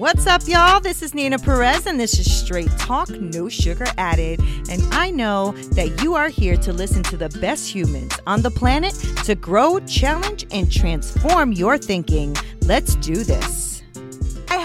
What's 0.00 0.26
up, 0.26 0.48
y'all? 0.48 0.80
This 0.80 1.02
is 1.02 1.12
Nina 1.12 1.38
Perez, 1.38 1.84
and 1.84 2.00
this 2.00 2.18
is 2.18 2.34
Straight 2.34 2.70
Talk, 2.78 3.10
No 3.10 3.50
Sugar 3.50 3.84
Added. 3.98 4.40
And 4.70 4.82
I 4.94 5.10
know 5.10 5.52
that 5.72 6.02
you 6.02 6.14
are 6.14 6.30
here 6.30 6.56
to 6.56 6.72
listen 6.72 7.02
to 7.02 7.18
the 7.18 7.28
best 7.38 7.68
humans 7.68 8.18
on 8.26 8.40
the 8.40 8.50
planet 8.50 8.94
to 9.26 9.34
grow, 9.34 9.78
challenge, 9.80 10.46
and 10.52 10.72
transform 10.72 11.52
your 11.52 11.76
thinking. 11.76 12.34
Let's 12.62 12.94
do 12.94 13.24
this. 13.24 13.69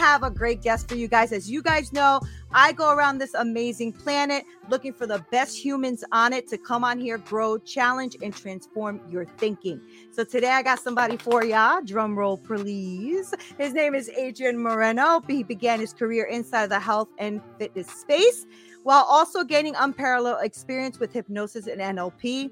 Have 0.06 0.22
a 0.22 0.30
great 0.30 0.61
guest 0.61 0.88
for 0.88 0.94
you 0.94 1.08
guys. 1.08 1.31
As 1.31 1.50
you 1.50 1.64
guys 1.64 1.92
know, 1.92 2.22
I 2.52 2.73
go 2.73 2.94
around 2.94 3.17
this 3.17 3.34
amazing 3.34 3.92
planet 3.92 4.44
looking 4.70 4.94
for 4.94 5.08
the 5.08 5.25
best 5.31 5.58
humans 5.58 6.03
on 6.12 6.31
it 6.31 6.47
to 6.50 6.59
come 6.59 6.84
on 6.84 7.00
here, 7.00 7.17
grow, 7.17 7.58
challenge, 7.58 8.16
and 8.22 8.31
transform 8.31 9.02
your 9.09 9.25
thinking. 9.25 9.81
So 10.12 10.23
today 10.23 10.52
I 10.52 10.62
got 10.62 10.80
somebody 10.80 11.17
for 11.17 11.44
ya. 11.44 11.81
Drum 11.81 12.16
roll, 12.16 12.38
please. 12.38 13.34
His 13.58 13.73
name 13.73 13.95
is 13.95 14.08
Adrian 14.09 14.62
Moreno. 14.62 15.22
He 15.28 15.42
began 15.42 15.80
his 15.80 15.92
career 15.92 16.25
inside 16.25 16.67
the 16.67 16.80
health 16.80 17.09
and 17.17 17.42
fitness 17.58 17.88
space 17.88 18.45
while 18.84 19.08
also 19.09 19.44
gaining 19.44 19.73
unparalleled 19.75 20.44
experience 20.44 21.00
with 21.00 21.12
hypnosis 21.12 21.66
and 21.66 21.81
NLP. 21.81 22.52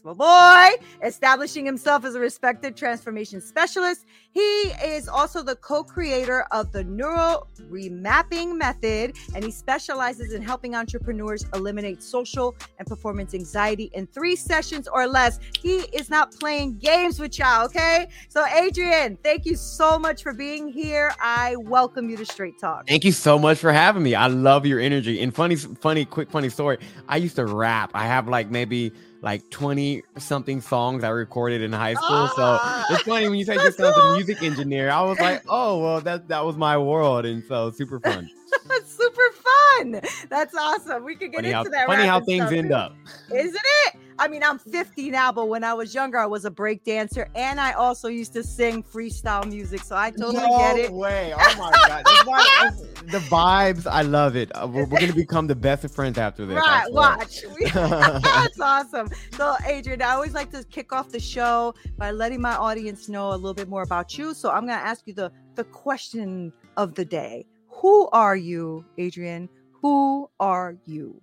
Boy, 0.00 0.70
establishing 1.02 1.66
himself 1.66 2.04
as 2.04 2.14
a 2.14 2.20
respected 2.20 2.76
transformation 2.76 3.40
specialist. 3.40 4.06
He 4.32 4.40
is 4.40 5.08
also 5.08 5.42
the 5.42 5.56
co 5.56 5.84
creator 5.84 6.46
of 6.52 6.72
the 6.72 6.84
Neural 6.84 7.46
Remapping 7.70 8.56
Method, 8.56 9.16
and 9.34 9.44
he 9.44 9.50
specializes 9.50 10.32
in 10.32 10.40
helping 10.40 10.74
entrepreneurs 10.74 11.44
eliminate 11.54 12.02
social 12.02 12.54
and 12.78 12.88
performance 12.88 13.34
anxiety 13.34 13.90
in 13.92 14.06
three 14.06 14.36
sessions 14.36 14.88
or 14.88 15.06
less. 15.06 15.38
He 15.60 15.80
is 15.92 16.08
not 16.08 16.32
playing 16.32 16.78
games 16.78 17.20
with 17.20 17.38
y'all, 17.38 17.66
okay? 17.66 18.08
So, 18.28 18.46
Adrian, 18.46 19.18
thank 19.22 19.44
you 19.44 19.56
so 19.56 19.98
much 19.98 20.22
for 20.22 20.32
being 20.32 20.68
here. 20.68 21.12
I 21.20 21.56
welcome 21.56 22.08
you 22.08 22.16
to 22.16 22.24
Straight 22.24 22.58
Talk. 22.58 22.88
Thank 22.88 23.04
you 23.04 23.12
so 23.12 23.38
much 23.38 23.58
for 23.58 23.72
having 23.72 24.02
me. 24.02 24.14
I 24.14 24.28
love 24.28 24.64
your 24.64 24.80
energy. 24.80 25.22
And 25.22 25.34
funny, 25.34 25.56
funny, 25.56 26.06
quick, 26.06 26.30
funny 26.30 26.48
story. 26.48 26.78
I 27.08 27.18
used 27.18 27.36
to 27.36 27.44
rap. 27.44 27.90
I 27.94 28.06
have 28.06 28.28
like 28.28 28.50
maybe 28.50 28.92
like 29.22 29.48
20 29.50 30.02
something 30.18 30.60
songs 30.60 31.04
I 31.04 31.08
recorded 31.08 31.62
in 31.62 31.72
high 31.72 31.94
school. 31.94 32.28
So 32.28 32.58
ah, 32.60 32.86
it's 32.90 33.02
funny 33.02 33.28
when 33.28 33.38
you 33.38 33.44
say 33.44 33.54
just 33.54 33.78
sounds 33.78 33.96
a 33.96 34.12
music 34.14 34.42
engineer. 34.42 34.90
I 34.90 35.02
was 35.02 35.18
like, 35.18 35.42
oh 35.48 35.80
well, 35.80 36.00
that 36.02 36.28
that 36.28 36.44
was 36.44 36.56
my 36.56 36.76
world, 36.76 37.24
and 37.24 37.42
so 37.44 37.70
super 37.70 38.00
fun. 38.00 38.28
super 38.86 39.22
fun. 39.32 40.00
That's 40.28 40.54
awesome. 40.54 41.04
We 41.04 41.16
could 41.16 41.32
get 41.32 41.38
funny 41.38 41.48
into 41.48 41.56
how, 41.56 41.64
that. 41.64 41.86
Funny 41.86 42.06
how 42.06 42.20
things 42.20 42.42
stuff. 42.42 42.52
end 42.52 42.72
up. 42.72 42.94
Isn't 43.34 43.56
it? 43.86 43.96
I 44.18 44.28
mean, 44.28 44.42
I'm 44.42 44.58
50 44.58 45.10
now, 45.10 45.32
but 45.32 45.46
when 45.46 45.64
I 45.64 45.74
was 45.74 45.94
younger, 45.94 46.18
I 46.18 46.26
was 46.26 46.44
a 46.44 46.50
break 46.50 46.84
dancer 46.84 47.28
and 47.34 47.58
I 47.58 47.72
also 47.72 48.08
used 48.08 48.32
to 48.34 48.44
sing 48.44 48.82
freestyle 48.82 49.48
music. 49.48 49.80
So 49.80 49.96
I 49.96 50.10
totally 50.10 50.34
no 50.34 50.58
get 50.58 50.78
it. 50.78 50.92
way! 50.92 51.34
Oh 51.36 51.54
my 51.58 51.70
god, 51.72 52.04
why- 52.26 52.70
the 53.06 53.18
vibes. 53.18 53.86
I 53.90 54.02
love 54.02 54.36
it. 54.36 54.50
Uh, 54.54 54.68
We're, 54.68 54.84
we're 54.84 55.00
gonna 55.00 55.12
become 55.12 55.46
the 55.46 55.56
best 55.56 55.84
of 55.84 55.92
friends 55.92 56.18
after 56.18 56.46
this. 56.46 56.56
Right, 56.56 56.92
watch. 56.92 57.42
That's 57.74 58.60
awesome. 58.60 59.08
So, 59.32 59.56
Adrian, 59.66 60.02
I 60.02 60.10
always 60.10 60.34
like 60.34 60.50
to 60.52 60.62
kick 60.64 60.92
off 60.92 61.10
the 61.10 61.20
show 61.20 61.74
by 61.98 62.10
letting 62.10 62.40
my 62.40 62.54
audience 62.54 63.08
know 63.08 63.30
a 63.30 63.34
little 63.34 63.54
bit 63.54 63.68
more 63.68 63.82
about 63.82 64.16
you. 64.16 64.34
So, 64.34 64.50
I'm 64.50 64.66
going 64.66 64.78
to 64.78 64.84
ask 64.84 65.06
you 65.06 65.14
the 65.14 65.32
the 65.54 65.64
question 65.64 66.52
of 66.76 66.94
the 66.94 67.04
day. 67.04 67.46
Who 67.72 68.08
are 68.12 68.36
you, 68.36 68.84
Adrian? 68.98 69.48
Who 69.80 70.30
are 70.38 70.76
you? 70.86 71.20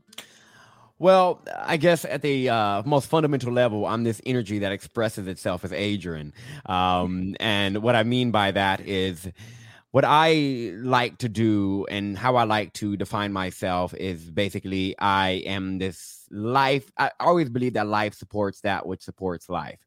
Well, 0.98 1.42
I 1.56 1.78
guess 1.78 2.04
at 2.04 2.22
the 2.22 2.50
uh, 2.50 2.84
most 2.86 3.08
fundamental 3.08 3.54
level, 3.54 3.86
I'm 3.86 4.04
this 4.04 4.22
energy 4.26 4.60
that 4.60 4.74
expresses 4.74 5.28
itself 5.28 5.64
as 5.64 5.72
Adrian. 5.72 6.34
Um, 6.66 7.36
and 7.40 7.82
what 7.82 7.96
I 7.96 8.04
mean 8.04 8.32
by 8.32 8.52
that 8.52 8.82
is 8.82 9.30
what 9.92 10.04
I 10.06 10.74
like 10.76 11.18
to 11.20 11.30
do 11.30 11.86
and 11.90 12.18
how 12.18 12.36
I 12.36 12.44
like 12.44 12.74
to 12.74 12.98
define 12.98 13.32
myself 13.32 13.94
is 13.94 14.30
basically 14.30 14.96
I 15.00 15.44
am 15.46 15.78
this 15.78 16.28
life. 16.30 16.92
I 16.98 17.12
always 17.20 17.50
believe 17.50 17.74
that 17.74 17.88
life 17.88 18.14
supports 18.14 18.62
that 18.62 18.86
which 18.86 19.02
supports 19.02 19.50
life, 19.50 19.80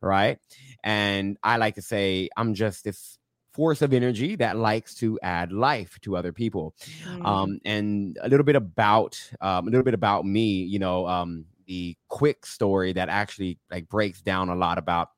right? 0.00 0.38
And 0.82 1.36
I 1.42 1.58
like 1.58 1.74
to 1.74 1.82
say 1.82 2.30
I'm 2.36 2.54
just 2.54 2.84
this 2.84 3.18
force 3.54 3.80
of 3.82 3.92
energy 3.92 4.34
that 4.36 4.56
likes 4.56 4.94
to 4.96 5.18
add 5.22 5.52
life 5.52 5.98
to 6.02 6.16
other 6.16 6.32
people 6.32 6.74
Mm. 7.06 7.24
um, 7.24 7.58
and 7.64 8.18
a 8.20 8.28
little 8.28 8.44
bit 8.44 8.56
about 8.56 9.16
um, 9.40 9.68
a 9.68 9.70
little 9.70 9.84
bit 9.84 9.94
about 9.94 10.26
me 10.26 10.62
you 10.64 10.78
know 10.80 11.06
um, 11.06 11.44
the 11.66 11.96
quick 12.08 12.44
story 12.46 12.92
that 12.92 13.08
actually 13.08 13.58
like 13.70 13.88
breaks 13.88 14.20
down 14.20 14.48
a 14.50 14.54
lot 14.56 14.76
about 14.78 15.08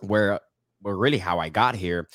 where 0.00 0.40
where 0.82 0.96
really 0.96 1.18
how 1.18 1.38
i 1.38 1.48
got 1.48 1.74
here 1.76 2.08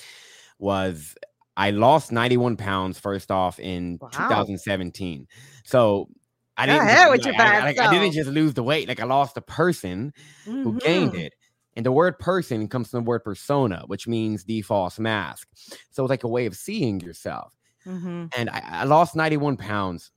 was 0.59 1.15
i 1.57 1.71
lost 1.71 2.11
91 2.11 2.57
pounds 2.57 2.99
first 2.99 3.31
off 3.31 3.59
in 3.59 3.97
Wow. 4.01 4.09
2017 4.09 5.27
so 5.63 6.09
I 6.57 6.67
didn't, 6.67 6.87
just- 6.87 7.37
like, 7.37 7.79
I, 7.79 7.87
I 7.89 7.91
didn't 7.93 8.13
just 8.13 8.29
lose 8.29 8.53
the 8.53 8.63
weight. 8.63 8.87
Like 8.87 9.01
I 9.01 9.03
lost 9.03 9.35
a 9.35 9.41
person 9.41 10.13
who 10.45 10.79
gained 10.79 11.11
Mhm. 11.11 11.19
it. 11.25 11.33
And 11.75 11.85
the 11.85 11.91
word 11.91 12.19
person 12.19 12.67
comes 12.67 12.89
from 12.89 13.03
the 13.03 13.09
word 13.09 13.23
persona, 13.23 13.83
which 13.87 14.07
means 14.07 14.45
the 14.45 14.61
false 14.61 14.99
mask. 14.99 15.47
So 15.91 16.03
it's 16.03 16.09
like 16.09 16.23
a 16.23 16.27
way 16.29 16.45
of 16.45 16.55
seeing 16.55 16.99
yourself 16.99 17.53
Mhm. 17.85 18.33
and 18.35 18.49
I, 18.49 18.61
I 18.81 18.83
lost 18.85 19.15
91 19.15 19.57
pounds. 19.57 20.11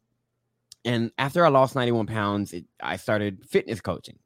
And 0.85 1.11
after 1.19 1.45
I 1.45 1.49
lost 1.49 1.75
91 1.75 2.07
pounds, 2.07 2.53
it, 2.53 2.65
I 2.83 2.97
started 2.97 3.45
fitness 3.47 3.81
coaching. 3.81 4.19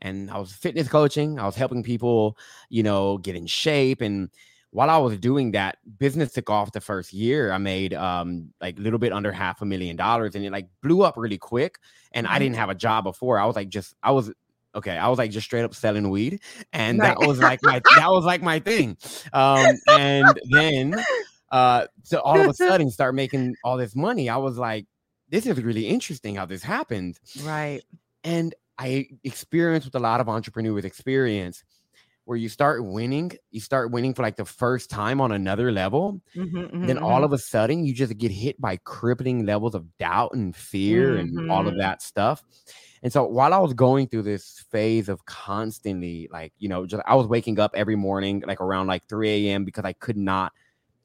And 0.00 0.30
I 0.30 0.38
was 0.38 0.52
fitness 0.52 0.88
coaching. 0.88 1.38
I 1.38 1.46
was 1.46 1.56
helping 1.56 1.82
people, 1.82 2.38
you 2.68 2.82
know, 2.82 3.18
get 3.18 3.36
in 3.36 3.46
shape. 3.46 4.00
And 4.00 4.30
while 4.70 4.90
I 4.90 4.98
was 4.98 5.18
doing 5.18 5.52
that, 5.52 5.78
business 5.98 6.32
took 6.32 6.50
off 6.50 6.72
the 6.72 6.80
first 6.80 7.12
year. 7.12 7.52
I 7.52 7.58
made 7.58 7.94
um 7.94 8.52
like 8.60 8.78
a 8.78 8.82
little 8.82 8.98
bit 8.98 9.12
under 9.12 9.32
half 9.32 9.62
a 9.62 9.66
million 9.66 9.96
dollars 9.96 10.34
and 10.34 10.44
it 10.44 10.52
like 10.52 10.68
blew 10.82 11.02
up 11.02 11.16
really 11.16 11.38
quick. 11.38 11.78
And 12.12 12.26
I 12.26 12.38
Mhm. 12.38 12.40
didn't 12.40 12.56
have 12.56 12.70
a 12.70 12.74
job 12.74 13.04
before. 13.04 13.38
I 13.38 13.46
was 13.46 13.56
like 13.56 13.68
just 13.70 13.94
I 14.02 14.10
was 14.12 14.32
okay, 14.74 14.96
I 14.96 15.08
was 15.08 15.18
like 15.18 15.30
just 15.30 15.46
straight 15.46 15.64
up 15.64 15.74
selling 15.74 16.10
weed. 16.10 16.40
And 16.72 17.02
Right. 17.02 17.16
that 17.16 17.20
was 17.20 17.40
like 17.40 17.60
my 17.62 17.82
that 17.90 18.10
was 18.10 18.24
like 18.24 18.42
my 18.42 18.58
thing. 18.60 18.96
Um 19.32 19.80
and 19.88 20.38
then 20.50 21.06
uh 21.50 21.86
so 22.02 22.18
all 22.20 22.40
of 22.40 22.48
a 22.48 22.54
sudden 22.54 22.90
start 22.90 23.14
making 23.14 23.56
all 23.62 23.76
this 23.76 23.94
money 23.94 24.28
i 24.30 24.36
was 24.36 24.56
like 24.58 24.86
this 25.28 25.46
is 25.46 25.62
really 25.62 25.86
interesting 25.86 26.34
how 26.36 26.46
this 26.46 26.62
happened 26.62 27.20
Right. 27.34 27.84
and 28.22 28.54
i 28.78 29.06
experienced 29.24 29.86
with 29.86 29.94
a 29.94 29.98
lot 30.00 30.20
of 30.20 30.28
entrepreneurs 30.28 30.84
experience 30.84 31.64
where 32.24 32.38
you 32.38 32.48
start 32.48 32.84
winning 32.84 33.32
you 33.50 33.60
start 33.60 33.90
winning 33.90 34.14
for 34.14 34.22
like 34.22 34.36
the 34.36 34.44
first 34.44 34.90
time 34.90 35.20
on 35.20 35.32
another 35.32 35.72
level 35.72 36.20
Mhm, 36.34 36.70
then 36.82 36.98
mhm, 36.98 37.02
all 37.02 37.24
mhm. 37.24 37.24
of 37.24 37.32
a 37.32 37.38
sudden 37.38 37.84
you 37.84 37.94
just 37.94 38.16
get 38.18 38.30
hit 38.30 38.60
by 38.60 38.76
crippling 38.84 39.46
levels 39.46 39.74
of 39.74 39.96
doubt 39.98 40.32
and 40.34 40.56
fear 40.56 41.16
and 41.16 41.40
all 41.50 41.68
of 41.68 41.74
Mhm. 41.74 41.78
that 41.78 42.02
stuff 42.02 42.44
and 43.04 43.12
so 43.12 43.24
while 43.24 43.54
i 43.54 43.58
was 43.58 43.72
going 43.72 44.08
through 44.08 44.22
this 44.22 44.64
phase 44.70 45.08
of 45.08 45.24
constantly 45.26 46.28
like 46.32 46.52
you 46.58 46.68
know 46.68 46.84
just 46.86 47.02
i 47.06 47.14
was 47.14 47.28
waking 47.28 47.60
up 47.60 47.70
every 47.76 47.96
morning 47.96 48.42
like 48.46 48.60
around 48.60 48.88
like 48.88 49.06
3 49.06 49.30
a.m 49.30 49.64
because 49.64 49.84
i 49.84 49.92
could 49.92 50.16
not 50.16 50.52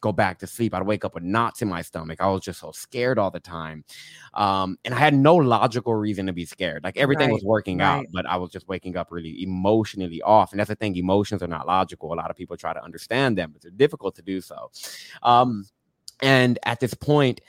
go 0.02 0.12
back 0.12 0.40
to 0.40 0.48
sleep. 0.48 0.74
I'd 0.74 0.86
wake 0.86 1.04
up 1.04 1.14
with 1.14 1.24
knots 1.24 1.62
in 1.62 1.68
my 1.68 1.82
stomach. 1.82 2.22
I 2.22 2.28
was 2.30 2.42
just 2.42 2.60
so 2.60 2.72
scared 2.72 3.20
all 3.20 3.32
the 3.32 3.40
time. 3.40 3.84
Um, 4.34 4.78
and 4.86 4.94
I 4.94 4.98
had 5.00 5.14
no 5.14 5.36
logical 5.36 5.94
reason 5.94 6.26
to 6.28 6.34
be 6.34 6.46
scared. 6.46 6.84
Like 6.84 6.98
everything 6.98 7.30
Right, 7.30 7.34
was 7.34 7.44
working 7.44 7.80
right. 7.80 7.88
out, 8.00 8.06
but 8.14 8.26
I 8.26 8.38
was 8.38 8.52
just 8.52 8.68
waking 8.68 8.96
up 8.98 9.12
really 9.12 9.44
emotionally 9.44 10.22
off. 10.22 10.52
And 10.52 10.60
that's 10.60 10.70
the 10.70 10.76
thing, 10.76 10.96
emotions 10.96 11.44
are 11.44 11.48
not 11.48 11.68
logical. 11.68 12.14
A 12.14 12.16
lot 12.16 12.30
of 12.30 12.38
people 12.38 12.56
try 12.58 12.74
to 12.74 12.84
understand 12.84 13.38
them, 13.38 13.52
but 13.52 13.62
they're 13.62 13.72
difficult 13.72 14.16
to 14.16 14.22
do 14.22 14.42
so. 14.42 14.72
Um, 15.24 15.68
and 16.22 16.60
at 16.64 16.80
this 16.80 16.94
point, 16.94 17.42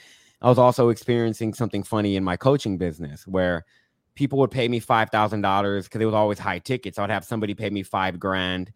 I 0.43 0.49
was 0.49 0.58
also 0.58 0.88
experiencing 0.88 1.55
something 1.55 1.82
funny 1.82 2.17
in 2.17 2.25
my 2.25 2.37
coaching 2.37 2.79
business 2.79 3.26
where 3.26 3.64
people 4.15 4.39
would 4.39 4.51
pay 4.51 4.69
me 4.69 4.81
five 4.81 5.11
thousand 5.11 5.43
dollars 5.43 5.87
because 5.87 6.01
it 6.01 6.07
was 6.07 6.15
always 6.15 6.39
high 6.39 6.59
tickets. 6.59 6.99
I'd 6.99 7.11
have 7.11 7.25
somebody 7.25 7.55
pay 7.55 7.71
me 7.71 7.83
five 7.83 8.19
grand 8.19 8.73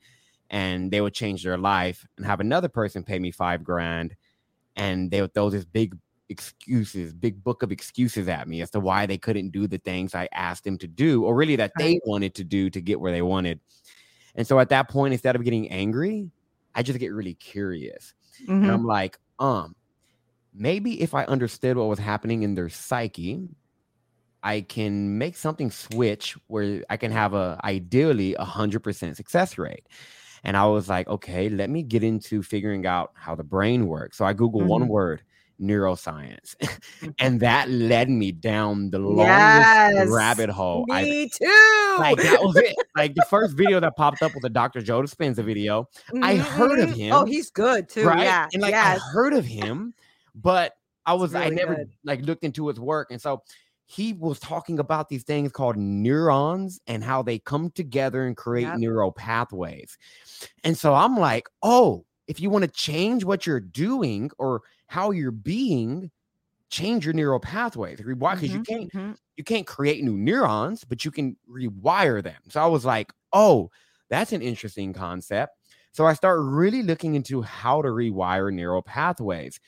and 0.50 0.90
they 0.90 1.00
would 1.00 1.14
change 1.14 1.44
their 1.44 1.58
life 1.58 2.06
and 2.16 2.26
have 2.26 2.40
another 2.40 2.68
person 2.68 3.04
pay 3.04 3.18
me 3.18 3.30
five 3.30 3.64
grand 3.64 4.16
and 4.76 5.10
they 5.10 5.20
would 5.20 5.34
throw 5.34 5.50
this 5.50 5.64
big 5.64 5.96
excuses, 6.28 7.12
big 7.14 7.42
book 7.44 7.62
of 7.62 7.70
excuses 7.72 8.28
at 8.28 8.48
me 8.48 8.62
as 8.62 8.70
to 8.70 8.80
why 8.80 9.06
they 9.06 9.18
couldn't 9.18 9.50
do 9.50 9.66
the 9.66 9.78
things 9.78 10.14
I 10.14 10.28
asked 10.32 10.64
them 10.64 10.78
to 10.78 10.88
do, 10.88 11.24
or 11.24 11.34
really 11.36 11.56
that 11.56 11.76
they 11.78 12.00
wanted 12.04 12.34
to 12.36 12.44
do 12.44 12.70
to 12.70 12.80
get 12.80 13.00
where 13.00 13.12
they 13.12 13.22
wanted. 13.22 13.60
And 14.34 14.46
so 14.46 14.58
at 14.60 14.68
that 14.70 14.88
point, 14.88 15.12
instead 15.14 15.36
of 15.36 15.44
getting 15.44 15.70
angry, 15.70 16.30
I 16.74 16.82
just 16.82 16.98
get 16.98 17.12
really 17.12 17.34
curious. 17.34 18.14
And 18.62 18.70
Mhm. 18.70 18.74
I'm 18.74 18.84
like, 18.84 19.18
um, 19.38 19.76
maybe 20.54 21.00
if 21.02 21.14
I 21.14 21.24
understood 21.24 21.76
what 21.76 21.88
was 21.88 21.98
happening 21.98 22.42
in 22.42 22.54
their 22.54 22.68
psyche, 22.68 23.48
I 24.44 24.60
can 24.60 25.18
make 25.18 25.36
something 25.36 25.70
switch 25.70 26.36
where 26.46 26.84
I 26.90 26.96
can 26.98 27.10
have 27.10 27.32
a 27.34 27.58
ideally 27.64 28.34
a 28.34 28.44
hundred 28.44 28.80
percent 28.84 29.16
success 29.16 29.58
rate. 29.58 29.86
And 30.44 30.56
I 30.56 30.66
was 30.66 30.88
like, 30.90 31.08
okay, 31.08 31.48
let 31.48 31.70
me 31.70 31.82
get 31.82 32.04
into 32.04 32.42
figuring 32.42 32.86
out 32.86 33.12
how 33.14 33.34
the 33.34 33.42
brain 33.42 33.86
works. 33.86 34.18
So 34.18 34.26
I 34.26 34.34
Google 34.34 34.62
one 34.64 34.82
Mhm. 34.82 34.88
word, 34.88 35.22
neuroscience. 35.58 36.54
and 37.18 37.40
that 37.40 37.70
led 37.70 38.08
me 38.10 38.32
down 38.32 38.90
the 38.90 38.98
longest 38.98 39.70
Yes, 39.94 40.08
rabbit 40.10 40.50
hole 40.50 40.84
Me 40.88 41.28
too. 41.28 41.96
like 41.98 42.18
that 42.18 42.38
was 42.42 42.56
it. 42.56 42.76
Like 42.96 43.14
the 43.14 43.24
first 43.30 43.56
video 43.56 43.80
that 43.80 43.96
popped 43.96 44.22
up 44.22 44.34
was 44.34 44.42
the 44.42 44.50
Dr. 44.50 44.82
Joe 44.82 45.00
Dispenza 45.02 45.42
video. 45.44 45.88
I 46.22 46.36
heard 46.36 46.80
of 46.80 46.90
him. 46.90 47.12
Oh, 47.14 47.24
he's 47.24 47.50
good 47.50 47.88
too. 47.88 48.06
right? 48.06 48.24
Yeah. 48.24 48.46
And 48.52 48.60
like 48.62 48.72
yes. 48.72 49.00
I 49.00 49.12
heard 49.12 49.32
of 49.32 49.44
him, 49.46 49.94
but 50.34 50.74
I 51.06 51.14
was 51.14 51.34
I 51.34 51.48
never 51.48 51.74
good. 51.76 51.90
like 52.04 52.20
looked 52.22 52.44
into 52.44 52.68
his 52.68 52.78
work. 52.80 53.10
And 53.10 53.20
so 53.20 53.42
he 53.86 54.12
was 54.14 54.40
talking 54.40 54.78
about 54.78 55.08
these 55.08 55.24
things 55.24 55.52
called 55.52 55.76
neurons 55.76 56.80
and 56.86 57.04
how 57.04 57.22
they 57.22 57.38
come 57.38 57.70
together 57.70 58.26
and 58.26 58.36
create 58.36 58.72
Yep. 58.72 58.74
neural 58.74 59.12
pathways. 59.12 59.98
And 60.64 60.76
so 60.76 60.94
I'm 60.94 61.16
like, 61.16 61.48
oh, 61.62 62.06
if 62.26 62.40
you 62.40 62.50
want 62.50 62.64
to 62.64 62.70
change 62.70 63.24
what 63.24 63.46
you're 63.46 63.60
doing 63.60 64.30
or 64.38 64.62
how 64.86 65.10
you're 65.10 65.30
being, 65.30 66.10
change 66.70 67.04
your 67.04 67.14
neural 67.14 67.40
pathways. 67.40 68.00
Why? 68.04 68.34
Because 68.34 68.54
you 68.54 68.60
Mhm, 68.60 68.66
can't 68.68 68.90
mhm. 68.92 69.16
you 69.36 69.44
can't 69.44 69.66
create 69.66 70.04
new 70.04 70.16
neurons, 70.16 70.84
but 70.84 71.04
you 71.04 71.10
can 71.10 71.36
rewire 71.50 72.22
them. 72.22 72.40
So 72.50 72.62
I 72.62 72.66
was 72.66 72.84
like, 72.84 73.12
oh, 73.32 73.70
that's 74.08 74.32
an 74.32 74.42
interesting 74.42 74.92
concept. 74.92 75.56
So 75.92 76.06
I 76.06 76.14
start 76.14 76.40
really 76.42 76.82
looking 76.82 77.14
into 77.16 77.42
how 77.42 77.82
to 77.82 77.88
rewire 77.88 78.52
neural 78.52 78.82
pathways. 78.82 79.58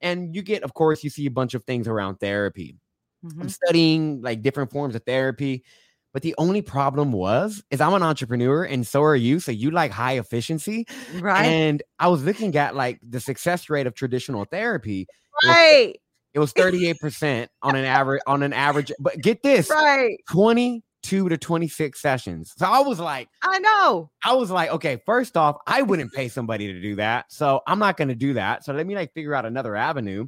And 0.00 0.34
you 0.34 0.42
get, 0.42 0.62
of 0.62 0.74
course, 0.74 1.02
you 1.04 1.10
see 1.10 1.26
a 1.26 1.30
bunch 1.30 1.54
of 1.54 1.64
things 1.64 1.88
around 1.88 2.16
therapy. 2.16 2.76
Mhm. 3.24 3.40
I'm 3.40 3.48
studying 3.48 4.22
like 4.22 4.42
different 4.42 4.70
forms 4.70 4.94
of 4.94 5.02
therapy. 5.04 5.64
But 6.12 6.22
the 6.22 6.34
only 6.38 6.62
problem 6.62 7.10
was, 7.10 7.64
is 7.72 7.80
I'm 7.80 7.92
an 7.92 8.02
entrepreneur 8.04 8.62
and 8.62 8.86
so 8.86 9.02
are 9.02 9.16
you. 9.16 9.40
So 9.40 9.50
you 9.50 9.72
like 9.72 9.90
high 9.90 10.18
efficiency. 10.18 10.86
Right. 11.18 11.44
And 11.44 11.82
I 11.98 12.06
was 12.06 12.22
looking 12.22 12.54
at 12.56 12.76
like 12.76 13.00
the 13.02 13.18
success 13.18 13.68
rate 13.68 13.88
of 13.88 13.94
traditional 13.94 14.44
therapy. 14.44 15.08
Right. 15.44 15.96
it 16.32 16.38
was 16.38 16.52
38% 16.52 17.48
on 17.62 17.76
an 17.76 17.84
average, 17.84 18.22
on 18.26 18.42
an 18.44 18.52
average. 18.52 18.92
But 19.00 19.20
get 19.20 19.42
this 19.42 19.68
Right. 19.70 20.18
22 21.04 21.28
to 21.28 21.38
26 21.38 22.00
sessions. 22.00 22.54
So 22.56 22.66
I 22.66 22.80
was 22.80 22.98
like, 22.98 23.28
I 23.42 23.58
know. 23.58 24.10
I 24.24 24.32
was 24.32 24.50
like, 24.50 24.70
okay, 24.70 25.00
first 25.04 25.36
off, 25.36 25.56
I 25.66 25.82
wouldn't 25.82 26.12
pay 26.12 26.28
somebody 26.28 26.72
to 26.72 26.80
do 26.80 26.96
that. 26.96 27.30
So 27.30 27.60
I'm 27.66 27.78
not 27.78 27.96
going 27.96 28.08
to 28.08 28.14
do 28.14 28.32
that. 28.34 28.64
So 28.64 28.72
let 28.72 28.86
me 28.86 28.94
like 28.94 29.12
figure 29.12 29.34
out 29.34 29.44
another 29.44 29.76
avenue. 29.76 30.26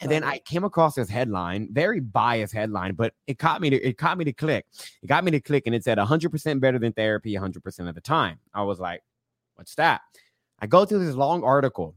And 0.00 0.10
then 0.10 0.24
I 0.24 0.38
came 0.38 0.64
across 0.64 0.94
this 0.94 1.10
headline, 1.10 1.68
very 1.70 2.00
biased 2.00 2.54
headline, 2.54 2.94
but 2.94 3.12
it 3.26 3.38
caught 3.38 3.60
me 3.60 3.68
to 3.70 3.76
it 3.76 3.98
caught 3.98 4.16
me 4.16 4.24
to 4.24 4.32
click. 4.32 4.64
It 5.02 5.06
got 5.06 5.22
me 5.22 5.30
to 5.32 5.40
click 5.40 5.64
and 5.66 5.74
it 5.74 5.84
said 5.84 5.98
100% 5.98 6.60
better 6.60 6.78
than 6.78 6.92
therapy 6.94 7.34
100% 7.34 7.88
of 7.88 7.94
the 7.94 8.00
time. 8.00 8.38
I 8.54 8.62
was 8.62 8.80
like, 8.80 9.02
what's 9.56 9.74
that? 9.74 10.00
I 10.60 10.66
go 10.66 10.86
through 10.86 11.04
this 11.04 11.14
long 11.14 11.44
article 11.44 11.94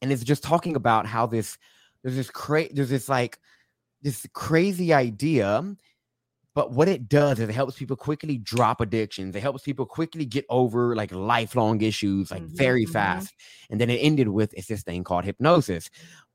and 0.00 0.10
it's 0.10 0.24
just 0.24 0.42
talking 0.42 0.76
about 0.76 1.04
how 1.04 1.26
this 1.26 1.58
there's 2.02 2.16
this 2.16 2.30
cra- 2.30 2.72
there's 2.72 2.88
this 2.88 3.08
like 3.08 3.38
this 4.00 4.26
crazy 4.32 4.94
idea 4.94 5.62
but 6.54 6.72
what 6.72 6.88
it 6.88 7.08
does 7.08 7.40
is 7.40 7.48
it 7.48 7.52
helps 7.54 7.78
people 7.78 7.96
quickly 7.96 8.38
drop 8.38 8.80
addictions. 8.80 9.34
It 9.34 9.40
helps 9.42 9.62
people 9.62 9.86
quickly 9.86 10.26
get 10.26 10.44
over 10.50 10.94
like 10.94 11.12
lifelong 11.12 11.80
issues 11.82 12.30
like 12.30 12.42
Mhm, 12.42 12.56
very 12.56 12.84
mhm. 12.84 12.86
fast. 12.86 13.34
And 13.70 13.80
then 13.80 13.88
it 13.90 13.98
ended 13.98 14.28
with 14.28 14.52
it's 14.54 14.68
this 14.68 14.82
thing 14.82 15.04
called 15.04 15.24
hypnosis. 15.24 15.88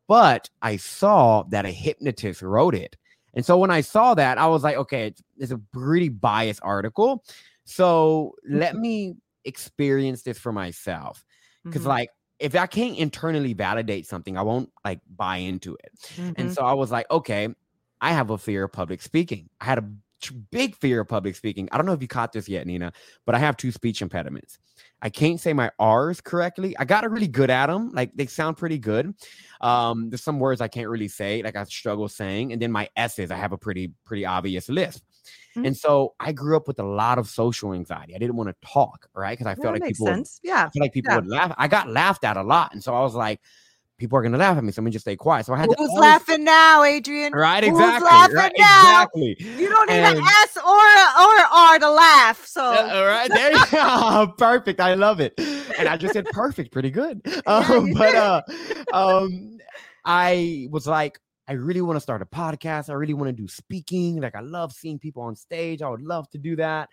But 0.08 0.50
I 0.62 0.78
saw 0.78 1.44
that 1.44 1.66
a 1.66 1.72
hypnotist 1.72 2.42
wrote 2.42 2.76
it. 2.76 2.96
And 3.34 3.46
so 3.46 3.58
when 3.58 3.72
I 3.72 3.82
saw 3.82 4.14
that, 4.16 4.38
I 4.38 4.48
was 4.48 4.64
like, 4.64 4.78
okay, 4.78 5.08
it's, 5.08 5.22
it's 5.38 5.52
a 5.52 5.60
pretty 5.74 6.10
biased 6.10 6.62
article. 6.64 7.24
So 7.66 8.34
let 8.50 8.76
me 8.76 9.16
experience 9.46 10.24
this 10.24 10.40
for 10.40 10.52
myself. 10.52 11.24
Because, 11.70 11.86
Mhm, 11.86 11.88
like, 11.88 12.10
if 12.40 12.56
I 12.56 12.68
can't 12.68 12.98
internally 12.98 13.54
validate 13.54 14.08
something, 14.08 14.38
I 14.38 14.44
won't 14.44 14.72
like 14.86 15.02
buy 15.10 15.38
into 15.38 15.76
it. 15.84 15.92
And 16.36 16.50
mhm. 16.50 16.54
so 16.54 16.64
I 16.66 16.74
was 16.74 16.92
like, 16.92 17.10
okay, 17.12 17.50
I 18.00 18.14
have 18.14 18.30
a 18.30 18.38
fear 18.38 18.64
of 18.66 18.72
public 18.72 19.02
speaking. 19.02 19.50
I 19.60 19.66
had 19.66 19.80
a 19.80 19.90
big 20.52 20.76
fear 20.76 21.02
of 21.02 21.08
public 21.08 21.36
speaking. 21.36 21.70
I 21.72 21.78
don't 21.78 21.86
know 21.86 21.94
if 21.94 22.02
you 22.02 22.08
caught 22.08 22.32
this 22.32 22.50
yet, 22.50 22.66
Nina, 22.66 22.92
but 23.26 23.36
I 23.36 23.40
have 23.40 23.58
two 23.58 23.72
speech 23.72 24.02
impediments. 24.02 24.60
I 25.02 25.10
can't 25.10 25.40
say 25.40 25.54
my 25.54 25.72
R's 25.80 26.22
correctly. 26.22 26.76
I 26.78 26.86
got 26.86 27.10
really 27.10 27.28
good 27.28 27.50
at 27.50 27.68
them. 27.68 27.92
Like 27.94 28.12
they 28.16 28.26
sound 28.26 28.58
pretty 28.58 28.80
good. 28.80 29.14
Um, 29.62 30.10
there's 30.10 30.24
some 30.24 30.40
words 30.40 30.60
I 30.60 30.68
can't 30.68 30.90
really 30.90 31.08
say, 31.08 31.42
like 31.44 31.56
I 31.56 31.64
struggle 31.66 32.08
saying. 32.08 32.52
And 32.52 32.62
then 32.62 32.72
my 32.72 32.90
S's, 32.96 33.32
I 33.32 33.36
have 33.36 33.52
a 33.52 33.58
pretty, 33.58 33.92
pretty 34.06 34.26
obvious 34.26 34.70
lisp. 34.70 35.04
Mm. 35.56 35.68
And 35.68 35.78
so 35.78 36.16
I 36.20 36.32
grew 36.32 36.58
up 36.58 36.68
with 36.68 36.80
a 36.80 36.84
lot 36.84 37.18
of 37.18 37.28
social 37.28 37.74
anxiety. 37.74 38.16
I 38.16 38.18
didn't 38.18 38.36
want 38.36 38.50
to 38.50 38.68
talk, 38.68 39.10
right? 39.14 39.38
Because 39.38 39.48
I 39.48 39.56
Yeah, 39.58 39.62
felt 39.62 39.74
like 39.76 39.84
people 39.84 40.08
would. 40.08 40.28
Yeah. 40.44 40.70
I 40.76 40.80
like 40.80 40.94
people 40.94 41.16
would 41.16 41.28
laugh. 41.28 41.54
I 41.58 41.68
got 41.68 41.90
laughed 41.90 42.24
at 42.24 42.38
a 42.38 42.44
lot. 42.44 42.74
And 42.74 42.84
so 42.84 42.96
I 42.96 43.02
was 43.02 43.14
like, 43.14 43.40
people 43.98 44.18
are 44.18 44.22
gonna 44.22 44.38
laugh 44.38 44.58
at 44.58 44.64
me. 44.64 44.72
So 44.72 44.80
I'm 44.80 44.86
gonna 44.86 44.92
just 44.92 45.04
stay 45.06 45.16
quiet. 45.16 45.46
So 45.46 45.54
I 45.54 45.58
had 45.58 45.70
to 45.70 45.76
Who's 45.78 45.90
always- 45.90 46.02
laughing 46.02 46.44
now, 46.44 46.84
Adrian? 46.84 47.34
Right, 47.34 47.64
Who's 47.64 47.72
exactly. 47.74 48.06
laughing 48.08 48.36
Right, 48.36 48.52
now? 48.58 48.82
exactly. 48.82 49.36
You 49.40 49.70
don't 49.70 49.90
need 49.90 49.96
And- 49.96 50.18
an 50.20 50.24
S 50.44 50.58
or 50.58 50.62
a, 50.64 51.24
or 51.26 51.38
a 51.38 51.48
R 51.52 51.80
to 51.80 51.90
laugh. 51.90 52.46
So 52.46 52.64
Uh, 52.64 52.92
all 52.94 53.06
right, 53.06 53.30
there 53.30 53.52
you 53.54 53.66
go. 53.72 54.34
Perfect. 54.38 54.80
I 54.80 54.94
love 54.94 55.20
it. 55.20 55.34
And 55.80 55.88
I 55.88 55.98
just 55.98 56.14
said 56.14 56.26
perfect, 56.32 56.72
pretty 56.72 56.92
good. 56.92 57.22
Um, 57.48 57.88
you 57.88 57.96
but 57.96 58.16
uh, 58.16 58.42
um, 58.94 59.58
I 60.06 60.68
was 60.72 60.88
like, 60.88 61.20
I 61.48 61.54
really 61.54 61.82
want 61.82 61.96
to 61.98 62.02
start 62.02 62.22
a 62.22 62.26
podcast. 62.26 62.90
I 62.90 62.94
really 62.94 63.14
want 63.14 63.30
to 63.30 63.34
do 63.34 63.48
speaking. 63.48 64.20
Like, 64.22 64.36
I 64.36 64.42
love 64.42 64.74
seeing 64.74 65.00
people 65.00 65.24
on 65.24 65.36
stage. 65.36 65.82
I 65.82 65.90
would 65.90 66.02
love 66.02 66.30
to 66.32 66.38
do 66.38 66.56
that. 66.58 66.90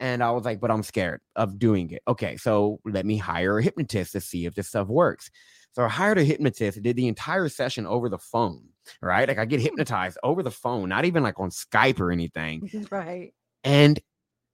And 0.00 0.22
I 0.22 0.30
was 0.30 0.44
like, 0.44 0.60
but 0.60 0.70
I'm 0.70 0.82
scared 0.82 1.20
of 1.36 1.58
doing 1.58 1.90
it. 1.90 2.02
Okay, 2.06 2.36
so 2.36 2.80
let 2.84 3.04
me 3.06 3.16
hire 3.16 3.58
a 3.58 3.62
hypnotist 3.62 4.12
to 4.12 4.20
see 4.20 4.44
if 4.46 4.54
this 4.54 4.68
stuff 4.68 4.88
works. 4.88 5.30
So 5.72 5.84
I 5.84 5.88
hired 5.88 6.18
a 6.18 6.24
hypnotist, 6.24 6.82
did 6.82 6.96
the 6.96 7.08
entire 7.08 7.48
session 7.48 7.86
over 7.86 8.08
the 8.08 8.18
phone, 8.18 8.68
right? 9.00 9.28
Like 9.28 9.38
I 9.38 9.44
get 9.44 9.60
hypnotized 9.60 10.18
over 10.22 10.42
the 10.42 10.50
phone, 10.50 10.88
not 10.88 11.04
even 11.04 11.22
like 11.22 11.38
on 11.38 11.50
Skype 11.50 12.00
or 12.00 12.10
anything. 12.10 12.68
right. 12.90 13.32
And 13.64 13.98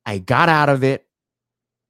I 0.05 0.19
got 0.19 0.49
out 0.49 0.69
of 0.69 0.85
it, 0.85 1.07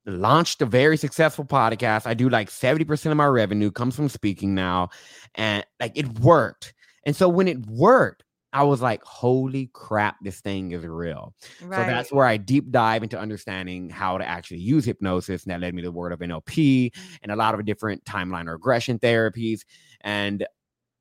launched 0.06 0.62
a 0.62 0.66
very 0.66 0.96
successful 0.96 1.44
podcast. 1.44 2.06
I 2.06 2.14
do 2.14 2.28
like 2.28 2.50
70% 2.50 3.10
of 3.10 3.16
my 3.16 3.26
revenue 3.26 3.70
comes 3.70 3.96
from 3.96 4.08
speaking 4.08 4.54
now. 4.54 4.90
And 5.34 5.64
like 5.80 5.92
it 5.96 6.18
worked. 6.20 6.74
And 7.06 7.16
so 7.16 7.28
when 7.28 7.48
it 7.48 7.66
worked, 7.66 8.23
I 8.54 8.62
was 8.62 8.80
like, 8.80 9.02
holy 9.02 9.68
crap, 9.72 10.16
this 10.22 10.40
thing 10.40 10.70
is 10.70 10.86
real. 10.86 11.34
Right. 11.60 11.80
So 11.80 11.90
that's 11.90 12.12
where 12.12 12.24
I 12.24 12.36
deep 12.36 12.70
dive 12.70 13.02
into 13.02 13.18
understanding 13.18 13.90
how 13.90 14.16
to 14.16 14.26
actually 14.26 14.60
use 14.60 14.84
hypnosis. 14.84 15.42
And 15.42 15.50
that 15.50 15.60
led 15.60 15.74
me 15.74 15.82
to 15.82 15.88
the 15.88 15.92
word 15.92 16.12
of 16.12 16.20
NLP 16.20 16.94
and 17.22 17.32
a 17.32 17.36
lot 17.36 17.54
of 17.54 17.64
different 17.64 18.04
timeline 18.04 18.46
regression 18.46 19.00
therapies. 19.00 19.62
And 20.02 20.46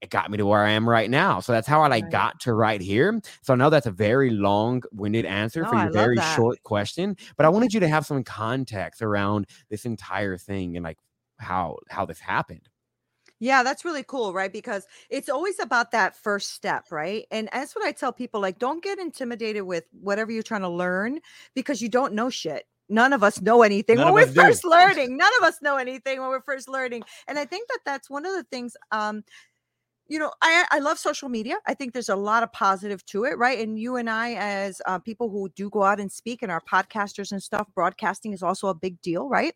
it 0.01 0.09
got 0.09 0.31
me 0.31 0.37
to 0.37 0.47
where 0.47 0.63
I 0.63 0.71
am 0.71 0.89
right 0.89 1.09
now. 1.09 1.39
So 1.39 1.53
that's 1.53 1.67
how 1.67 1.83
I 1.83 1.87
like 1.87 2.05
Right. 2.05 2.11
got 2.11 2.39
to 2.41 2.53
right 2.53 2.81
here. 2.81 3.21
So 3.43 3.53
I 3.53 3.55
know 3.55 3.69
that's 3.69 3.85
a 3.85 3.91
very 3.91 4.31
long-winded 4.31 5.25
answer 5.25 5.61
No, 5.61 5.69
for 5.69 5.75
your 5.75 5.91
very 5.91 6.15
that. 6.15 6.35
short 6.35 6.61
question, 6.63 7.15
but 7.37 7.45
I 7.45 7.47
mm-hmm. 7.47 7.53
wanted 7.53 7.73
you 7.75 7.79
to 7.81 7.87
have 7.87 8.05
some 8.05 8.23
context 8.23 9.03
around 9.03 9.45
this 9.69 9.85
entire 9.85 10.37
thing 10.37 10.75
and 10.75 10.83
like 10.83 10.97
how 11.37 11.77
how 11.89 12.05
this 12.05 12.19
happened. 12.19 12.67
Yeah, 13.43 13.61
that's 13.61 13.83
really 13.83 14.03
cool, 14.03 14.31
right? 14.33 14.51
Because 14.51 14.87
it's 15.09 15.27
always 15.27 15.59
about 15.59 15.91
that 15.91 16.15
first 16.15 16.51
step, 16.53 16.85
right? 16.91 17.25
And 17.29 17.49
that's 17.51 17.75
what 17.75 17.83
I 17.83 17.91
tell 17.91 18.13
people 18.13 18.39
like, 18.39 18.57
don't 18.57 18.81
get 18.81 18.99
intimidated 18.99 19.63
with 19.63 19.83
whatever 19.99 20.31
you're 20.31 20.43
trying 20.43 20.61
to 20.61 20.69
learn 20.69 21.19
because 21.53 21.81
you 21.81 21.89
don't 21.89 22.13
know 22.13 22.29
shit. 22.29 22.65
none 22.87 23.11
of 23.11 23.21
us 23.21 23.41
know 23.41 23.61
anything 23.61 23.97
None 23.97 24.05
when 24.05 24.13
we're 24.13 24.27
us 24.27 24.33
do. 24.33 24.41
first 24.41 24.63
learning. 24.63 25.17
None 25.17 25.31
of 25.41 25.43
us 25.47 25.61
know 25.61 25.75
anything 25.75 26.21
when 26.21 26.29
we're 26.29 26.41
first 26.41 26.69
learning. 26.69 27.03
And 27.27 27.37
I 27.37 27.43
think 27.43 27.67
that 27.67 27.79
that's 27.85 28.09
one 28.09 28.25
of 28.25 28.33
the 28.33 28.43
things 28.43 28.77
um 28.91 29.23
you 30.07 30.19
know, 30.19 30.31
I 30.41 30.65
I 30.71 30.79
love 30.79 30.99
social 30.99 31.29
media. 31.29 31.57
I 31.65 31.73
think 31.73 31.93
there's 31.93 32.09
a 32.09 32.15
lot 32.15 32.43
of 32.43 32.51
positive 32.53 33.05
to 33.07 33.23
it, 33.25 33.37
right? 33.37 33.59
And 33.59 33.79
you 33.79 33.95
and 33.95 34.09
I, 34.09 34.35
as 34.35 34.81
uh, 34.85 34.99
people 34.99 35.29
who 35.29 35.49
do 35.55 35.69
go 35.69 35.83
out 35.83 35.99
and 35.99 36.11
speak 36.11 36.41
and 36.43 36.51
are 36.51 36.61
podcasters 36.61 37.31
and 37.31 37.41
stuff, 37.41 37.67
broadcasting 37.73 38.33
is 38.33 38.43
also 38.43 38.67
a 38.67 38.73
big 38.75 39.01
deal, 39.01 39.29
right? 39.29 39.53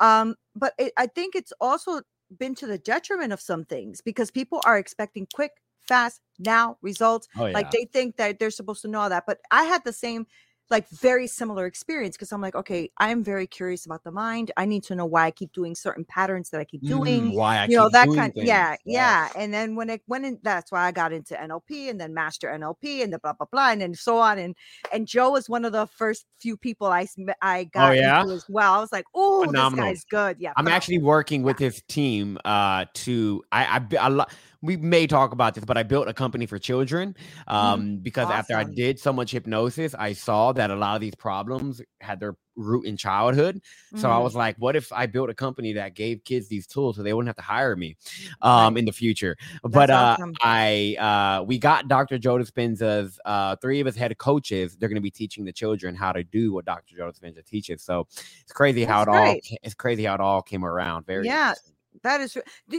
Um, 0.00 0.36
but 0.56 0.72
it, 0.78 0.92
I 0.96 1.06
think 1.06 1.36
it's 1.36 1.52
also 1.60 2.00
been 2.38 2.54
to 2.56 2.66
the 2.66 2.78
detriment 2.78 3.32
of 3.32 3.40
some 3.40 3.64
things 3.64 4.00
because 4.00 4.30
people 4.30 4.60
are 4.64 4.78
expecting 4.78 5.26
quick, 5.32 5.52
fast, 5.80 6.20
now 6.38 6.76
results. 6.82 7.28
Oh 7.36 7.46
yeah. 7.46 7.52
Like 7.52 7.70
they 7.70 7.86
think 7.92 8.16
that 8.16 8.38
they're 8.38 8.50
supposed 8.50 8.82
to 8.82 8.88
know 8.88 9.00
all 9.00 9.08
that. 9.08 9.24
But 9.26 9.38
I 9.50 9.64
had 9.64 9.84
the 9.84 9.92
same, 9.92 10.26
like 10.70 10.88
very 10.90 11.26
similar 11.26 11.66
experience 11.66 12.16
because 12.16 12.32
I'm 12.32 12.40
like, 12.40 12.54
okay, 12.54 12.90
I'm 12.98 13.22
very 13.24 13.46
curious 13.46 13.86
about 13.86 14.04
the 14.04 14.12
mind. 14.12 14.52
I 14.56 14.64
need 14.66 14.84
to 14.84 14.94
know 14.94 15.06
why 15.06 15.26
I 15.26 15.30
keep 15.30 15.52
doing 15.52 15.74
certain 15.74 16.04
patterns 16.04 16.50
that 16.50 16.60
I 16.60 16.64
keep 16.64 16.82
doing 16.86 17.32
Mm, 17.32 17.34
why 17.34 17.58
I 17.58 17.66
you 17.68 17.76
know 17.76 17.84
keep 17.84 17.92
that 17.92 18.04
doing 18.06 18.18
kind 18.20 18.32
yeah 18.36 18.70
things. 18.70 18.78
yeah 18.86 19.24
Yes. 19.24 19.32
and 19.36 19.52
then 19.52 19.76
when 19.76 19.90
it 19.90 20.02
went 20.06 20.24
in 20.24 20.38
that's 20.42 20.72
why 20.72 20.86
i 20.86 20.90
got 20.92 21.12
into 21.12 21.34
nlp 21.34 21.90
and 21.90 22.00
then 22.00 22.14
master 22.14 22.48
nlp 22.48 23.02
and 23.02 23.12
the 23.12 23.18
blah 23.18 23.32
blah 23.32 23.46
blah 23.52 23.70
and 23.70 23.80
then 23.80 23.94
so 23.94 24.18
on 24.18 24.38
and 24.38 24.56
and 24.92 25.06
joe 25.06 25.30
was 25.30 25.48
one 25.48 25.64
of 25.64 25.72
the 25.72 25.86
first 25.86 26.26
few 26.40 26.56
people 26.56 26.86
I 26.86 27.06
i 27.42 27.64
got 27.64 27.90
Oh, 27.90 27.94
yeah? 27.94 28.20
into 28.22 28.34
as 28.34 28.44
well 28.48 28.72
i 28.72 28.78
was 28.78 28.92
like 28.92 29.04
oh 29.14 29.50
this 29.52 29.72
guy's 29.74 30.04
good 30.04 30.36
yeah 30.40 30.50
I'm 30.56 30.64
phenomenal. 30.64 30.76
actually 30.76 30.98
working 30.98 31.42
with 31.42 31.58
his 31.58 31.82
team 31.88 32.38
uh 32.44 32.86
to 32.94 33.42
I 33.52 33.78
I, 33.78 33.96
I 33.96 34.08
lo- 34.08 34.24
we 34.62 34.76
may 34.76 35.06
talk 35.06 35.32
about 35.32 35.54
this, 35.54 35.64
but 35.64 35.76
I 35.78 35.82
built 35.82 36.08
a 36.08 36.14
company 36.14 36.46
for 36.46 36.58
children 36.58 37.14
um 37.48 37.98
because 38.02 38.30
after 38.30 38.56
I 38.56 38.64
did 38.64 38.98
so 38.98 39.12
much 39.12 39.30
hypnosis, 39.30 39.94
I 39.94 40.12
saw 40.12 40.52
that 40.52 40.70
a 40.70 40.76
lot 40.76 40.94
of 40.96 41.00
these 41.00 41.14
problems 41.14 41.80
had 42.00 42.20
their 42.20 42.36
root 42.56 42.84
in 42.84 42.96
childhood. 42.96 43.62
So 43.94 44.10
I 44.10 44.18
Mm, 44.18 44.20
was 44.20 44.34
like, 44.34 44.56
what 44.58 44.76
if 44.76 44.92
I 44.92 45.06
built 45.06 45.30
a 45.30 45.34
company 45.34 45.72
that 45.74 45.94
gave 45.94 46.24
kids 46.24 46.48
these 46.48 46.66
tools 46.66 46.96
so 46.96 47.02
they 47.02 47.12
wouldn't 47.14 47.28
have 47.28 47.36
to 47.36 47.42
hire 47.42 47.74
me 47.76 47.96
um 48.42 48.76
in 48.76 48.84
the 48.84 48.92
future? 48.92 49.36
But 49.64 49.88
That's 49.88 49.90
uh 49.90 50.18
awesome. 50.18 50.38
I 50.42 50.96
uh 50.98 51.42
we 51.44 51.58
got 51.58 51.88
Dr. 51.88 52.18
Joe 52.18 52.36
Dispenza's 52.38 53.18
uh 53.24 53.56
three 53.56 53.80
of 53.80 53.86
his 53.86 53.96
head 53.96 54.16
coaches, 54.18 54.76
they're 54.76 54.88
gonna 54.88 55.00
be 55.00 55.10
teaching 55.10 55.44
the 55.44 55.52
children 55.52 55.94
how 55.94 56.12
to 56.12 56.22
do 56.24 56.52
what 56.52 56.64
Dr. 56.64 56.96
Joe 56.96 57.10
Dispenza 57.10 57.44
teaches. 57.44 57.82
So 57.82 58.06
it's 58.42 58.52
crazy 58.52 58.84
how 58.84 59.02
it 59.02 59.08
That's 59.08 59.08
all 59.08 59.38
it's 59.62 59.74
crazy 59.74 60.04
how 60.04 60.14
it 60.14 60.20
all 60.20 60.42
came 60.42 60.64
around. 60.64 61.06
Very 61.06 61.28
Yeah. 61.28 61.54
That 62.02 62.20
is 62.20 62.36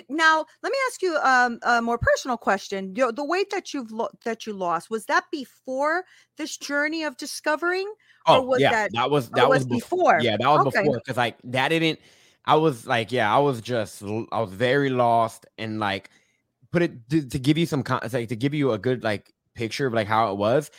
now 0.10 0.46
let 0.64 0.72
me 0.72 0.78
ask 0.88 1.02
you 1.02 1.16
um 1.24 1.60
a 1.64 1.82
more 1.82 1.98
personal 1.98 2.38
question 2.38 2.94
You 2.96 3.06
know, 3.06 3.12
the 3.12 3.26
weight 3.26 3.50
that 3.52 3.74
you've 3.74 3.92
lo- 3.92 4.10
that 4.26 4.46
you 4.46 4.54
lost 4.54 4.90
was 4.90 5.06
that 5.06 5.26
before 5.32 6.04
this 6.38 6.58
journey 6.58 7.04
of 7.04 7.18
discovering 7.18 7.92
or 8.30 8.40
Oh 8.40 8.42
was 8.44 8.62
yeah, 8.62 8.72
that 8.72 8.92
that 8.94 9.10
was 9.12 9.30
that 9.32 9.50
was 9.50 9.60
was 9.60 9.66
bef- 9.66 9.82
before? 9.82 10.22
Yeah, 10.22 10.38
that 10.38 10.48
was 10.48 10.66
Okay. 10.68 10.84
before 10.84 11.00
because 11.00 11.18
like 11.18 11.38
that 11.46 11.70
didn't. 11.70 12.00
I 12.46 12.56
was 12.56 12.88
like, 12.88 13.12
yeah, 13.12 13.34
I 13.34 13.40
was 13.40 13.62
just 13.62 14.02
I 14.04 14.40
was 14.42 14.52
very 14.52 14.90
lost 14.90 15.46
and 15.58 15.80
like 15.80 16.10
put 16.72 16.82
it 16.82 17.10
to, 17.10 17.28
to 17.28 17.40
give 17.40 17.58
you 17.58 17.66
some 17.66 17.84
like 18.12 18.30
to 18.30 18.36
give 18.36 18.54
you 18.54 18.72
a 18.72 18.78
good 18.78 19.04
like 19.04 19.32
picture 19.56 19.86
of 19.88 19.94
like 19.94 20.08
how 20.08 20.32
it 20.32 20.38
was. 20.38 20.72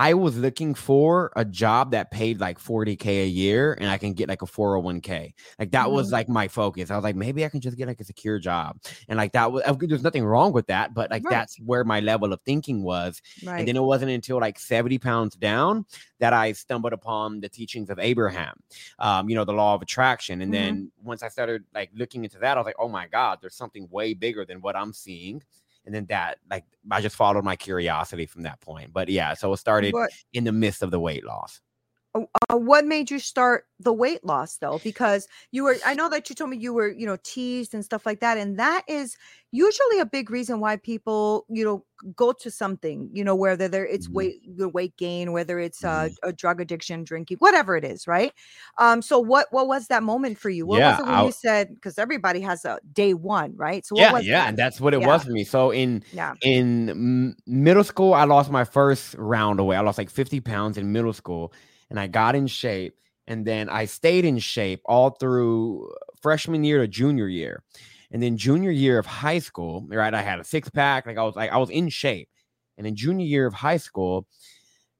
I 0.00 0.14
was 0.14 0.38
looking 0.38 0.74
for 0.76 1.32
a 1.34 1.44
job 1.44 1.90
that 1.90 2.12
paid 2.12 2.38
like 2.38 2.60
40k 2.60 3.24
a 3.24 3.26
year 3.26 3.76
and 3.80 3.90
I 3.90 3.98
can 3.98 4.12
get 4.12 4.28
like 4.28 4.42
a 4.42 4.46
401k. 4.46 5.34
Like 5.58 5.72
that 5.72 5.90
was 5.90 6.12
Mhm. 6.12 6.12
like 6.12 6.28
my 6.28 6.46
focus. 6.46 6.92
I 6.92 6.94
was 6.94 7.02
like, 7.02 7.16
maybe 7.16 7.44
I 7.44 7.48
can 7.48 7.60
just 7.60 7.76
get 7.76 7.88
like 7.88 8.00
a 8.00 8.04
secure 8.04 8.38
job. 8.38 8.78
And 9.08 9.16
like 9.16 9.32
that 9.32 9.50
was 9.50 9.64
there's 9.80 10.04
nothing 10.04 10.24
wrong 10.24 10.52
with 10.52 10.68
that, 10.68 10.94
but 10.94 11.10
like 11.10 11.26
Right. 11.26 11.28
that's 11.28 11.58
where 11.58 11.82
my 11.82 11.98
level 11.98 12.32
of 12.32 12.40
thinking 12.46 12.84
was. 12.84 13.20
right 13.42 13.56
And 13.56 13.66
then 13.66 13.76
it 13.76 13.82
wasn't 13.82 14.12
until 14.12 14.38
like 14.38 14.60
70 14.60 14.98
pounds 14.98 15.34
down 15.34 15.84
that 16.20 16.32
I 16.32 16.52
stumbled 16.52 16.92
upon 16.92 17.40
the 17.40 17.48
teachings 17.48 17.90
of 17.90 17.98
Abraham, 17.98 18.60
um, 19.00 19.28
you 19.28 19.34
know, 19.34 19.44
the 19.44 19.52
law 19.52 19.74
of 19.74 19.82
attraction. 19.82 20.40
And 20.42 20.52
Mhm. 20.52 20.78
then 20.78 20.92
once 21.02 21.24
I 21.24 21.28
started 21.28 21.64
like 21.74 21.90
looking 21.92 22.22
into 22.22 22.38
that, 22.38 22.56
I 22.56 22.60
was 22.60 22.66
like, 22.66 22.76
oh 22.78 22.88
my 22.88 23.08
God, 23.08 23.38
there's 23.40 23.56
something 23.56 23.88
way 23.90 24.14
bigger 24.14 24.44
than 24.44 24.60
what 24.60 24.76
I'm 24.76 24.92
seeing. 24.92 25.42
And 25.88 25.94
then 25.94 26.04
that, 26.10 26.36
like, 26.50 26.66
I 26.90 27.00
just 27.00 27.16
followed 27.16 27.44
my 27.44 27.56
curiosity 27.56 28.26
from 28.26 28.42
that 28.42 28.60
point. 28.60 28.92
But 28.92 29.08
yeah, 29.08 29.32
so 29.32 29.50
it 29.54 29.56
started 29.56 29.94
What- 29.94 30.10
in 30.34 30.44
the 30.44 30.52
midst 30.52 30.82
of 30.82 30.90
the 30.90 31.00
weight 31.00 31.24
loss. 31.24 31.62
Uh, 32.14 32.56
what 32.56 32.86
made 32.86 33.10
you 33.10 33.18
start 33.18 33.64
the 33.80 33.92
weight 33.92 34.24
loss 34.24 34.56
though 34.56 34.80
because 34.82 35.28
you 35.52 35.62
were 35.62 35.76
i 35.86 35.94
know 35.94 36.08
that 36.08 36.28
you 36.28 36.34
told 36.34 36.50
me 36.50 36.56
you 36.56 36.72
were 36.72 36.88
you 36.88 37.06
know 37.06 37.16
teased 37.22 37.74
and 37.74 37.84
stuff 37.84 38.06
like 38.06 38.20
that 38.20 38.38
and 38.38 38.58
that 38.58 38.82
is 38.88 39.16
usually 39.52 39.98
a 40.00 40.06
big 40.06 40.30
reason 40.30 40.58
why 40.58 40.76
people 40.76 41.44
you 41.48 41.64
know 41.64 41.84
go 42.16 42.32
to 42.32 42.50
something 42.50 43.08
you 43.12 43.22
know 43.22 43.34
whether 43.34 43.68
there 43.68 43.86
it's 43.86 44.08
Mhm. 44.08 44.14
weight 44.14 44.56
the 44.56 44.68
weight 44.68 44.96
gain 44.96 45.32
whether 45.32 45.58
it's 45.58 45.84
uh, 45.84 46.08
a 46.22 46.32
drug 46.32 46.60
addiction 46.60 47.04
drinking 47.04 47.36
whatever 47.38 47.76
it 47.76 47.84
is 47.84 48.06
right 48.06 48.32
um 48.78 49.02
so 49.02 49.18
what 49.18 49.46
what 49.50 49.68
was 49.68 49.86
that 49.88 50.02
moment 50.02 50.38
for 50.38 50.50
you 50.50 50.66
what 50.66 50.78
Yeah, 50.78 50.90
was 50.90 50.98
it 51.00 51.06
when 51.06 51.18
I- 51.18 51.26
you 51.26 51.32
said 51.32 51.74
because 51.74 51.98
everybody 51.98 52.40
has 52.40 52.64
a 52.64 52.78
day 52.92 53.14
one 53.14 53.54
right 53.56 53.84
so 53.84 53.96
what 53.96 54.02
yeah, 54.02 54.12
was 54.12 54.24
yeah, 54.24 54.38
that? 54.40 54.48
and 54.50 54.58
that's 54.58 54.80
what 54.80 54.94
it 54.94 55.00
Yeah. 55.00 55.06
was 55.06 55.24
for 55.24 55.30
me. 55.32 55.44
So 55.44 55.70
in 55.70 56.02
yeah 56.12 56.34
in 56.42 57.34
middle 57.46 57.84
school, 57.84 58.14
I 58.14 58.24
lost 58.24 58.50
my 58.50 58.64
first 58.64 59.14
round 59.18 59.60
away. 59.60 59.76
I 59.76 59.80
lost 59.80 59.98
like 59.98 60.10
50 60.10 60.40
pounds 60.40 60.78
in 60.78 60.92
middle 60.92 61.12
school 61.12 61.52
and 61.90 61.98
I 61.98 62.06
got 62.06 62.34
in 62.34 62.46
shape. 62.46 62.94
And 63.26 63.44
then 63.46 63.68
I 63.68 63.84
stayed 63.84 64.24
in 64.24 64.38
shape 64.38 64.80
all 64.86 65.10
through 65.10 65.92
freshman 66.22 66.64
year 66.64 66.78
to 66.78 66.88
junior 66.88 67.28
year. 67.28 67.62
And 68.10 68.22
then 68.22 68.38
junior 68.38 68.70
year 68.70 68.98
of 68.98 69.04
high 69.04 69.38
school, 69.38 69.84
right? 69.88 70.14
I 70.14 70.22
had 70.22 70.40
a 70.40 70.44
six 70.44 70.70
pack. 70.70 71.06
Like 71.06 71.18
I 71.18 71.22
was 71.22 71.36
like, 71.36 71.50
I 71.50 71.58
was 71.58 71.68
in 71.68 71.90
shape. 71.90 72.28
And 72.78 72.86
in 72.86 72.96
junior 72.96 73.26
year 73.26 73.46
of 73.46 73.52
high 73.52 73.76
school, 73.76 74.26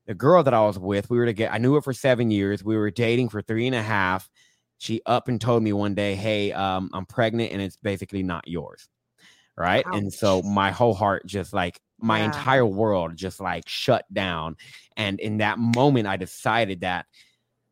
the 0.07 0.14
girl 0.14 0.42
that 0.42 0.52
I 0.52 0.61
was 0.61 0.78
with, 0.78 1.09
we 1.09 1.18
were 1.18 1.26
to 1.26 1.33
get, 1.33 1.52
I 1.52 1.59
knew 1.59 1.75
her 1.75 1.80
for 1.80 1.95
seven 1.95 2.30
years. 2.30 2.62
We 2.62 2.76
were 2.76 2.90
dating 2.90 3.30
for 3.30 3.40
three 3.40 3.66
and 3.66 3.76
a 3.76 3.83
half. 3.83 4.28
She 4.78 5.00
up 5.07 5.28
and 5.28 5.40
told 5.40 5.62
me 5.62 5.73
one 5.73 5.95
day, 5.95 6.14
Hey, 6.14 6.52
um, 6.52 6.90
I'm 6.92 7.07
pregnant 7.07 7.52
and 7.52 7.62
it's 7.62 7.76
basically 7.76 8.23
not 8.23 8.47
yours 8.47 8.88
right? 9.59 9.87
And 9.93 10.12
so 10.12 10.43
my 10.43 10.71
whole 10.73 10.95
heart 10.95 11.27
just 11.27 11.53
like 11.53 11.81
my 12.00 12.21
entire 12.21 12.67
world 12.67 13.17
just 13.17 13.41
like 13.41 13.69
shut 13.69 14.07
down. 14.15 14.57
And 14.97 15.21
in 15.21 15.38
that 15.38 15.59
moment 15.59 16.07
i 16.09 16.17
decided 16.17 16.81
that 16.83 17.07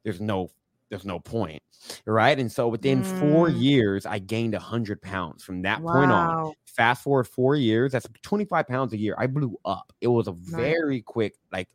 there's 0.04 0.20
no 0.20 0.50
there's 0.90 1.04
no 1.04 1.18
point 1.20 1.62
right? 2.06 2.38
And 2.38 2.50
so 2.50 2.68
within 2.68 3.02
four 3.02 3.48
Mm. 3.50 3.56
years 3.58 4.06
i 4.06 4.18
gained 4.18 4.54
100 4.54 5.02
pounds 5.02 5.44
from 5.44 5.62
that 5.62 5.86
point 5.86 6.12
on. 6.12 6.36
Fast 6.66 7.02
forward 7.04 7.26
four 7.28 7.56
years 7.56 7.92
that's 7.92 8.06
25 8.22 8.66
pounds 8.68 8.92
a 8.92 8.98
year. 8.98 9.14
I 9.18 9.26
blew 9.28 9.58
up. 9.64 9.92
It 10.00 10.08
was 10.08 10.28
a 10.28 10.32
very 10.32 11.00
quick 11.02 11.34
like 11.52 11.68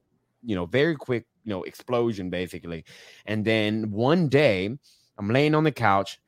you 0.44 0.56
know 0.56 0.66
very 0.66 0.96
quick 0.96 1.26
you 1.44 1.50
know 1.52 1.64
explosion 1.64 2.30
basically. 2.30 2.86
And 3.26 3.46
then 3.46 3.92
one 3.92 4.30
day 4.30 4.70
i'm 5.18 5.30
laying 5.30 5.56
on 5.56 5.64
the 5.64 5.72
couch 5.72 6.20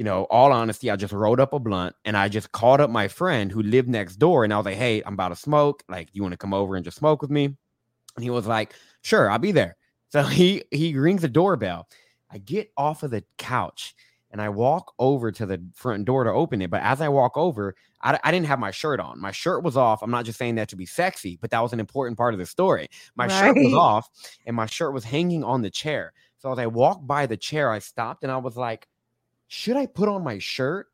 you 0.00 0.04
know 0.04 0.24
all 0.30 0.50
honesty 0.50 0.90
i 0.90 0.96
just 0.96 1.12
rolled 1.12 1.38
up 1.38 1.52
a 1.52 1.58
blunt 1.58 1.94
and 2.06 2.16
i 2.16 2.26
just 2.26 2.50
called 2.52 2.80
up 2.80 2.88
my 2.88 3.06
friend 3.06 3.52
who 3.52 3.62
lived 3.62 3.86
next 3.86 4.16
door 4.16 4.44
and 4.44 4.52
i 4.52 4.56
was 4.56 4.64
like 4.64 4.76
hey 4.76 5.02
i'm 5.04 5.12
about 5.12 5.28
to 5.28 5.36
smoke 5.36 5.84
like 5.90 6.08
you 6.14 6.22
want 6.22 6.32
to 6.32 6.38
come 6.38 6.54
over 6.54 6.74
and 6.74 6.86
just 6.86 6.96
smoke 6.96 7.20
with 7.20 7.30
me 7.30 7.44
and 7.44 8.24
he 8.24 8.30
was 8.30 8.46
like 8.46 8.72
sure 9.02 9.30
i'll 9.30 9.38
be 9.38 9.52
there 9.52 9.76
so 10.08 10.22
he 10.38 10.64
he 10.70 10.96
rings 10.96 11.20
the 11.20 11.28
doorbell 11.28 11.86
i 12.30 12.38
get 12.38 12.72
off 12.78 13.02
of 13.02 13.10
the 13.10 13.22
couch 13.36 13.94
and 14.32 14.40
I 14.40 14.48
walk 14.48 14.94
over 15.00 15.32
to 15.32 15.44
the 15.44 15.60
front 15.74 16.04
door 16.04 16.22
to 16.22 16.30
open 16.30 16.62
it. 16.62 16.70
But 16.70 16.82
as 16.82 17.00
I 17.00 17.08
walk 17.08 17.36
over, 17.36 17.74
I, 18.00 18.16
I 18.22 18.30
didn't 18.30 18.46
have 18.46 18.60
my 18.60 18.70
shirt 18.70 19.00
on. 19.00 19.20
My 19.20 19.32
shirt 19.32 19.64
was 19.64 19.76
off. 19.76 20.04
I'm 20.04 20.10
not 20.12 20.24
just 20.24 20.38
saying 20.38 20.54
that 20.54 20.68
to 20.68 20.76
be 20.76 20.86
sexy, 20.86 21.36
but 21.40 21.50
that 21.50 21.60
was 21.60 21.72
an 21.72 21.80
important 21.80 22.16
part 22.16 22.32
of 22.32 22.38
the 22.38 22.46
story. 22.46 22.88
My 23.16 23.26
shirt 23.26 23.56
was 23.56 23.74
off 23.74 24.08
and 24.46 24.54
my 24.54 24.66
shirt 24.66 24.94
was 24.94 25.02
hanging 25.02 25.42
on 25.42 25.62
the 25.62 25.70
chair. 25.70 26.12
So 26.38 26.52
as 26.52 26.60
I 26.60 26.68
walked 26.68 27.08
by 27.08 27.26
the 27.26 27.36
chair, 27.36 27.72
I 27.72 27.80
stopped 27.80 28.22
and 28.22 28.30
I 28.30 28.36
was 28.36 28.56
like, 28.56 28.86
should 29.50 29.76
I 29.76 29.86
put 29.86 30.08
on 30.08 30.22
my 30.22 30.38
shirt? 30.38 30.86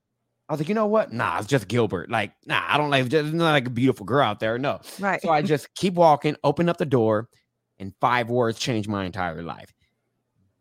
I 0.49 0.53
was 0.55 0.61
like, 0.61 0.71
you 0.71 0.75
know 0.75 0.87
what? 0.87 1.13
Nah, 1.13 1.39
it's 1.39 1.47
just 1.47 1.69
Gilbert. 1.69 2.11
Like, 2.11 2.33
nah, 2.47 2.63
I 2.67 2.79
don't 2.79 2.89
like, 2.89 3.07
there's 3.11 3.35
not 3.35 3.53
like 3.53 3.67
a 3.67 3.71
beautiful 3.71 4.07
girl 4.07 4.25
out 4.25 4.41
there. 4.41 4.59
No. 4.59 4.81
right 4.99 5.21
So 5.21 5.29
I 5.29 5.43
just 5.43 5.75
keep 5.75 5.93
walking, 5.93 6.37
open 6.43 6.71
up 6.71 6.79
the 6.79 6.87
door, 6.87 7.29
and 7.79 7.93
five 8.01 8.31
words 8.31 8.59
changed 8.59 8.89
my 8.89 9.05
entire 9.05 9.43
life. 9.43 9.75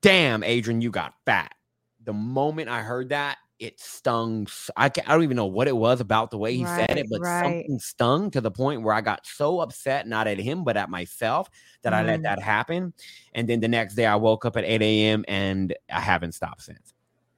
Damn, 0.02 0.44
Adrian, 0.44 0.82
you 0.82 0.92
got 0.92 1.14
fat. 1.26 1.56
The 2.04 2.12
moment 2.12 2.68
I 2.68 2.82
heard 2.82 3.10
that, 3.10 3.38
it 3.60 3.80
stung. 3.80 4.48
I, 4.76 4.88
I 4.88 4.90
don't 4.90 5.24
even 5.24 5.38
know 5.38 5.46
what 5.46 5.70
it 5.70 5.78
was 5.78 6.02
about 6.02 6.32
the 6.32 6.38
way 6.38 6.54
he 6.54 6.66
said 6.66 6.98
it, 6.98 7.08
but 7.10 7.22
right. 7.22 7.44
something 7.44 7.80
stung 7.80 8.30
to 8.32 8.42
the 8.42 8.52
point 8.52 8.82
where 8.82 8.94
I 8.94 9.00
got 9.00 9.26
so 9.26 9.62
upset, 9.62 10.06
not 10.06 10.28
at 10.28 10.38
him, 10.38 10.66
but 10.66 10.76
at 10.76 10.90
myself, 10.90 11.50
that 11.84 11.94
I 11.94 12.04
let 12.04 12.20
Mm. 12.20 12.24
that 12.24 12.42
happen. 12.42 12.94
And 13.34 13.48
then 13.48 13.62
the 13.62 13.70
next 13.70 13.96
day, 13.96 14.06
I 14.06 14.18
woke 14.18 14.44
up 14.44 14.58
at 14.58 14.66
8 14.66 14.82
a.m. 14.82 15.24
and 15.30 15.74
I 15.90 16.02
haven't 16.02 16.34
stopped 16.34 16.64
since. 16.64 16.95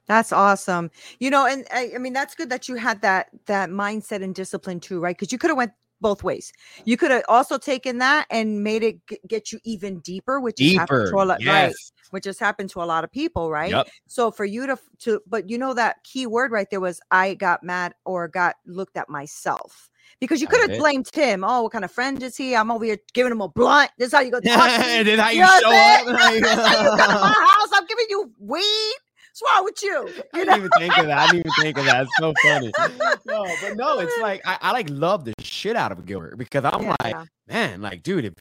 That's 0.08 0.32
awesome. 0.32 0.90
You 1.20 1.30
know, 1.30 1.46
and 1.46 1.66
I, 1.72 1.92
I 1.94 1.98
mean 1.98 2.12
that's 2.14 2.34
good 2.34 2.50
that 2.50 2.68
you 2.68 2.74
had 2.76 3.02
that 3.02 3.28
that 3.46 3.68
mindset 3.70 4.22
and 4.22 4.34
discipline 4.34 4.80
too, 4.80 5.00
right? 5.00 5.16
Because 5.16 5.30
you 5.32 5.38
could 5.38 5.50
have 5.50 5.56
went 5.56 5.72
both 6.00 6.22
ways. 6.22 6.52
You 6.84 6.96
could 6.96 7.10
have 7.10 7.24
also 7.28 7.58
taken 7.58 7.98
that 7.98 8.26
and 8.30 8.62
made 8.62 8.82
it 8.84 9.04
g- 9.08 9.18
get 9.26 9.52
you 9.52 9.58
even 9.64 9.98
deeper, 10.00 10.40
which 10.40 10.60
is 10.60 10.72
Deeper. 10.72 11.10
to 11.10 11.16
a 11.16 11.24
lot, 11.24 11.28
right? 11.28 11.40
Yes. 11.44 11.92
Which 12.10 12.24
has 12.24 12.38
happened 12.38 12.70
to 12.70 12.82
a 12.82 12.84
lot 12.86 13.02
of 13.04 13.10
people, 13.12 13.50
right? 13.50 13.70
Yep. 13.70 13.88
So 14.06 14.30
for 14.30 14.44
you 14.46 14.66
to 14.66 14.78
to, 15.00 15.20
but 15.26 15.50
you 15.50 15.58
know 15.58 15.74
that 15.74 16.02
key 16.04 16.26
word 16.26 16.52
right 16.52 16.68
there 16.70 16.80
was 16.80 17.00
I 17.10 17.34
got 17.34 17.62
mad 17.62 17.94
or 18.06 18.28
got 18.28 18.56
looked 18.64 18.96
at 18.96 19.08
myself. 19.10 19.90
Because 20.20 20.40
you 20.40 20.46
could 20.48 20.60
have 20.70 20.78
blamed 20.80 21.08
him. 21.14 21.44
Oh, 21.44 21.62
what 21.64 21.72
kind 21.72 21.84
of 21.84 21.92
friend 21.92 22.20
is 22.22 22.34
he? 22.36 22.56
I'm 22.56 22.70
over 22.70 22.84
here 22.84 22.96
giving 23.12 23.30
him 23.30 23.40
a 23.42 23.48
blunt. 23.48 23.90
This 23.98 24.06
is 24.08 24.14
how 24.14 24.20
you 24.20 24.30
go 24.30 24.40
talk 24.56 24.70
to 24.70 24.78
me. 24.86 25.02
This 25.04 25.14
is 25.14 25.20
how 25.20 25.28
you 25.30 25.40
know 25.42 25.60
show 25.60 25.70
up. 25.70 26.00
saying? 26.00 26.06
Like- 26.14 26.18
how 26.18 26.30
you 26.32 26.40
come 26.42 26.56
to 26.96 27.20
my 27.20 27.34
house. 27.60 27.68
I'm 27.74 27.86
giving 27.86 28.06
you 28.08 28.32
weed. 28.38 28.94
What's 29.40 29.54
wrong 29.56 29.64
with 29.64 29.82
you? 29.82 30.08
you 30.08 30.22
I 30.34 30.38
You 30.38 30.44
didn't 30.44 30.46
know? 30.46 30.66
even 30.66 30.70
think 30.78 30.98
of 30.98 31.06
that. 31.06 31.18
I 31.18 31.26
didn't 31.32 31.46
even 31.46 31.52
think 31.62 31.78
of 31.78 31.84
that. 31.84 32.02
It's 32.02 32.16
so 32.18 32.34
funny. 32.42 32.72
No, 33.26 33.44
but 33.62 33.76
no, 33.76 33.98
it's 33.98 34.18
like 34.22 34.40
I, 34.46 34.58
I 34.62 34.72
like 34.72 34.88
love 34.88 35.24
the 35.24 35.34
shit 35.40 35.76
out 35.76 35.92
of 35.92 36.06
Gilbert 36.06 36.38
because 36.38 36.64
I'm 36.64 36.94
like, 37.04 37.16
man, 37.46 37.82
like, 37.82 38.02
dude, 38.02 38.24
if 38.24 38.34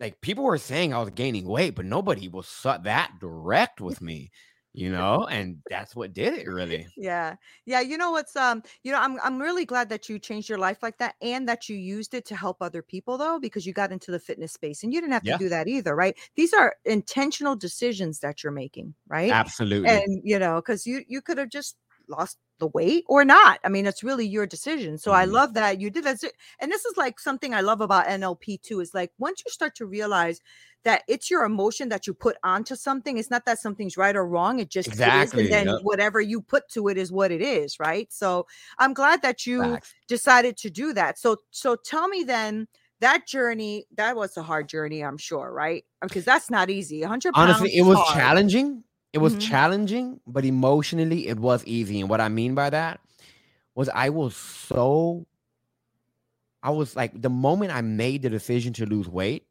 like 0.00 0.20
people 0.20 0.44
were 0.44 0.58
saying 0.58 0.92
I 0.92 0.98
was 0.98 1.10
gaining 1.10 1.46
weight, 1.46 1.76
but 1.76 1.84
nobody 1.84 2.28
was 2.28 2.50
that 2.64 3.20
direct 3.20 3.80
with 3.80 4.00
me, 4.00 4.30
you 4.72 4.90
know, 4.90 5.26
and 5.26 5.58
that's 5.68 5.96
what 5.96 6.12
did 6.12 6.34
it 6.34 6.46
really. 6.46 6.86
Yeah. 6.96 7.36
Yeah. 7.66 7.80
You 7.80 7.98
know 7.98 8.12
what's 8.12 8.36
um, 8.36 8.62
you 8.84 8.92
know, 8.92 8.98
I'm 9.00 9.18
I'm 9.20 9.40
really 9.40 9.64
glad 9.64 9.88
that 9.88 10.08
you 10.08 10.18
changed 10.18 10.48
your 10.48 10.58
life 10.58 10.82
like 10.82 10.98
that 10.98 11.16
and 11.20 11.48
that 11.48 11.68
you 11.68 11.76
used 11.76 12.14
it 12.14 12.24
to 12.26 12.36
help 12.36 12.58
other 12.60 12.82
people 12.82 13.18
though, 13.18 13.38
because 13.40 13.66
you 13.66 13.72
got 13.72 13.90
into 13.90 14.10
the 14.10 14.20
fitness 14.20 14.52
space 14.52 14.82
and 14.82 14.94
you 14.94 15.00
didn't 15.00 15.12
have 15.12 15.24
to 15.24 15.36
do 15.38 15.48
that 15.48 15.66
either, 15.66 15.96
right? 15.96 16.16
These 16.36 16.52
are 16.52 16.76
intentional 16.84 17.56
decisions 17.56 18.20
that 18.20 18.42
you're 18.42 18.52
making, 18.52 18.94
right? 19.08 19.32
Absolutely. 19.32 19.88
And 19.88 20.20
you 20.24 20.38
know, 20.38 20.56
because 20.56 20.86
you 20.86 21.04
you 21.08 21.20
could 21.20 21.38
have 21.38 21.48
just 21.48 21.76
lost 22.08 22.38
the 22.60 22.68
weight 22.68 23.04
or 23.08 23.24
not. 23.24 23.58
I 23.64 23.68
mean, 23.68 23.86
it's 23.86 24.04
really 24.04 24.26
your 24.26 24.46
decision. 24.46 24.98
So 24.98 25.12
I 25.12 25.26
Mhm. 25.26 25.32
love 25.32 25.54
that 25.54 25.80
you 25.80 25.90
did 25.90 26.04
that. 26.04 26.22
And 26.60 26.70
this 26.70 26.84
is 26.84 26.96
like 26.96 27.18
something 27.18 27.52
I 27.54 27.60
love 27.62 27.80
about 27.80 28.06
NLP 28.08 28.58
too, 28.62 28.80
is 28.80 28.94
like 28.94 29.12
once 29.18 29.42
you 29.44 29.50
start 29.50 29.74
to 29.76 29.86
realize 29.86 30.40
that 30.84 31.02
it's 31.08 31.30
your 31.30 31.44
emotion 31.44 31.88
that 31.90 32.06
you 32.06 32.14
put 32.14 32.36
onto 32.42 32.74
something, 32.74 33.18
it's 33.18 33.30
not 33.30 33.44
that 33.46 33.58
something's 33.58 33.96
right 33.98 34.16
or 34.16 34.26
wrong. 34.26 34.60
It 34.60 34.70
just 34.70 34.88
Exactly, 34.88 35.44
is, 35.44 35.50
and 35.52 35.52
then 35.52 35.66
yep. 35.74 35.80
whatever 35.82 36.20
you 36.20 36.40
put 36.40 36.68
to 36.70 36.88
it 36.88 36.96
is 36.96 37.12
what 37.12 37.30
it 37.32 37.42
is, 37.42 37.78
right? 37.80 38.10
So 38.12 38.46
I'm 38.78 38.94
glad 38.94 39.20
that 39.22 39.46
you 39.46 39.74
Facts. 39.74 39.94
decided 40.08 40.56
to 40.58 40.70
do 40.70 40.92
that. 40.94 41.18
So 41.18 41.36
so 41.50 41.76
tell 41.76 42.08
me 42.08 42.22
then 42.24 42.66
that 43.00 43.26
journey, 43.26 43.86
that 43.96 44.14
was 44.16 44.36
a 44.36 44.42
hard 44.42 44.68
journey, 44.68 45.02
I'm 45.02 45.18
sure, 45.18 45.52
right? 45.52 45.84
Because 46.02 46.24
that's 46.24 46.50
not 46.50 46.70
easy. 46.70 47.00
100 47.02 47.32
pounds 47.32 47.38
Honestly, 47.60 47.76
it 47.76 47.82
was 47.82 47.98
hard. 47.98 48.16
challenging. 48.16 48.84
It 49.12 49.18
was 49.18 49.36
Mhm. 49.36 49.36
challenging, 49.36 50.20
but 50.26 50.44
emotionally, 50.44 51.26
it 51.28 51.38
was 51.38 51.64
easy. 51.64 52.00
And 52.00 52.08
what 52.08 52.20
I 52.20 52.28
mean 52.28 52.54
by 52.54 52.70
that 52.70 53.00
was 53.74 53.88
I 53.90 54.10
was 54.10 54.36
so, 54.36 55.26
I 56.62 56.70
was 56.70 56.94
like, 56.94 57.20
the 57.20 57.30
moment 57.30 57.72
I 57.72 57.80
made 57.80 58.22
the 58.22 58.30
decision 58.30 58.72
to 58.74 58.86
lose 58.86 59.08
weight, 59.08 59.46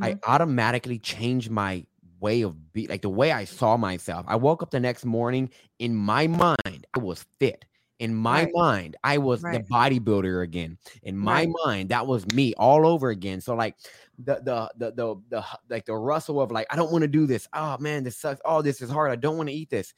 I 0.00 0.14
Mhm. 0.14 0.22
automatically 0.26 0.98
changed 0.98 1.50
my 1.50 1.86
way 2.20 2.42
of 2.42 2.72
be 2.72 2.86
like 2.88 3.02
the 3.02 3.10
way 3.10 3.32
I 3.32 3.44
saw 3.44 3.76
myself. 3.76 4.26
I 4.28 4.36
woke 4.36 4.62
up 4.62 4.70
the 4.72 4.80
next 4.80 5.04
morning 5.04 5.50
in 5.78 5.94
my 5.96 6.26
mind, 6.28 6.86
I 6.94 7.00
was 7.00 7.24
fit. 7.38 7.64
In 8.02 8.14
my 8.16 8.44
Right. 8.44 8.52
mind, 8.52 8.96
I 9.04 9.18
was 9.18 9.44
Right. 9.44 9.52
the 9.52 9.60
bodybuilder 9.60 10.42
again. 10.42 10.76
In 11.04 11.16
my 11.16 11.46
Right. 11.46 11.54
mind, 11.64 11.90
that 11.90 12.04
was 12.08 12.26
me 12.34 12.52
all 12.54 12.84
over 12.84 13.10
again. 13.10 13.40
So 13.40 13.54
like 13.54 13.76
the 14.18 14.36
the 14.42 14.72
the 14.76 14.90
the, 14.92 15.16
the 15.30 15.44
like 15.70 15.86
the 15.86 15.94
rustle 15.96 16.40
of 16.40 16.50
like 16.50 16.66
I 16.70 16.74
don't 16.76 16.90
want 16.90 17.02
to 17.02 17.08
do 17.08 17.26
this. 17.26 17.46
Oh 17.52 17.78
man, 17.78 18.02
this 18.02 18.18
sucks. 18.18 18.40
Oh, 18.44 18.60
this 18.60 18.82
is 18.82 18.90
hard. 18.90 19.12
I 19.12 19.16
don't 19.16 19.36
want 19.36 19.50
to 19.50 19.54
eat 19.54 19.70
this. 19.70 19.94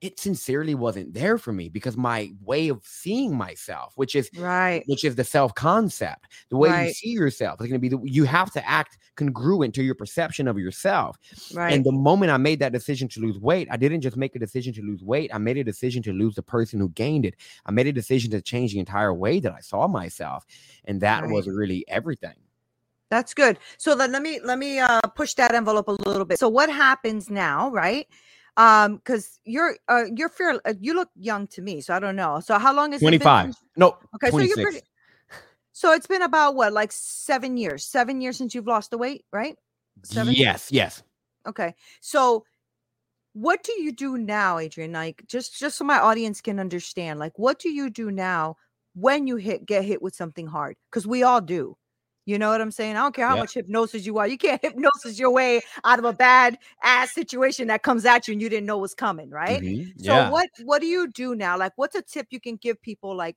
It 0.00 0.20
sincerely 0.20 0.76
wasn't 0.76 1.12
there 1.12 1.38
for 1.38 1.52
me 1.52 1.68
because 1.68 1.96
my 1.96 2.32
way 2.44 2.68
of 2.68 2.82
seeing 2.84 3.36
myself, 3.36 3.92
which 3.96 4.14
is 4.14 4.30
Right. 4.36 4.84
which 4.86 5.04
is 5.04 5.16
the 5.16 5.24
self 5.24 5.54
concept, 5.56 6.26
the 6.50 6.56
way 6.56 6.70
you 6.84 6.92
see 6.92 7.08
yourself. 7.10 7.60
is 7.60 7.66
going 7.66 7.80
to 7.80 7.80
be 7.80 7.88
the, 7.88 7.98
you 8.04 8.24
have 8.24 8.52
to 8.52 8.68
act 8.68 8.96
congruent 9.16 9.74
to 9.74 9.82
your 9.82 9.96
perception 9.96 10.46
of 10.46 10.56
yourself. 10.56 11.18
Right. 11.52 11.72
And 11.74 11.84
the 11.84 11.90
moment 11.92 12.30
I 12.30 12.36
made 12.36 12.60
that 12.60 12.72
decision 12.72 13.08
to 13.08 13.20
lose 13.20 13.38
weight, 13.40 13.66
I 13.72 13.76
didn't 13.76 14.02
just 14.02 14.16
make 14.16 14.36
a 14.36 14.38
decision 14.38 14.72
to 14.74 14.82
lose 14.82 15.02
weight. 15.02 15.30
I 15.34 15.38
made 15.38 15.58
a 15.58 15.64
decision 15.64 16.00
to 16.04 16.12
lose 16.12 16.36
the 16.36 16.42
person 16.42 16.78
who 16.78 16.90
gained 16.90 17.26
it. 17.26 17.34
I 17.66 17.72
made 17.72 17.88
a 17.88 17.92
decision 17.92 18.30
to 18.30 18.40
change 18.40 18.72
the 18.72 18.78
entire 18.78 19.12
way 19.12 19.40
that 19.40 19.52
I 19.52 19.60
saw 19.60 19.88
myself, 19.88 20.46
and 20.84 21.00
that 21.00 21.22
Right. 21.22 21.32
was 21.32 21.48
really 21.48 21.84
everything. 21.88 22.36
That's 23.10 23.32
good. 23.34 23.58
So 23.78 23.94
then 23.94 24.12
let 24.12 24.22
me 24.22 24.38
let 24.44 24.58
me 24.58 24.78
uh 24.80 25.00
push 25.14 25.34
that 25.34 25.54
envelope 25.54 25.88
a 25.88 25.92
little 25.92 26.24
bit. 26.26 26.38
So 26.38 26.48
what 26.48 26.68
happens 26.70 27.30
now, 27.30 27.70
right? 27.70 28.06
Um, 28.58 28.96
because 28.96 29.38
you're 29.44 29.76
uh 29.88 30.04
you're 30.14 30.28
fair 30.28 30.60
uh, 30.66 30.74
you 30.80 30.92
look 30.92 31.08
young 31.14 31.46
to 31.46 31.62
me, 31.62 31.80
so 31.80 31.94
I 31.94 32.00
don't 32.00 32.16
know. 32.16 32.40
So 32.40 32.58
how 32.58 32.74
long 32.74 32.92
is 32.92 33.00
Twenty 33.00 33.18
five. 33.18 33.54
No, 33.76 33.96
Okay, 34.16 34.30
so 34.30 34.40
you're 34.40 34.56
pretty 34.56 34.82
so 35.78 35.92
it's 35.92 36.08
been 36.08 36.22
about 36.22 36.56
what, 36.56 36.72
like 36.72 36.90
seven 36.90 37.56
years? 37.56 37.84
Seven 37.84 38.20
years 38.20 38.36
since 38.36 38.52
you've 38.52 38.66
lost 38.66 38.90
the 38.90 38.98
weight, 38.98 39.24
right? 39.32 39.54
Seven? 40.02 40.34
Yes, 40.34 40.72
yes. 40.72 41.04
Okay. 41.46 41.72
So 42.00 42.44
what 43.32 43.62
do 43.62 43.70
you 43.80 43.92
do 43.92 44.18
now, 44.18 44.58
Adrian? 44.58 44.90
Like 44.90 45.22
just 45.28 45.56
just 45.56 45.78
so 45.78 45.84
my 45.84 46.00
audience 46.00 46.40
can 46.40 46.58
understand, 46.58 47.20
like 47.20 47.38
what 47.38 47.60
do 47.60 47.68
you 47.68 47.90
do 47.90 48.10
now 48.10 48.56
when 48.96 49.28
you 49.28 49.36
hit 49.36 49.66
get 49.66 49.84
hit 49.84 50.02
with 50.02 50.16
something 50.16 50.48
hard? 50.48 50.74
Because 50.90 51.06
we 51.06 51.22
all 51.22 51.40
do. 51.40 51.76
You 52.28 52.38
know 52.38 52.50
what 52.50 52.60
I'm 52.60 52.70
saying? 52.70 52.94
I 52.96 53.00
don't 53.00 53.14
care 53.14 53.26
how 53.26 53.36
Yeah. 53.36 53.38
much 53.38 53.54
hypnosis 53.54 54.04
you 54.04 54.18
are. 54.18 54.28
You 54.28 54.36
can't 54.36 54.60
hypnosis 54.62 55.18
your 55.18 55.30
way 55.32 55.62
out 55.84 55.98
of 55.98 56.04
a 56.04 56.12
bad 56.12 56.58
ass 56.84 57.14
situation 57.14 57.68
that 57.68 57.82
comes 57.82 58.04
at 58.04 58.28
you 58.28 58.32
and 58.32 58.42
you 58.42 58.50
didn't 58.50 58.66
know 58.66 58.76
was 58.76 58.94
coming, 58.94 59.30
right? 59.30 59.62
Mhm, 59.62 59.94
So 59.96 60.20
what 60.20 60.50
what 60.58 60.82
do 60.82 60.86
you 60.86 61.08
do 61.08 61.34
now? 61.34 61.56
Like 61.58 61.72
what's 61.76 61.94
a 61.96 62.02
tip 62.02 62.26
you 62.30 62.38
can 62.38 62.56
give 62.56 62.82
people 62.82 63.16
like, 63.16 63.36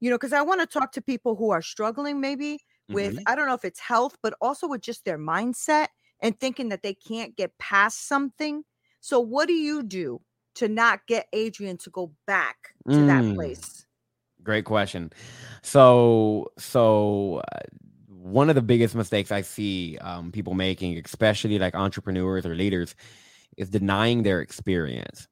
you 0.00 0.08
know, 0.08 0.16
because 0.16 0.32
I 0.32 0.42
want 0.42 0.60
to 0.60 0.66
talk 0.68 0.92
to 0.92 1.02
people 1.02 1.34
who 1.34 1.50
are 1.50 1.62
struggling 1.62 2.20
maybe 2.20 2.60
with 2.92 3.18
Mhm. 3.18 3.26
I 3.26 3.34
don't 3.34 3.48
know 3.48 3.54
if 3.54 3.64
it's 3.64 3.80
health, 3.80 4.16
but 4.22 4.34
also 4.40 4.68
with 4.68 4.82
just 4.82 5.04
their 5.04 5.18
mindset 5.18 5.88
and 6.22 6.38
thinking 6.38 6.68
that 6.68 6.82
they 6.82 6.94
can't 6.94 7.36
get 7.36 7.58
past 7.58 8.06
something. 8.06 8.62
So 9.00 9.18
what 9.18 9.48
do 9.48 9.54
you 9.54 9.82
do 9.82 10.20
to 10.56 10.68
not 10.68 11.06
get 11.08 11.26
Adrian 11.32 11.76
to 11.78 11.90
go 11.90 12.12
back 12.26 12.56
to 12.92 13.02
that 13.04 13.26
Mm. 13.26 13.32
place? 13.34 13.86
Great 14.42 14.64
question. 14.64 15.10
So, 15.62 16.52
so 16.58 17.42
uh, 17.52 17.60
one 18.22 18.48
of 18.48 18.54
the 18.54 18.62
biggest 18.62 18.94
mistakes 18.94 19.30
I 19.30 19.42
see 19.42 19.96
um, 19.98 20.32
people 20.32 20.54
making, 20.54 21.00
especially 21.04 21.58
like 21.58 21.74
entrepreneurs 21.74 22.44
or 22.44 22.54
leaders, 22.54 22.94
is 23.56 23.70
denying 23.70 24.22
their 24.22 24.40
experience. 24.40 25.28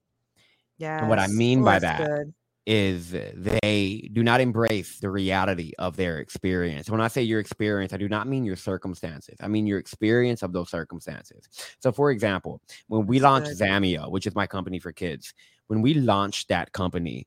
Yeah. 0.78 1.08
what 1.08 1.18
I 1.18 1.26
mean 1.26 1.64
by 1.64 1.78
that 1.78 2.26
Is 2.66 3.10
they 3.12 4.10
do 4.12 4.22
not 4.22 4.40
embrace 4.40 4.98
the 4.98 5.08
reality 5.08 5.72
of 5.78 5.96
their 5.96 6.18
experience. 6.18 6.90
When 6.90 7.00
I 7.00 7.08
say 7.08 7.22
your 7.22 7.40
experience, 7.40 7.92
I 7.92 7.96
do 7.96 8.08
not 8.08 8.26
mean 8.26 8.44
your 8.44 8.56
circumstances. 8.56 9.36
I 9.40 9.48
mean 9.48 9.66
your 9.66 9.78
experience 9.78 10.42
of 10.42 10.52
those 10.52 10.70
circumstances. 10.70 11.48
So, 11.80 11.92
for 11.92 12.10
example, 12.10 12.60
when 12.88 13.06
we 13.06 13.20
launched 13.20 13.56
good. 13.58 13.68
Zamio, 13.68 14.10
which 14.10 14.26
is 14.26 14.34
my 14.34 14.46
company 14.46 14.80
for 14.80 14.92
kids, 14.92 15.32
when 15.68 15.80
we 15.80 15.94
launched 15.94 16.48
that 16.48 16.72
company, 16.72 17.26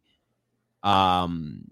um, 0.83 1.63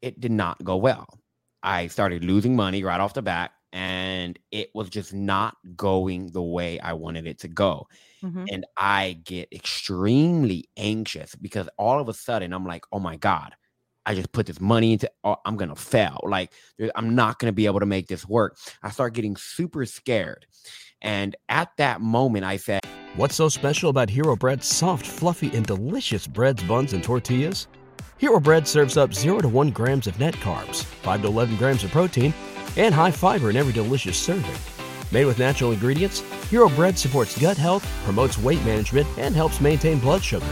it 0.00 0.18
did 0.18 0.32
not 0.32 0.62
go 0.64 0.76
well. 0.76 1.20
I 1.62 1.88
started 1.88 2.24
losing 2.24 2.56
money 2.56 2.82
right 2.82 3.00
off 3.00 3.14
the 3.14 3.22
bat, 3.22 3.52
and 3.72 4.38
it 4.50 4.70
was 4.74 4.88
just 4.88 5.14
not 5.14 5.56
going 5.76 6.32
the 6.32 6.42
way 6.42 6.80
I 6.80 6.92
wanted 6.94 7.26
it 7.26 7.38
to 7.40 7.48
go. 7.48 7.86
Mhm. 8.22 8.46
And 8.50 8.66
I 8.76 9.20
get 9.24 9.52
extremely 9.52 10.68
anxious 10.76 11.34
because 11.34 11.68
all 11.78 12.00
of 12.00 12.08
a 12.08 12.14
sudden 12.14 12.52
I'm 12.52 12.66
like, 12.66 12.84
oh 12.92 12.98
my 12.98 13.16
God, 13.16 13.54
I 14.06 14.14
just 14.14 14.32
put 14.32 14.46
this 14.46 14.60
money 14.60 14.94
into, 14.94 15.10
oh, 15.24 15.36
I'm 15.44 15.56
going 15.56 15.68
to 15.68 15.76
fail. 15.76 16.20
Like, 16.24 16.52
I'm 16.96 17.14
not 17.14 17.38
going 17.38 17.50
to 17.50 17.54
be 17.54 17.66
able 17.66 17.80
to 17.80 17.86
make 17.86 18.08
this 18.08 18.26
work. 18.26 18.56
I 18.82 18.90
start 18.90 19.14
getting 19.14 19.36
super 19.36 19.86
scared. 19.86 20.46
And 21.02 21.36
at 21.48 21.70
that 21.76 22.00
moment, 22.00 22.44
I 22.44 22.56
said, 22.56 22.80
What's 23.16 23.34
so 23.34 23.48
special 23.48 23.90
about 23.90 24.08
Hero 24.08 24.36
Bread's 24.36 24.68
soft, 24.68 25.04
fluffy, 25.04 25.50
and 25.56 25.66
delicious 25.66 26.28
breads, 26.28 26.62
buns, 26.62 26.92
and 26.92 27.02
tortillas? 27.02 27.66
Hero 28.18 28.38
Bread 28.38 28.68
serves 28.68 28.96
up 28.96 29.14
0 29.14 29.40
to 29.40 29.48
1 29.48 29.70
grams 29.70 30.06
of 30.06 30.18
net 30.18 30.34
carbs, 30.34 30.84
5 30.84 31.22
to 31.22 31.28
11 31.28 31.56
grams 31.56 31.84
of 31.84 31.90
protein, 31.90 32.34
and 32.76 32.94
high 32.94 33.10
fiber 33.10 33.50
in 33.50 33.56
every 33.56 33.72
delicious 33.72 34.18
serving. 34.18 34.54
Made 35.12 35.24
with 35.24 35.38
natural 35.38 35.72
ingredients, 35.72 36.20
Hero 36.50 36.68
Bread 36.68 36.98
supports 36.98 37.38
gut 37.38 37.56
health, 37.56 37.86
promotes 38.04 38.38
weight 38.38 38.64
management, 38.64 39.08
and 39.18 39.34
helps 39.34 39.60
maintain 39.60 39.98
blood 39.98 40.22
sugar. 40.22 40.46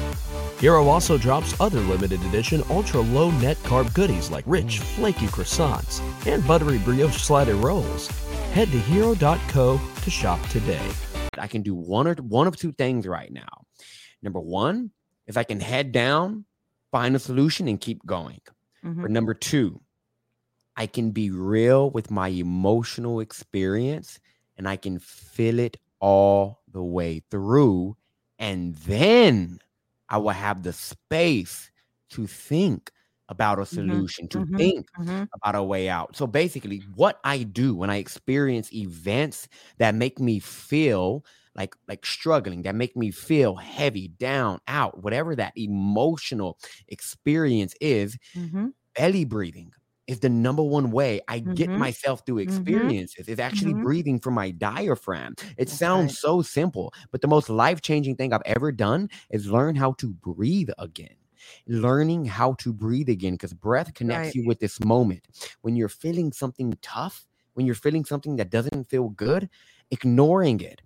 Hero 0.58 0.88
also 0.88 1.16
drops 1.16 1.58
other 1.60 1.78
limited 1.80 2.20
edition 2.24 2.64
ultra 2.68 3.00
low 3.00 3.30
net 3.30 3.56
carb 3.58 3.94
goodies 3.94 4.30
like 4.30 4.44
rich, 4.46 4.80
flaky 4.80 5.26
croissants 5.26 6.00
and 6.26 6.44
buttery 6.46 6.78
brioche 6.78 7.16
slider 7.16 7.54
rolls. 7.54 8.08
Head 8.52 8.72
to 8.72 8.78
hero.co 8.78 9.80
to 10.02 10.10
shop 10.10 10.44
today. 10.48 10.90
I 11.38 11.46
can 11.46 11.62
do 11.62 11.76
one 11.76 12.08
or 12.08 12.14
one 12.14 12.48
of 12.48 12.56
two 12.56 12.72
things 12.72 13.06
right 13.06 13.32
now. 13.32 13.66
Number 14.20 14.40
one 14.40 14.90
if 15.28 15.36
I 15.36 15.44
can 15.44 15.60
head 15.60 15.92
down, 15.92 16.46
find 16.92 17.16
a 17.16 17.18
solution, 17.18 17.68
and 17.68 17.80
keep 17.80 18.04
going. 18.06 18.40
Mhm. 18.82 19.06
Or 19.06 19.10
number 19.10 19.34
two, 19.34 19.80
I 20.76 20.86
can 20.86 21.10
be 21.12 21.30
real 21.30 21.90
with 21.90 22.10
my 22.10 22.28
emotional 22.28 23.20
experience 23.20 24.20
and 24.56 24.68
I 24.68 24.76
can 24.76 24.98
feel 25.00 25.58
it 25.60 25.76
all 26.00 26.62
the 26.68 26.84
way 26.84 27.20
through. 27.30 27.96
And 28.38 28.74
then 28.76 29.60
I 30.08 30.18
will 30.18 30.30
have 30.30 30.62
the 30.62 30.72
space 30.72 31.70
to 32.10 32.26
think 32.26 32.92
about 33.28 33.60
a 33.60 33.66
solution, 33.66 34.28
to 34.28 34.44
mhm, 34.44 34.58
think 34.58 34.88
Mhm. 34.98 35.28
about 35.34 35.54
a 35.56 35.62
way 35.62 35.88
out. 35.88 36.16
So 36.16 36.26
basically, 36.26 36.78
what 36.94 37.20
I 37.24 37.42
do 37.44 37.74
when 37.76 37.90
I 37.90 37.96
experience 37.98 38.72
events 38.72 39.48
that 39.78 39.94
make 39.94 40.20
me 40.20 40.40
feel 40.40 41.24
like 41.58 41.74
like 41.88 42.06
struggling, 42.06 42.62
that 42.64 42.76
make 42.76 42.96
me 42.96 43.10
feel 43.12 43.56
heavy, 43.56 44.08
down, 44.08 44.60
out, 44.68 45.02
whatever 45.04 45.36
that 45.36 45.54
emotional 45.56 46.58
experience 46.88 47.74
is, 47.82 48.18
Mhm. 48.34 48.72
belly 48.96 49.24
breathing 49.24 49.72
is 50.08 50.20
the 50.20 50.28
number 50.30 50.62
one 50.62 50.90
way 50.92 51.20
I 51.28 51.40
get 51.40 51.70
Mhm. 51.70 51.86
myself 51.86 52.22
through 52.26 52.38
Mhm. 52.44 52.92
experiences 52.92 53.28
is 53.28 53.38
actually 53.40 53.74
Mhm. 53.74 53.86
breathing 53.86 54.20
from 54.20 54.34
my 54.34 54.50
diaphragm. 54.52 55.34
It 55.58 55.68
That's 55.68 55.82
sounds 55.82 56.14
right. 56.14 56.16
so 56.16 56.42
simple, 56.42 56.92
but 57.12 57.22
the 57.22 57.28
most 57.28 57.48
life-changing 57.50 58.16
thing 58.16 58.32
I've 58.32 58.42
ever 58.46 58.72
done 58.72 59.10
is 59.30 59.50
learn 59.50 59.76
how 59.76 59.92
to 59.94 60.10
breathe 60.14 60.70
again. 60.78 61.16
Learning 61.68 62.24
how 62.26 62.54
to 62.54 62.72
breathe 62.72 63.08
again 63.10 63.34
because 63.34 63.54
breath 63.54 63.94
connects 63.94 64.34
right. 64.34 64.34
you 64.34 64.44
with 64.44 64.60
this 64.60 64.80
moment. 64.84 65.26
When 65.62 65.76
you're 65.76 65.88
feeling 65.90 66.32
something 66.32 66.74
tough, 66.82 67.26
when 67.54 67.66
you're 67.66 67.74
feeling 67.76 68.04
something 68.04 68.36
that 68.36 68.50
doesn't 68.50 68.84
feel 68.90 69.10
good, 69.10 69.50
ignoring 69.90 70.60
it 70.60 70.82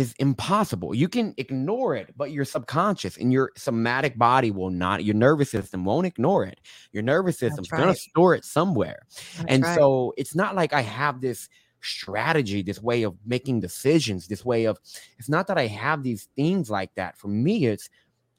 is 0.00 0.14
impossible. 0.18 0.94
You 0.94 1.08
can 1.08 1.34
ignore 1.36 1.94
it, 1.94 2.14
but 2.16 2.30
your 2.30 2.46
subconscious 2.46 3.18
and 3.18 3.30
your 3.30 3.52
somatic 3.54 4.16
body 4.16 4.50
will 4.50 4.70
not, 4.70 5.04
your 5.04 5.14
nervous 5.14 5.50
system 5.50 5.84
won't 5.84 6.06
ignore 6.06 6.44
it. 6.44 6.58
Your 6.92 7.02
nervous 7.02 7.38
system's 7.38 7.68
That's 7.68 7.82
going 7.82 7.94
to 7.94 8.00
store 8.00 8.34
it 8.34 8.46
somewhere. 8.46 9.06
That's 9.10 9.44
and 9.48 9.62
right. 9.62 9.76
so 9.76 10.14
it's 10.16 10.34
not 10.34 10.56
like 10.56 10.72
I 10.72 10.80
have 10.80 11.20
this 11.20 11.50
strategy, 11.82 12.62
this 12.62 12.80
way 12.80 13.02
of 13.02 13.14
making 13.26 13.60
decisions, 13.60 14.26
this 14.26 14.42
way 14.42 14.64
of, 14.64 14.78
it's 15.18 15.28
not 15.28 15.46
that 15.48 15.58
I 15.58 15.66
have 15.66 16.02
these 16.02 16.28
things 16.34 16.70
like 16.70 16.94
that. 16.94 17.18
For 17.18 17.28
me, 17.28 17.66
it's, 17.66 17.90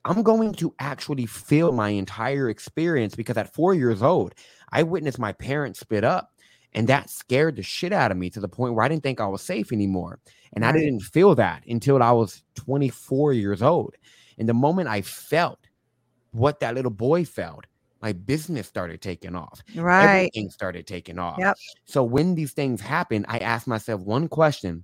I'm 0.04 0.24
going 0.24 0.54
to 0.54 0.74
actually 0.80 1.28
feel 1.28 1.72
my 1.72 1.90
entire 1.90 2.50
experience 2.50 3.14
because 3.14 3.38
at 3.38 3.54
four 3.54 3.76
years 3.76 4.02
old, 4.02 4.34
I 4.72 4.82
witnessed 4.82 5.20
my 5.20 5.34
parents 5.34 5.80
split 5.80 6.04
up. 6.04 6.31
And 6.74 6.88
that 6.88 7.10
scared 7.10 7.58
the 7.58 7.64
shit 7.64 7.92
out 7.92 8.12
of 8.12 8.18
me 8.18 8.30
to 8.30 8.40
the 8.40 8.48
point 8.48 8.74
where 8.74 8.86
I 8.86 8.88
didn't 8.88 9.04
think 9.04 9.20
I 9.20 9.28
was 9.28 9.42
safe 9.42 9.74
anymore. 9.74 10.20
And 10.54 10.66
I 10.66 10.72
didn't 10.72 11.02
feel 11.02 11.36
that 11.36 11.66
until 11.68 12.02
I 12.02 12.12
was 12.12 12.44
24 12.56 13.34
years 13.34 13.62
old. 13.62 13.96
And 14.38 14.48
the 14.48 14.54
moment 14.54 14.90
I 14.90 15.02
felt 15.02 15.60
what 16.32 16.60
that 16.62 16.76
little 16.76 16.92
boy 16.92 17.26
felt, 17.26 17.66
my 18.02 18.14
business 18.14 18.68
started 18.68 19.02
taking 19.02 19.36
off. 19.36 19.62
right. 19.76 20.04
Everything 20.04 20.50
started 20.50 20.88
taking 20.88 21.20
off. 21.20 21.38
Yep. 21.40 21.56
So 21.86 22.04
when 22.04 22.36
these 22.36 22.52
things 22.52 22.82
happen, 22.82 23.26
I 23.28 23.40
ask 23.40 23.68
myself 23.68 24.02
one 24.02 24.28
question 24.28 24.84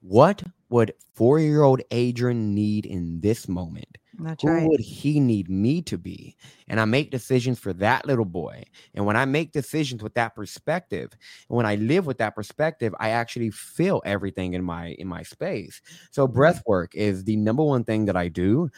What 0.00 0.42
would 0.70 0.94
four 1.14 1.38
year 1.38 1.62
old 1.62 1.82
Adrian 1.90 2.54
need 2.54 2.86
in 2.86 3.20
this 3.20 3.48
moment? 3.48 3.98
That's 4.22 4.42
Who 4.42 4.50
right. 4.50 4.68
would 4.68 4.80
he 4.80 5.18
need 5.18 5.48
me 5.48 5.80
to 5.82 5.96
be? 5.96 6.36
And 6.68 6.78
I 6.78 6.84
make 6.84 7.10
decisions 7.10 7.58
for 7.58 7.72
that 7.74 8.06
little 8.06 8.24
boy. 8.24 8.64
And 8.94 9.06
when 9.06 9.16
I 9.16 9.24
make 9.24 9.52
decisions 9.52 10.02
with 10.02 10.14
that 10.14 10.34
perspective, 10.34 11.10
and 11.48 11.56
when 11.56 11.66
I 11.66 11.76
live 11.76 12.06
with 12.06 12.18
that 12.18 12.34
perspective, 12.34 12.94
I 13.00 13.10
actually 13.10 13.50
feel 13.50 14.02
everything 14.04 14.54
in 14.54 14.62
my 14.62 14.88
in 14.98 15.08
my 15.08 15.22
space. 15.22 15.80
So 16.10 16.26
breath 16.26 16.56
mm-hmm. 16.56 16.70
work 16.70 16.94
is 16.94 17.24
the 17.24 17.36
number 17.36 17.62
one 17.62 17.84
thing 17.84 18.04
that 18.06 18.16
I 18.16 18.28
do. 18.28 18.70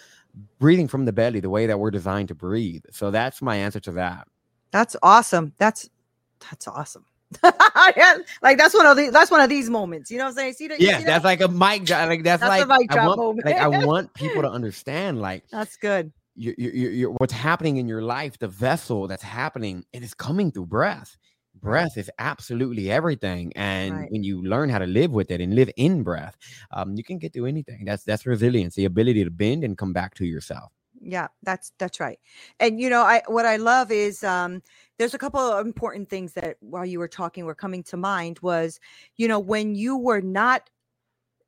Breathing 0.58 0.88
from 0.88 1.04
the 1.04 1.12
belly, 1.12 1.40
the 1.40 1.50
way 1.50 1.66
that 1.66 1.78
we're 1.78 1.90
designed 1.90 2.28
to 2.28 2.34
breathe. 2.34 2.84
So 2.90 3.10
that's 3.10 3.42
my 3.42 3.56
answer 3.56 3.80
to 3.80 3.92
that. 3.92 4.26
That's 4.70 4.96
awesome. 5.02 5.52
That's 5.58 5.90
that's 6.38 6.66
awesome. 6.66 7.04
Like 8.42 8.58
that's 8.58 8.74
one 8.74 8.86
of 8.86 8.96
the 8.96 9.10
that's 9.10 9.30
one 9.30 9.40
of 9.40 9.48
these 9.48 9.70
moments. 9.70 10.10
You 10.10 10.18
know 10.18 10.24
what 10.24 10.30
I'm 10.30 10.36
saying? 10.36 10.52
See 10.54 10.68
that? 10.68 10.80
Yeah, 10.80 10.98
see 10.98 11.04
that's 11.04 11.24
that? 11.24 11.24
like 11.24 11.40
a 11.40 11.48
mic 11.48 11.84
drop. 11.84 12.08
Like 12.08 12.24
that's, 12.24 12.40
That's 12.42 12.62
a 12.62 12.66
like 12.66 12.78
mic 12.78 12.90
I 12.90 12.94
drop 12.94 13.04
want, 13.06 13.18
moment. 13.18 13.46
like 13.46 13.58
I 13.58 13.68
want 13.86 14.14
people 14.14 14.42
to 14.42 14.50
understand, 14.50 15.20
like 15.20 15.44
that's 15.50 15.76
good. 15.76 16.12
you, 16.34 16.54
you, 16.58 16.70
you, 16.70 17.16
what's 17.18 17.32
happening 17.32 17.76
in 17.76 17.88
your 17.88 18.02
life, 18.02 18.38
the 18.38 18.48
vessel 18.48 19.06
that's 19.06 19.22
happening, 19.22 19.84
it 19.92 20.02
is 20.02 20.14
coming 20.14 20.50
through 20.50 20.66
breath. 20.66 21.16
Breath 21.54 21.96
is 21.96 22.10
absolutely 22.18 22.90
everything, 22.90 23.52
and 23.54 23.92
Right. 23.94 24.10
when 24.10 24.24
you 24.24 24.42
learn 24.42 24.68
how 24.70 24.78
to 24.78 24.86
live 24.86 25.12
with 25.12 25.30
it 25.30 25.40
and 25.40 25.54
live 25.54 25.70
in 25.76 26.02
breath, 26.02 26.36
um, 26.72 26.94
you 26.96 27.04
can 27.04 27.18
get 27.18 27.32
through 27.32 27.46
anything. 27.46 27.84
That's 27.84 28.02
that's 28.04 28.26
resilience, 28.26 28.74
the 28.74 28.86
ability 28.86 29.22
to 29.24 29.30
bend 29.30 29.62
and 29.62 29.76
come 29.78 29.92
back 29.92 30.14
to 30.16 30.24
yourself. 30.24 30.72
Yeah, 31.00 31.28
that's 31.42 31.72
that's 31.78 32.00
right. 32.00 32.18
And 32.60 32.80
you 32.80 32.88
know, 32.88 33.02
I 33.02 33.22
what 33.26 33.44
I 33.44 33.56
love 33.56 33.90
is 33.90 34.24
um 34.24 34.62
there's 34.98 35.14
a 35.14 35.18
couple 35.18 35.40
of 35.40 35.66
important 35.66 36.08
things 36.08 36.34
that 36.34 36.56
while 36.60 36.86
you 36.86 36.98
were 36.98 37.08
talking 37.08 37.44
were 37.44 37.54
coming 37.54 37.82
to 37.84 37.96
mind 37.96 38.38
was, 38.40 38.78
you 39.16 39.26
know, 39.26 39.38
when 39.38 39.74
you 39.74 39.96
were 39.96 40.20
not 40.20 40.70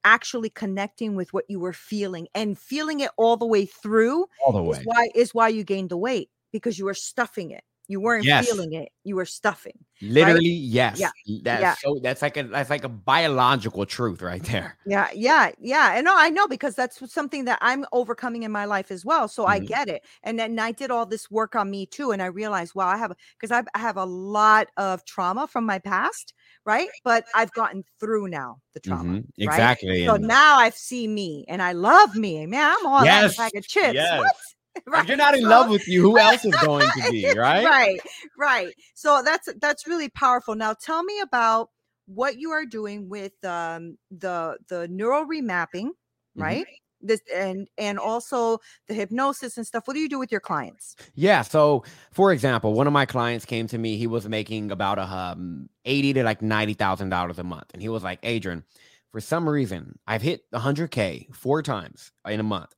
actually 0.05 0.51
connecting 0.51 1.17
with 1.17 1.33
what 1.33 1.45
you 1.49 1.59
were 1.59 1.73
feeling 1.73 2.29
and 2.35 2.59
feeling 2.59 3.01
it 3.01 3.11
all 3.17 3.37
the 3.37 3.47
way 3.47 3.65
through 3.65 4.27
All 4.45 4.53
the 4.53 4.71
is 4.71 4.85
why 4.85 5.09
is 5.15 5.35
why 5.35 5.49
you 5.49 5.65
gained 5.65 5.91
the 5.91 5.97
weight 5.97 6.31
because 6.53 6.79
you 6.79 6.85
were 6.85 6.95
stuffing 6.95 7.51
it. 7.51 7.65
You 7.89 8.01
weren't 8.01 8.29
Yes. 8.29 8.47
feeling 8.47 8.73
it. 8.73 8.91
You 9.05 9.17
were 9.17 9.27
stuffing. 9.27 9.79
Literally, 10.01 10.51
yes. 10.51 11.01
Yeah. 11.01 11.11
That's 11.43 11.63
Yeah. 11.63 11.77
so. 11.81 11.99
That's 12.03 12.21
like 12.23 12.37
a 12.37 12.43
that's 12.45 12.71
like 12.71 12.85
a 12.85 12.89
biological 12.89 13.87
truth 13.87 14.21
right 14.23 14.43
there. 14.45 14.77
Yeah, 14.87 15.09
yeah, 15.15 15.51
yeah. 15.59 15.95
And 15.95 16.05
no, 16.05 16.15
I 16.15 16.29
know 16.29 16.47
because 16.47 16.75
that's 16.75 17.11
something 17.11 17.47
that 17.47 17.59
I'm 17.63 17.87
overcoming 17.93 18.43
in 18.43 18.53
my 18.53 18.67
life 18.67 18.91
as 18.91 19.03
well. 19.03 19.29
So 19.29 19.47
I 19.47 19.59
Mhm. 19.59 19.67
get 19.67 19.89
it. 19.89 20.05
And 20.23 20.39
then 20.39 20.59
I 20.59 20.73
did 20.73 20.91
all 20.91 21.07
this 21.07 21.31
work 21.31 21.57
on 21.57 21.71
me 21.71 21.87
too. 21.87 22.11
And 22.11 22.21
I 22.21 22.27
realized, 22.27 22.75
wow, 22.75 22.89
I 22.89 22.99
have 22.99 23.13
because 23.41 23.51
I 23.51 23.63
I 23.75 23.79
have 23.79 23.97
a 23.97 24.05
lot 24.05 24.69
of 24.77 25.03
trauma 25.07 25.47
from 25.49 25.65
my 25.65 25.79
past, 25.79 26.35
right? 26.67 26.93
But 27.03 27.25
I've 27.33 27.53
gotten 27.55 27.83
through 27.99 28.29
now 28.29 28.61
the 28.75 28.81
trauma. 28.81 29.17
Mhm, 29.17 29.25
Exactly. 29.39 30.05
So 30.07 30.17
now 30.19 30.59
I 30.59 30.69
see 30.71 31.09
me 31.09 31.47
and 31.49 31.63
I 31.63 31.73
love 31.73 32.15
me. 32.15 32.45
Man, 32.47 32.75
I'm 32.79 32.87
all 32.87 33.05
a 33.05 33.07
Yes, 33.07 33.37
bag 33.39 33.57
of 33.57 33.67
chips. 33.67 33.95
yes. 33.95 34.11
What? 34.13 34.35
if 34.87 35.09
you're 35.09 35.17
not 35.17 35.35
in 35.35 35.43
So- 35.43 35.49
love 35.49 35.71
with 35.71 35.87
you, 35.89 36.03
who 36.03 36.19
else 36.19 36.45
is 36.45 36.55
going 36.57 36.89
to 37.03 37.11
be, 37.11 37.27
right? 37.37 37.65
right 37.65 38.01
right 38.39 38.75
so 38.95 39.23
that's 39.25 39.49
that's 39.61 39.87
really 39.87 40.09
powerful 40.09 40.55
now 40.55 40.73
tell 40.75 41.03
me 41.03 41.21
about 41.21 41.71
what 42.07 42.39
you 42.39 42.51
are 42.51 42.67
doing 42.67 43.09
with 43.09 43.33
um 43.45 43.97
the 44.11 44.57
the 44.69 44.89
neural 44.89 45.25
remapping 45.27 45.89
Mhm. 46.37 46.43
right 46.43 46.67
this 47.01 47.21
and 47.35 47.69
and 47.79 47.99
also 47.99 48.59
the 48.89 48.95
hypnosis 48.95 49.57
and 49.59 49.67
stuff 49.67 49.87
what 49.87 49.95
do 49.95 50.01
you 50.01 50.09
do 50.09 50.19
with 50.19 50.33
your 50.33 50.41
clients 50.41 50.97
Yeah. 51.15 51.43
So, 51.43 51.85
for 52.13 52.33
example, 52.33 52.73
one 52.73 52.87
of 52.87 52.93
my 52.95 53.05
clients 53.07 53.45
came 53.45 53.67
to 53.69 53.77
me. 53.79 53.97
He 53.99 54.07
was 54.07 54.27
making 54.29 54.71
about 54.71 54.99
a 54.99 55.05
um, 55.05 55.69
eighty 55.85 56.13
to 56.15 56.23
like 56.25 56.41
ninety 56.43 56.73
thousand 56.75 57.11
dollars 57.11 57.39
a 57.39 57.45
month, 57.45 57.67
and 57.75 57.83
he 57.83 57.89
was 57.91 58.03
like, 58.03 58.21
"Adrian, 58.23 58.65
for 59.13 59.21
some 59.21 59.47
reason, 59.49 59.99
I've 60.07 60.23
hit 60.23 60.45
hundred 60.55 60.91
k 60.93 61.29
four 61.33 61.63
times 61.63 62.11
in 62.27 62.41
a 62.41 62.43
month." 62.43 62.75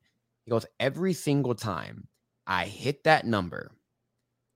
He 0.46 0.50
goes, 0.50 0.66
"Every 0.80 1.12
single 1.12 1.54
time 1.54 2.08
I 2.46 2.66
hit 2.66 3.04
that 3.04 3.26
number, 3.26 3.72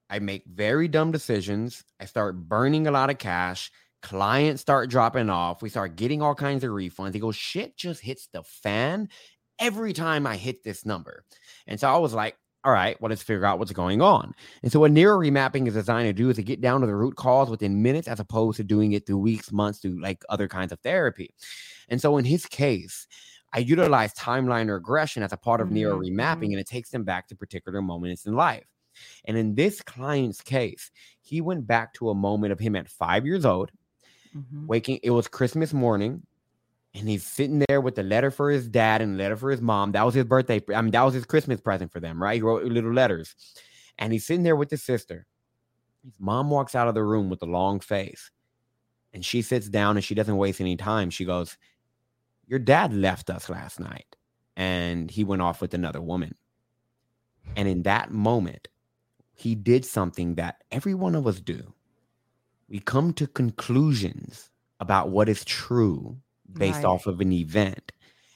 I 0.08 0.18
make 0.20 0.44
very 0.46 0.88
dumb 0.88 1.12
decisions. 1.12 1.84
I 2.00 2.06
start 2.06 2.48
burning 2.48 2.86
a 2.86 2.90
lot 2.92 3.10
of 3.10 3.18
cash. 3.18 3.70
Clients 4.02 4.62
start 4.62 4.90
dropping 4.90 5.30
off. 5.30 5.62
We 5.62 5.68
start 5.68 5.96
getting 5.96 6.22
all 6.22 6.34
kinds 6.34 6.64
of 6.64 6.70
refunds." 6.70 7.14
He 7.14 7.20
goes, 7.20 7.36
"Shit 7.36 7.76
just 7.76 8.00
hits 8.00 8.28
the 8.32 8.42
fan." 8.44 9.08
Every 9.58 9.92
time 9.92 10.26
I 10.26 10.36
hit 10.38 10.64
this 10.64 10.86
number. 10.86 11.24
And 11.66 11.78
so 11.78 11.88
I 11.88 11.98
was 11.98 12.14
like, 12.14 12.36
all 12.64 12.72
right, 12.72 13.00
well, 13.00 13.08
let's 13.08 13.22
figure 13.22 13.46
out 13.46 13.58
what's 13.58 13.72
going 13.72 14.02
on. 14.02 14.34
And 14.62 14.70
so, 14.70 14.80
what 14.80 14.92
neural 14.92 15.18
remapping 15.18 15.66
is 15.66 15.74
designed 15.74 16.08
to 16.08 16.12
do 16.12 16.28
is 16.28 16.36
to 16.36 16.42
get 16.42 16.60
down 16.60 16.82
to 16.82 16.86
the 16.86 16.94
root 16.94 17.16
cause 17.16 17.48
within 17.48 17.82
minutes, 17.82 18.06
as 18.06 18.20
opposed 18.20 18.58
to 18.58 18.64
doing 18.64 18.92
it 18.92 19.06
through 19.06 19.18
weeks, 19.18 19.50
months, 19.50 19.78
through 19.78 20.00
like 20.00 20.22
other 20.28 20.46
kinds 20.48 20.72
of 20.72 20.80
therapy. 20.80 21.30
And 21.88 22.00
so, 22.00 22.18
in 22.18 22.24
his 22.26 22.44
case, 22.46 23.06
I 23.52 23.60
utilize 23.60 24.14
timeline 24.14 24.70
regression 24.72 25.22
as 25.22 25.32
a 25.32 25.36
part 25.36 25.60
of 25.60 25.70
neural 25.70 25.98
Mhm, 25.98 26.00
remapping, 26.00 26.50
and 26.52 26.60
it 26.60 26.66
takes 26.66 26.90
them 26.90 27.04
back 27.04 27.28
to 27.28 27.36
particular 27.36 27.82
moments 27.82 28.26
in 28.26 28.34
life. 28.34 28.66
And 29.24 29.36
in 29.36 29.54
this 29.54 29.82
client's 29.82 30.40
case, 30.42 30.90
he 31.22 31.40
went 31.40 31.66
back 31.66 31.94
to 31.94 32.10
a 32.10 32.14
moment 32.14 32.52
of 32.52 32.60
him 32.60 32.76
at 32.76 32.88
five 32.88 33.26
years 33.26 33.44
old, 33.44 33.72
waking. 34.66 35.00
It 35.02 35.10
was 35.10 35.28
Christmas 35.28 35.72
morning, 35.72 36.26
and 36.94 37.08
he's 37.08 37.26
sitting 37.26 37.64
there 37.68 37.80
with 37.80 37.96
the 37.96 38.02
letter 38.04 38.30
for 38.30 38.50
his 38.50 38.68
dad 38.68 39.02
and 39.02 39.14
the 39.14 39.18
letter 39.18 39.36
for 39.36 39.50
his 39.50 39.62
mom. 39.62 39.92
That 39.92 40.04
was 40.06 40.14
his 40.14 40.24
birthday. 40.24 40.62
I 40.74 40.82
mean, 40.82 40.92
that 40.92 41.02
was 41.04 41.14
his 41.14 41.26
Christmas 41.26 41.60
present 41.60 41.92
for 41.92 42.00
them, 42.00 42.22
right? 42.22 42.36
He 42.36 42.42
wrote 42.42 42.64
little 42.64 42.92
letters, 42.92 43.36
and 43.98 44.12
he's 44.12 44.26
sitting 44.26 44.44
there 44.44 44.56
with 44.56 44.70
his 44.70 44.82
sister. 44.84 45.26
His 46.04 46.18
mom 46.20 46.50
walks 46.50 46.74
out 46.74 46.88
of 46.88 46.94
the 46.94 47.04
room 47.04 47.30
with 47.30 47.42
a 47.42 47.46
long 47.46 47.80
face, 47.80 48.30
and 49.12 49.24
she 49.24 49.42
sits 49.42 49.68
down 49.68 49.96
and 49.96 50.04
she 50.04 50.14
doesn't 50.14 50.36
waste 50.36 50.60
any 50.60 50.76
time. 50.76 51.10
She 51.10 51.24
goes, 51.24 51.56
"Your 52.50 52.58
dad 52.58 52.92
left 52.92 53.30
us 53.30 53.48
last 53.48 53.80
night, 53.80 54.16
and 54.56 55.10
he 55.10 55.24
went 55.24 55.42
off 55.42 55.62
with 55.62 55.74
another 55.74 56.02
woman." 56.02 56.36
And 57.56 57.68
in 57.68 57.84
that 57.84 58.10
moment, 58.12 58.68
he 59.34 59.54
did 59.54 59.84
something 59.86 60.34
that 60.36 60.64
every 60.72 60.94
one 60.94 61.14
of 61.14 61.26
us 61.28 61.40
do. 61.40 61.74
We 62.68 62.80
come 62.80 63.14
to 63.14 63.28
conclusions 63.28 64.50
about 64.80 65.10
what 65.10 65.28
is 65.30 65.44
true 65.44 66.20
based 66.52 66.84
Right. 66.84 66.90
off 66.90 67.06
of 67.06 67.20
an 67.20 67.32
event. 67.32 67.92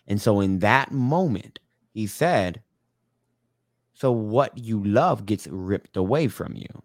And 0.06 0.22
so 0.22 0.40
in 0.40 0.60
that 0.60 0.92
moment, 0.92 1.58
he 1.92 2.06
said, 2.06 2.62
So 3.94 4.12
what 4.12 4.58
you 4.58 4.82
love 4.84 5.26
gets 5.26 5.46
ripped 5.48 5.96
away 5.96 6.28
from 6.28 6.56
you. 6.56 6.82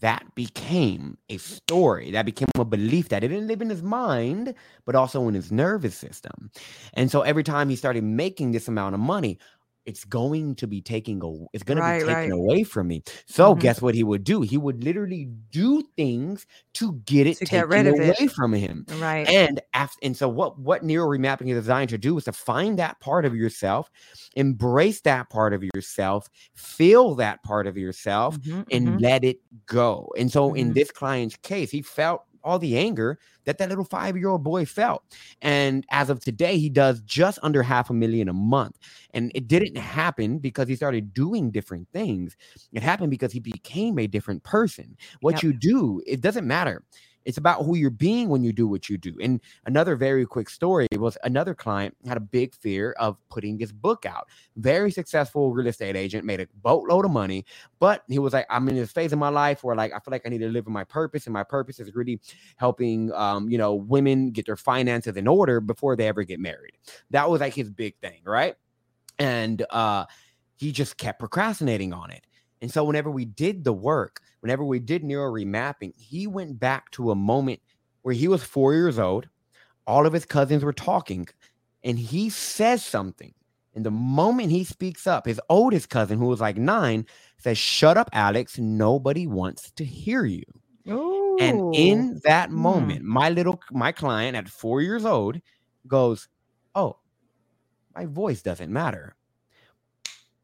That 0.00 0.34
became 0.34 1.18
a 1.28 1.38
story. 1.38 2.10
That 2.10 2.26
became 2.26 2.48
a 2.56 2.64
belief 2.64 3.08
that 3.10 3.22
it 3.22 3.28
didn't 3.28 3.46
live 3.46 3.62
in 3.62 3.70
his 3.70 3.82
mind, 3.82 4.54
but 4.84 4.94
also 4.94 5.28
in 5.28 5.34
his 5.34 5.52
nervous 5.52 5.94
system. 5.94 6.50
And 6.94 7.10
so 7.10 7.22
every 7.22 7.44
time 7.44 7.68
he 7.68 7.76
started 7.76 8.02
making 8.04 8.52
this 8.52 8.68
amount 8.68 8.94
of 8.94 9.00
money, 9.00 9.38
it's 9.86 10.04
going 10.04 10.54
to 10.56 10.66
be 10.66 10.80
taking 10.82 11.22
a 11.24 11.46
it's 11.52 11.64
going 11.64 11.76
Right, 11.76 11.76
to 11.76 11.82
be 11.82 11.94
taken 11.94 12.30
right. 12.30 12.32
away 12.32 12.64
from 12.64 12.88
me. 12.88 13.02
So 13.26 13.54
Mhm. 13.54 13.54
guess 13.54 13.82
what 13.82 13.94
he 13.94 14.04
would 14.04 14.24
do? 14.24 14.42
He 14.42 14.58
would 14.58 14.82
literally 14.84 15.26
do 15.50 15.82
things 15.96 16.46
to 16.74 16.94
get 17.04 17.26
it 17.26 17.44
To 17.46 17.46
taken 17.46 17.66
get 17.72 17.86
of 17.86 17.98
it. 17.98 18.16
away 18.16 18.28
from 18.36 18.52
him. 18.52 18.86
Right. 18.86 19.30
And 19.30 19.60
after, 19.74 19.98
and 20.02 20.16
so 20.16 20.28
what 20.28 20.58
what 20.58 20.82
neural 20.84 21.08
remapping 21.08 21.48
is 21.50 21.56
designed 21.58 21.90
to 21.90 21.98
do 21.98 22.16
is 22.18 22.24
to 22.24 22.32
find 22.32 22.78
that 22.78 23.00
part 23.00 23.24
of 23.24 23.34
yourself, 23.34 23.90
embrace 24.36 25.00
that 25.02 25.30
part 25.30 25.52
of 25.54 25.62
yourself, 25.64 26.28
feel 26.56 27.14
that 27.16 27.42
part 27.42 27.66
of 27.66 27.76
yourself, 27.78 28.38
Mhm, 28.38 28.64
and 28.70 29.00
mhm. 29.00 29.00
let 29.00 29.24
it 29.24 29.38
go. 29.66 30.08
And 30.18 30.30
so 30.32 30.54
in 30.54 30.72
Mhm. 30.72 30.74
this 30.74 30.90
client's 30.90 31.36
case, 31.36 31.70
he 31.70 31.82
felt 31.82 32.22
all 32.44 32.58
the 32.58 32.78
anger 32.78 33.18
that 33.44 33.58
that 33.58 33.68
little 33.68 33.84
five 33.84 34.16
year 34.16 34.28
old 34.28 34.44
boy 34.44 34.64
felt. 34.66 35.02
And 35.42 35.84
as 35.90 36.10
of 36.10 36.20
today, 36.20 36.58
he 36.58 36.68
does 36.68 37.00
just 37.02 37.38
under 37.42 37.62
half 37.62 37.90
a 37.90 37.94
million 37.94 38.28
a 38.28 38.32
month. 38.32 38.78
And 39.12 39.32
it 39.34 39.48
didn't 39.48 39.76
happen 39.76 40.38
because 40.38 40.68
he 40.68 40.76
started 40.76 41.14
doing 41.14 41.50
different 41.50 41.88
things. 41.92 42.36
It 42.72 42.82
happened 42.82 43.10
because 43.10 43.32
he 43.32 43.40
became 43.40 43.98
a 43.98 44.06
different 44.06 44.42
person. 44.44 44.96
What 45.20 45.36
Yep. 45.36 45.42
you 45.42 45.52
do, 45.52 46.02
it 46.06 46.20
doesn't 46.20 46.46
matter. 46.46 46.84
It's 47.24 47.38
about 47.38 47.64
who 47.64 47.76
you're 47.76 47.90
being 47.90 48.28
when 48.28 48.42
you 48.42 48.52
do 48.52 48.66
what 48.66 48.88
you 48.88 48.98
do. 48.98 49.16
And 49.20 49.40
another 49.66 49.96
very 49.96 50.26
quick 50.26 50.50
story 50.50 50.86
was 50.92 51.16
another 51.24 51.54
client 51.54 51.96
had 52.06 52.16
a 52.16 52.20
big 52.20 52.54
fear 52.54 52.92
of 52.98 53.16
putting 53.28 53.58
his 53.58 53.72
book 53.72 54.06
out. 54.06 54.28
Very 54.56 54.90
successful 54.90 55.52
real 55.52 55.66
estate 55.66 55.96
agent, 55.96 56.24
made 56.24 56.40
a 56.40 56.48
boatload 56.62 57.04
of 57.04 57.10
money, 57.10 57.44
but 57.78 58.04
he 58.08 58.18
was 58.18 58.32
like, 58.32 58.46
I'm 58.50 58.68
in 58.68 58.76
this 58.76 58.92
phase 58.92 59.12
of 59.12 59.18
my 59.18 59.28
life 59.28 59.64
where 59.64 59.76
like 59.76 59.92
I 59.92 59.96
feel 59.96 60.12
like 60.12 60.22
I 60.26 60.28
need 60.28 60.38
to 60.38 60.48
live 60.48 60.66
in 60.66 60.72
my 60.72 60.84
purpose, 60.84 61.26
and 61.26 61.32
my 61.32 61.44
purpose 61.44 61.80
is 61.80 61.94
really 61.94 62.20
helping 62.56 63.12
um, 63.12 63.48
you 63.48 63.58
know, 63.58 63.74
women 63.74 64.30
get 64.30 64.46
their 64.46 64.56
finances 64.56 65.16
in 65.16 65.26
order 65.26 65.60
before 65.60 65.96
they 65.96 66.08
ever 66.08 66.22
get 66.22 66.40
married. 66.40 66.72
That 67.10 67.30
was 67.30 67.40
like 67.40 67.54
his 67.54 67.70
big 67.70 67.96
thing, 68.00 68.20
right? 68.24 68.56
And 69.18 69.64
uh 69.70 70.06
he 70.56 70.72
just 70.72 70.96
kept 70.96 71.18
procrastinating 71.18 71.92
on 71.92 72.10
it. 72.10 72.26
And 72.64 72.72
so 72.72 72.82
whenever 72.82 73.10
we 73.10 73.26
did 73.26 73.62
the 73.62 73.74
work, 73.74 74.22
whenever 74.40 74.64
we 74.64 74.78
did 74.78 75.04
neural 75.04 75.30
remapping, 75.30 75.92
he 75.98 76.26
went 76.26 76.58
back 76.58 76.90
to 76.92 77.10
a 77.10 77.14
moment 77.14 77.60
where 78.00 78.14
he 78.14 78.26
was 78.26 78.42
four 78.42 78.72
years 78.72 78.98
old. 78.98 79.28
All 79.86 80.06
of 80.06 80.14
his 80.14 80.24
cousins 80.24 80.64
were 80.64 80.72
talking, 80.72 81.28
and 81.82 81.98
he 81.98 82.30
says 82.30 82.82
something. 82.82 83.34
And 83.74 83.84
the 83.84 83.90
moment 83.90 84.50
he 84.50 84.64
speaks 84.64 85.06
up, 85.06 85.26
his 85.26 85.38
oldest 85.50 85.90
cousin, 85.90 86.18
who 86.18 86.24
was 86.24 86.40
like 86.40 86.56
nine, 86.56 87.04
says, 87.36 87.58
Shut 87.58 87.98
up, 87.98 88.08
Alex. 88.14 88.58
Nobody 88.58 89.26
wants 89.26 89.70
to 89.72 89.84
hear 89.84 90.24
you. 90.24 90.44
And 91.38 91.60
in 91.72 92.22
that 92.24 92.50
Mm. 92.50 92.54
moment, 92.54 93.02
my 93.02 93.28
little 93.28 93.60
my 93.72 93.92
client 93.92 94.38
at 94.38 94.48
four 94.48 94.80
years 94.80 95.04
old 95.04 95.38
goes, 95.86 96.28
Oh, 96.74 96.96
my 97.94 98.06
voice 98.06 98.40
doesn't 98.40 98.72
matter. 98.72 99.16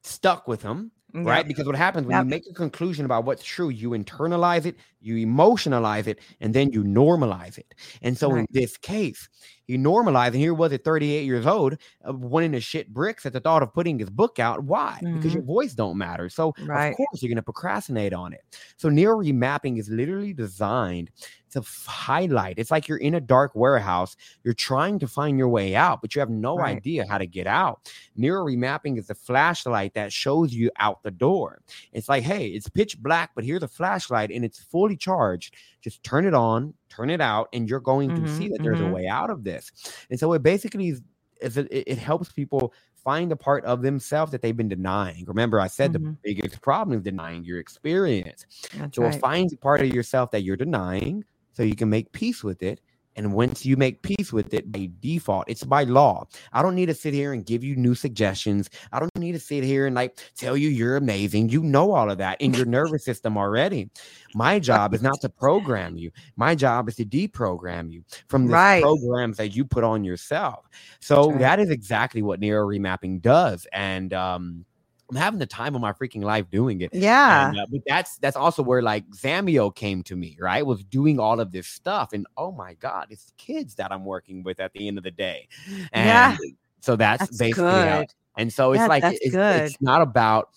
Stuck 0.05 0.47
with 0.47 0.61
him, 0.61 0.93
Yep. 1.15 1.25
right? 1.27 1.47
Because 1.47 1.67
what 1.67 1.77
happens 1.77 2.07
when 2.07 2.17
Yep. 2.17 2.25
you 2.25 2.31
make 2.31 2.43
a 2.51 2.55
conclusion 2.55 3.05
about 3.05 3.25
what's 3.25 3.43
true, 3.43 3.69
you 3.69 3.91
internalize 3.91 4.65
it, 4.67 4.77
you 5.01 5.17
emotionalize 5.27 6.07
it, 6.07 6.21
and 6.41 6.55
then 6.55 6.73
you 6.73 6.83
normalize 6.85 7.59
it. 7.59 7.75
And 8.03 8.17
so 8.17 8.35
in 8.37 8.47
this 8.51 8.77
case, 8.77 9.29
he 9.67 9.77
normalized, 9.77 10.35
and 10.35 10.41
here 10.43 10.53
was 10.55 10.73
at 10.73 10.85
38 10.85 11.25
years 11.25 11.47
old, 11.47 11.75
uh, 12.09 12.13
wanting 12.13 12.53
to 12.53 12.61
shit 12.61 12.93
bricks 12.93 13.25
at 13.27 13.33
the 13.33 13.41
thought 13.41 13.63
of 13.63 13.73
putting 13.73 13.99
his 13.99 14.11
book 14.11 14.39
out. 14.39 14.65
Why? 14.65 15.01
Because 15.13 15.33
your 15.33 15.43
voice 15.45 15.75
don't 15.75 15.97
matter. 15.97 16.29
So 16.29 16.53
Right. 16.59 16.89
of 16.91 16.97
course 16.97 17.23
you're 17.23 17.29
going 17.29 17.37
to 17.37 17.43
procrastinate 17.43 18.13
on 18.13 18.33
it. 18.33 18.41
So 18.77 18.89
neural 18.89 19.21
remapping 19.21 19.79
is 19.79 19.89
literally 19.89 20.33
designed 20.33 21.11
to 21.51 21.61
f- 21.61 21.87
highlight. 21.87 22.59
It's 22.59 22.71
like 22.71 22.89
you're 22.89 22.99
in 22.99 23.15
a 23.15 23.21
dark 23.21 23.55
warehouse. 23.55 24.17
You're 24.45 24.55
trying 24.55 24.99
to 25.01 25.09
find 25.09 25.39
your 25.39 25.49
way 25.49 25.75
out, 25.77 26.01
but 26.01 26.15
you 26.15 26.21
have 26.21 26.31
no 26.31 26.57
Right. 26.57 26.77
idea 26.77 27.07
how 27.09 27.19
to 27.19 27.27
get 27.27 27.47
out. 27.47 27.93
Neural 28.17 28.47
remapping 28.47 28.99
is 28.99 29.07
the 29.09 29.15
flashlight 29.15 29.95
that 29.95 30.13
shows 30.13 30.53
you 30.53 30.71
out 30.77 31.03
the 31.03 31.11
door. 31.11 31.61
It's 31.93 32.09
like, 32.09 32.23
hey, 32.23 32.49
it's 32.49 32.69
pitch 32.69 32.99
black, 32.99 33.31
but 33.35 33.45
here's 33.45 33.63
a 33.63 33.69
flashlight 33.69 34.31
and 34.31 34.45
it's 34.45 34.59
fully 34.59 34.97
charged. 34.97 35.55
Just 35.81 36.03
turn 36.03 36.27
it 36.27 36.35
on, 36.35 36.75
turn 36.89 37.11
it 37.11 37.21
out, 37.21 37.49
and 37.53 37.69
you're 37.69 37.81
going 37.81 38.15
to 38.15 38.29
see 38.37 38.49
that 38.49 38.63
there's 38.63 38.81
mhm. 38.81 38.91
a 38.91 38.93
way 38.93 39.07
out 39.07 39.31
of 39.31 39.45
this. 39.45 39.73
And 40.11 40.19
so 40.19 40.33
it 40.35 40.43
basically 40.43 40.89
is, 40.89 41.03
is 41.41 41.57
it, 41.57 41.69
it 41.71 41.99
helps 41.99 42.31
people 42.33 42.73
find 43.03 43.33
a 43.33 43.37
part 43.37 43.65
of 43.65 43.81
themselves 43.81 44.31
that 44.31 44.43
they've 44.43 44.57
been 44.59 44.69
denying. 44.69 45.25
Remember, 45.25 45.59
I 45.59 45.69
said 45.69 45.95
the 45.95 45.99
Mhm. 46.01 46.19
biggest 46.23 46.61
problem 46.61 46.99
is 46.99 47.03
denying 47.03 47.45
your 47.45 47.59
experience. 47.59 48.45
That's 48.77 48.97
So 48.97 49.05
right. 49.05 49.19
find 49.19 49.49
the 49.49 49.57
part 49.57 49.81
of 49.81 49.87
yourself 49.89 50.31
that 50.33 50.43
you're 50.43 50.57
denying 50.59 51.25
so 51.53 51.63
you 51.63 51.77
can 51.77 51.91
make 51.91 52.13
peace 52.13 52.43
with 52.45 52.63
it. 52.63 52.81
And 53.17 53.35
once 53.35 53.67
you 53.67 53.77
make 53.77 54.03
peace 54.03 54.33
with 54.33 54.55
it 54.55 54.71
by 54.71 54.89
default, 55.01 55.45
it's 55.49 55.65
by 55.65 55.83
law. 55.83 56.27
I 56.53 56.63
don't 56.63 56.77
need 56.77 56.87
to 56.87 56.95
sit 56.95 57.13
here 57.13 57.33
and 57.33 57.45
give 57.45 57.65
you 57.65 57.75
new 57.75 57.95
suggestions. 57.95 58.71
I 58.93 59.01
don't 59.01 59.11
need 59.19 59.33
to 59.33 59.41
sit 59.41 59.65
here 59.65 59.87
and 59.87 59.97
like 59.97 60.19
tell 60.37 60.57
you 60.57 60.69
you're 60.69 60.97
amazing. 60.97 61.49
You 61.49 61.63
know 61.63 61.93
all 61.93 62.09
of 62.09 62.19
that 62.19 62.41
in 62.41 62.55
your 62.55 62.67
nervous 62.79 63.05
system 63.05 63.37
already. 63.37 63.91
My 64.35 64.61
job 64.61 64.95
is 64.95 65.03
not 65.03 65.21
to 65.23 65.29
program 65.29 65.97
you. 65.97 66.13
My 66.37 66.55
job 66.55 66.89
is 66.89 66.95
to 66.97 67.05
deprogram 67.05 67.91
you 67.91 68.05
from 68.29 68.47
the 68.47 68.53
Right. 68.53 68.81
programs 68.81 69.37
that 69.39 69.57
you 69.57 69.65
put 69.65 69.83
on 69.83 70.05
yourself. 70.05 70.69
So 71.01 71.31
right. 71.31 71.41
that 71.41 71.61
is 71.61 71.69
exactly 71.69 72.23
what 72.23 72.39
neural 72.39 72.69
remapping 72.69 73.21
does. 73.21 73.67
And 73.73 74.15
um, 74.15 74.65
I'm 75.11 75.17
having 75.17 75.39
the 75.39 75.47
time 75.47 75.75
of 75.75 75.81
my 75.81 75.93
freaking 75.93 76.23
life 76.23 76.49
doing 76.51 76.81
it. 76.81 76.95
Yeah. 76.95 77.49
And, 77.49 77.59
uh, 77.59 77.67
but 77.71 77.81
that's 77.87 78.17
that's 78.19 78.37
also 78.37 78.63
where 78.63 78.83
like 78.83 79.09
Zamio 79.11 79.75
came 79.75 80.03
to 80.05 80.17
me, 80.17 80.37
right? 80.41 80.65
Was 80.65 80.85
doing 80.85 81.19
all 81.19 81.41
of 81.41 81.53
this 81.53 81.67
stuff, 81.67 82.13
and 82.13 82.27
oh 82.37 82.53
my 82.53 82.75
god, 82.75 83.09
it's 83.11 83.33
kids 83.37 83.75
that 83.77 83.93
I'm 83.93 84.05
working 84.05 84.43
with 84.43 84.61
at 84.61 84.73
the 84.73 84.87
end 84.89 84.99
of 84.99 85.05
the 85.05 85.11
day. 85.11 85.49
And 85.93 86.07
Yeah. 86.07 86.37
so 86.81 86.97
that's, 86.97 87.25
That's 87.25 87.37
basically 87.37 87.83
how. 87.83 88.07
And 88.37 88.53
so 88.53 88.73
it's 88.73 88.81
Yeah, 88.81 88.87
like 88.87 89.05
it's, 89.05 89.35
it's 89.35 89.77
not 89.83 90.01
about 90.03 90.51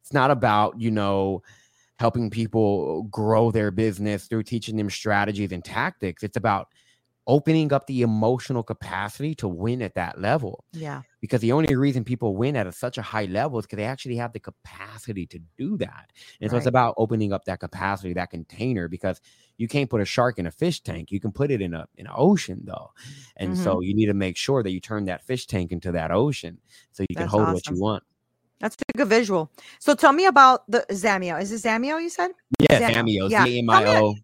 it's 0.00 0.12
not 0.12 0.30
about 0.30 0.80
you 0.80 0.90
know 0.90 1.42
helping 1.98 2.28
people 2.30 3.04
grow 3.04 3.50
their 3.52 3.70
business 3.70 4.26
through 4.26 4.42
teaching 4.42 4.76
them 4.76 4.90
strategies 4.90 5.52
and 5.52 5.64
tactics. 5.64 6.24
It's 6.24 6.36
about 6.36 6.68
opening 7.26 7.72
up 7.72 7.86
the 7.86 8.02
emotional 8.02 8.62
capacity 8.62 9.34
to 9.36 9.46
win 9.46 9.80
at 9.80 9.94
that 9.94 10.20
level 10.20 10.64
Yeah. 10.72 11.02
because 11.20 11.40
the 11.40 11.52
only 11.52 11.74
reason 11.76 12.02
people 12.02 12.34
win 12.36 12.56
at 12.56 12.66
a, 12.66 12.72
such 12.72 12.98
a 12.98 13.02
high 13.02 13.26
level 13.26 13.60
is 13.60 13.64
because 13.66 13.76
they 13.76 13.84
actually 13.84 14.16
have 14.16 14.32
the 14.32 14.40
capacity 14.40 15.26
to 15.26 15.38
do 15.56 15.76
that. 15.78 16.10
And 16.40 16.50
so 16.50 16.56
it's 16.56 16.66
about 16.66 16.94
opening 16.98 17.32
up 17.32 17.44
that 17.44 17.60
capacity, 17.60 18.12
that 18.14 18.30
container, 18.30 18.88
because 18.88 19.20
you 19.56 19.68
can't 19.68 19.88
put 19.88 20.00
a 20.00 20.04
shark 20.04 20.38
in 20.40 20.46
a 20.46 20.50
fish 20.50 20.80
tank. 20.80 21.12
You 21.12 21.20
can 21.20 21.30
put 21.30 21.50
it 21.52 21.60
in 21.62 21.74
a 21.74 21.86
in 21.96 22.06
an 22.06 22.12
ocean 22.16 22.62
though, 22.64 22.90
and 23.36 23.52
Mm-hmm. 23.52 23.62
so 23.62 23.80
you 23.80 23.94
need 23.94 24.06
to 24.06 24.14
make 24.14 24.36
sure 24.36 24.62
that 24.62 24.70
you 24.72 24.80
turn 24.80 25.04
that 25.04 25.22
fish 25.24 25.46
tank 25.46 25.70
into 25.70 25.92
that 25.92 26.10
ocean 26.10 26.58
so 26.90 27.04
you 27.08 27.14
can 27.14 27.24
That's 27.26 27.30
hold 27.32 27.52
what 27.52 27.68
you 27.68 27.80
want. 27.80 28.02
That's 28.58 28.76
a 28.94 28.96
good 28.96 29.08
visual. 29.08 29.50
So 29.78 29.94
tell 29.94 30.12
me 30.12 30.26
about 30.26 30.68
the 30.70 30.84
Zamio. 30.90 31.40
Is 31.40 31.52
it 31.52 31.62
Zamio 31.68 32.02
you 32.02 32.08
said? 32.08 32.30
Yeah, 32.58 32.78
Zam- 32.78 33.06
Zamio, 33.06 33.30
yeah. 33.30 33.44
Z 33.44 33.56
A 33.56 33.58
M 33.60 33.70
I 33.70 33.84
O. 33.86 34.14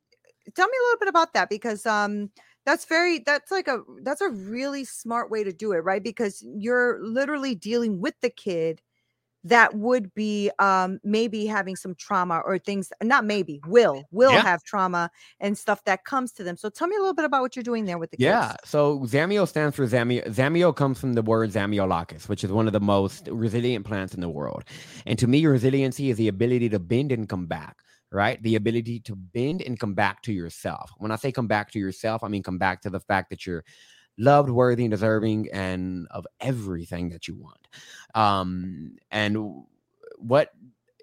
Tell 0.54 0.66
me 0.66 0.76
a 0.80 0.82
little 0.86 0.98
bit 0.98 1.08
about 1.08 1.32
that 1.34 1.48
because 1.50 1.84
um 1.86 2.30
that's 2.68 2.84
very 2.84 3.20
that's 3.20 3.50
like 3.50 3.66
a 3.68 3.82
that's 4.02 4.20
a 4.20 4.28
really 4.28 4.84
smart 4.84 5.30
way 5.30 5.42
to 5.44 5.52
do 5.52 5.72
it, 5.72 5.78
right? 5.78 6.02
Because 6.02 6.44
you're 6.54 6.98
literally 7.02 7.54
dealing 7.54 8.00
with 8.00 8.14
the 8.20 8.30
kid 8.30 8.82
that 9.44 9.74
would 9.74 10.14
be 10.14 10.50
um 10.58 11.00
maybe 11.04 11.46
having 11.46 11.76
some 11.76 11.94
trauma 11.96 12.40
or 12.44 12.58
things 12.58 12.92
not 13.02 13.24
maybe 13.24 13.60
will 13.66 14.08
will 14.10 14.38
Yeah. 14.38 14.40
have 14.40 14.62
trauma 14.64 15.10
and 15.40 15.58
stuff 15.58 15.84
that 15.84 16.04
comes 16.04 16.32
to 16.32 16.44
them. 16.44 16.56
So 16.56 16.70
tell 16.70 16.88
me 16.88 16.96
a 16.96 17.00
little 17.00 17.14
bit 17.14 17.24
about 17.26 17.42
what 17.42 17.56
you're 17.56 17.62
doing 17.64 17.86
there 17.86 17.98
with 17.98 18.10
the 18.10 18.16
kids. 18.16 18.16
Yeah. 18.18 18.56
So 18.64 19.00
Zamio 19.00 19.46
stands 19.46 19.76
for 19.76 19.86
Zamio. 19.86 20.26
Zamio 20.26 20.74
comes 20.74 20.98
from 20.98 21.12
the 21.12 21.22
word 21.22 21.50
Zamiolacus, 21.50 22.28
which 22.28 22.42
is 22.42 22.50
one 22.50 22.66
of 22.66 22.72
the 22.72 22.80
most 22.80 23.28
resilient 23.30 23.86
plants 23.86 24.12
in 24.12 24.20
the 24.20 24.28
world. 24.28 24.64
And 25.06 25.16
to 25.20 25.28
me, 25.28 25.46
resiliency 25.46 26.10
is 26.10 26.16
the 26.16 26.26
ability 26.26 26.68
to 26.70 26.80
bend 26.80 27.12
and 27.12 27.28
come 27.28 27.46
back, 27.46 27.76
right? 28.10 28.42
The 28.42 28.56
ability 28.56 29.00
to 29.00 29.16
bend 29.16 29.62
and 29.62 29.78
come 29.78 29.94
back 29.94 30.22
to 30.22 30.32
yourself. 30.32 30.90
When 30.98 31.10
I 31.10 31.16
say 31.16 31.32
come 31.32 31.46
back 31.46 31.70
to 31.72 31.78
yourself, 31.78 32.22
I 32.22 32.28
mean 32.28 32.42
come 32.42 32.58
back 32.58 32.82
to 32.82 32.90
the 32.90 33.00
fact 33.00 33.30
that 33.30 33.46
you're 33.46 33.64
loved, 34.18 34.50
worthy, 34.50 34.84
and 34.84 34.90
deserving, 34.90 35.48
and 35.52 36.06
of 36.10 36.26
everything 36.40 37.10
that 37.10 37.28
you 37.28 37.36
want. 37.36 37.68
Um, 38.14 38.96
and 39.10 39.64
what 40.16 40.52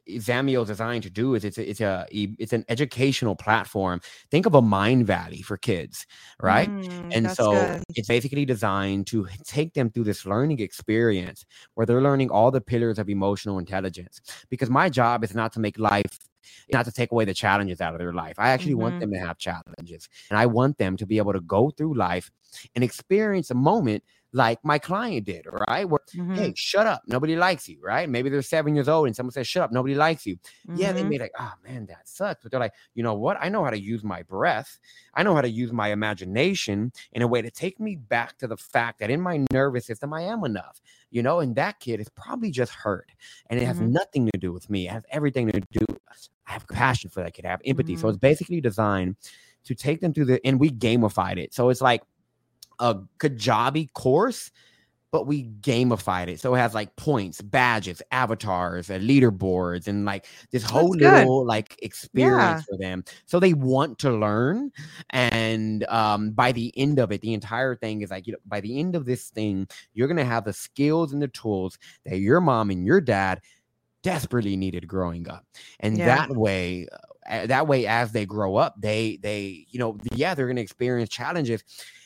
Zamio 0.10 0.62
is 0.62 0.68
designed 0.68 1.04
to 1.04 1.10
do 1.10 1.34
is 1.34 1.44
it's 1.44 1.58
a, 1.58 1.68
it's 1.68 1.82
a 1.82 2.06
it's 2.12 2.54
an 2.54 2.63
educational 2.70 3.36
platform. 3.36 4.02
Think 4.30 4.46
of 4.46 4.54
a 4.54 4.62
Mindvalley 4.62 5.44
for 5.44 5.58
kids, 5.58 6.06
right? 6.41 6.70
Mm, 6.70 7.15
And 7.15 7.32
so 7.32 7.52
good. 7.52 7.84
it's 7.96 8.08
basically 8.08 8.46
designed 8.46 9.08
to 9.08 9.28
take 9.44 9.74
them 9.74 9.89
through 9.89 10.04
this 10.04 10.26
learning 10.26 10.60
experience 10.60 11.46
where 11.74 11.86
they're 11.86 12.02
learning 12.02 12.30
all 12.30 12.52
the 12.52 12.62
pillars 12.62 13.00
of 13.00 13.10
emotional 13.10 13.58
intelligence. 13.58 14.22
Because 14.50 14.70
my 14.70 14.89
job 14.89 15.24
is 15.24 15.34
not 15.34 15.54
to 15.54 15.60
make 15.60 15.80
life, 15.80 16.20
not 16.71 16.86
to 16.86 16.91
take 16.91 17.12
away 17.12 17.25
the 17.25 17.34
challenges 17.34 17.81
out 17.81 17.93
of 17.93 17.99
their 17.99 18.13
life. 18.13 18.36
I 18.39 18.49
actually 18.49 18.75
Mhm. 18.75 18.75
want 18.75 18.99
them 18.99 19.12
to 19.12 19.19
have 19.19 19.38
challenges. 19.38 20.10
And 20.29 20.38
I 20.38 20.45
want 20.45 20.77
them 20.77 20.97
to 20.97 21.05
be 21.05 21.17
able 21.17 21.34
to 21.34 21.41
go 21.41 21.69
through 21.71 21.95
life 21.95 22.31
and 22.75 22.84
experience 22.84 23.51
a 23.51 23.55
moment 23.55 24.03
like 24.36 24.60
my 24.63 24.78
client 24.78 25.26
did, 25.26 25.45
right? 25.69 25.89
Where, 25.89 26.00
Mhm. 26.13 26.45
hey, 26.45 26.54
shut 26.58 26.86
up, 26.86 27.02
nobody 27.08 27.36
likes 27.38 27.67
you, 27.69 27.80
right? 27.82 28.10
Maybe 28.10 28.30
they're 28.30 28.41
seven 28.41 28.76
years 28.76 28.89
old 28.89 29.08
and 29.08 29.15
someone 29.15 29.32
says, 29.32 29.48
shut 29.48 29.63
up, 29.63 29.71
nobody 29.71 29.95
likes 29.95 30.26
you. 30.26 30.38
Yeah, 30.74 30.91
they 30.91 31.04
Mhm. 31.04 31.06
may 31.06 31.17
like, 31.17 31.32
oh 31.39 31.54
man, 31.63 31.86
that 31.88 32.08
sucks. 32.08 32.43
But 32.43 32.52
they're 32.52 32.60
like, 32.60 32.74
you 32.93 33.04
know 33.04 33.13
what? 33.13 33.38
I 33.39 33.48
know 33.48 33.63
how 33.63 33.69
to 33.69 33.80
use 33.80 34.04
my 34.04 34.24
breath. 34.24 34.78
I 35.13 35.24
know 35.24 35.34
how 35.36 35.41
to 35.41 35.50
use 35.50 35.71
my 35.71 35.88
imagination 35.89 36.91
in 37.13 37.21
a 37.21 37.28
way 37.28 37.41
to 37.41 37.50
take 37.50 37.80
me 37.80 37.95
back 37.95 38.38
to 38.39 38.48
the 38.48 38.58
fact 38.58 39.00
that 39.00 39.10
in 39.10 39.21
my 39.21 39.45
nervous 39.54 39.86
system, 39.86 40.13
I 40.13 40.24
am 40.24 40.43
enough, 40.43 40.82
you 41.12 41.24
know, 41.24 41.39
and 41.39 41.56
that 41.56 41.80
kid 41.80 42.02
is 42.02 42.10
probably 42.10 42.52
just 42.52 42.74
hurt. 42.74 43.12
And 43.50 43.60
it 43.60 43.65
has 43.65 43.80
Mhm. 43.80 43.82
nothing 43.82 44.26
to 44.32 44.38
do 44.38 44.52
with 44.52 44.69
me. 44.69 44.88
It 44.88 44.91
has 44.91 45.04
everything 45.12 45.50
to 45.52 45.62
do. 45.71 45.86
I 46.48 46.54
have 46.54 46.67
compassion 46.67 47.10
for 47.10 47.24
that 47.24 47.34
kid. 47.34 47.45
I 47.45 47.50
have 47.52 47.62
empathy. 47.65 47.95
So 47.95 48.08
Mhm. 48.08 48.10
it's 48.10 48.17
basically 48.17 48.62
designed 48.62 49.15
to 49.65 49.76
take 49.76 50.02
them 50.02 50.13
through 50.13 50.26
the, 50.26 50.45
and 50.45 50.60
we 50.60 50.69
gamified 50.69 51.38
it. 51.38 51.54
So 51.54 51.69
it's 51.69 51.82
like 51.82 52.04
a 52.80 52.96
Kajabi 53.20 53.92
course, 53.94 54.52
but 55.12 55.28
we 55.28 55.46
gamified 55.62 56.28
it. 56.28 56.42
So 56.42 56.54
it 56.56 56.60
has 56.60 56.74
like 56.74 56.96
points, 56.98 57.42
badges, 57.42 58.02
avatars, 58.12 58.90
and 58.90 59.08
leaderboards, 59.10 59.88
and 59.88 60.06
like 60.06 60.26
this 60.52 60.64
whole 60.64 60.94
That's 60.98 60.98
little 60.98 61.46
like 61.46 61.78
experience 61.82 62.62
for 62.68 62.78
them. 62.78 63.04
So 63.26 63.40
they 63.40 63.54
want 63.54 64.00
to 64.00 64.12
learn. 64.12 64.72
And 65.12 65.86
um, 65.86 66.32
by 66.32 66.52
the 66.52 66.74
end 66.78 67.00
of 67.00 67.12
it, 67.12 67.22
the 67.22 67.34
entire 67.34 67.76
thing 67.76 68.02
is 68.02 68.12
like, 68.12 68.28
you 68.28 68.34
know, 68.34 68.40
by 68.46 68.60
the 68.60 68.78
end 68.80 68.96
of 68.96 69.06
this 69.06 69.30
thing, 69.30 69.68
you're 69.94 70.08
gonna 70.10 70.26
have 70.26 70.44
the 70.46 70.54
skills 70.54 71.14
and 71.14 71.22
the 71.22 71.30
tools 71.30 71.78
that 72.06 72.18
your 72.20 72.42
mom 72.42 72.70
and 72.70 72.86
your 72.86 73.00
dad 73.02 73.40
desperately 74.04 74.56
needed 74.56 74.88
growing 74.88 75.28
up. 75.30 75.46
And 75.80 75.98
Yeah. 75.98 76.06
that 76.06 76.30
way, 76.30 76.88
uh, 77.30 77.48
that 77.48 77.68
way, 77.68 77.88
as 77.88 78.12
they 78.12 78.26
grow 78.26 78.56
up, 78.56 78.76
they 78.80 79.18
they, 79.22 79.66
you 79.70 79.80
know, 79.80 79.98
yeah, 80.14 80.36
they're 80.36 80.48
gonna 80.48 80.62
experience 80.62 81.10
challenges 81.10 81.64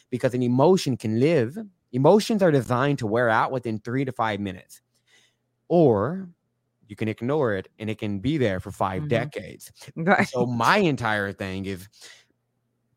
because 0.09 0.33
an 0.33 0.43
emotion 0.43 0.97
can 0.97 1.19
live. 1.19 1.57
Emotions 1.93 2.41
are 2.43 2.51
designed 2.51 2.99
to 2.99 3.07
wear 3.07 3.29
out 3.29 3.51
within 3.51 3.79
three 3.79 4.05
to 4.05 4.11
five 4.11 4.39
minutes, 4.39 4.81
or 5.69 6.29
you 6.87 6.95
can 6.95 7.07
ignore 7.09 7.53
it 7.55 7.69
and 7.79 7.89
it 7.89 7.99
can 7.99 8.19
be 8.19 8.37
there 8.37 8.59
for 8.59 8.71
5 8.71 9.07
Mhm. 9.07 9.09
decades. 9.09 9.71
Right. 9.95 10.29
So 10.33 10.45
my 10.45 10.77
entire 10.77 11.31
thing 11.33 11.65
is 11.65 11.87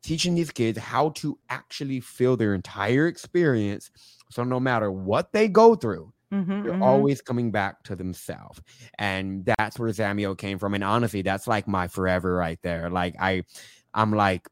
teaching 0.01 0.35
these 0.35 0.51
kids 0.51 0.77
how 0.77 1.09
to 1.11 1.37
actually 1.49 1.99
feel 1.99 2.35
their 2.35 2.53
entire 2.53 3.07
experience. 3.07 3.89
So 4.29 4.43
no 4.43 4.59
matter 4.59 4.91
what 4.91 5.31
they 5.31 5.47
go 5.47 5.75
through, 5.75 6.13
Mhm, 6.31 6.47
they're 6.63 6.75
mhm. 6.75 6.81
always 6.81 7.21
coming 7.21 7.51
back 7.51 7.83
to 7.83 7.95
themselves. 7.95 8.61
And 8.97 9.45
that's 9.45 9.79
where 9.79 9.89
Zamio 9.89 10.37
came 10.37 10.59
from. 10.59 10.73
And 10.73 10.83
honestly, 10.83 11.21
that's 11.21 11.47
like 11.47 11.67
my 11.67 11.87
forever 11.87 12.33
right 12.35 12.59
there. 12.63 12.89
Like 12.89 13.15
I 13.19 13.43
I'm 13.93 14.11
like, 14.11 14.47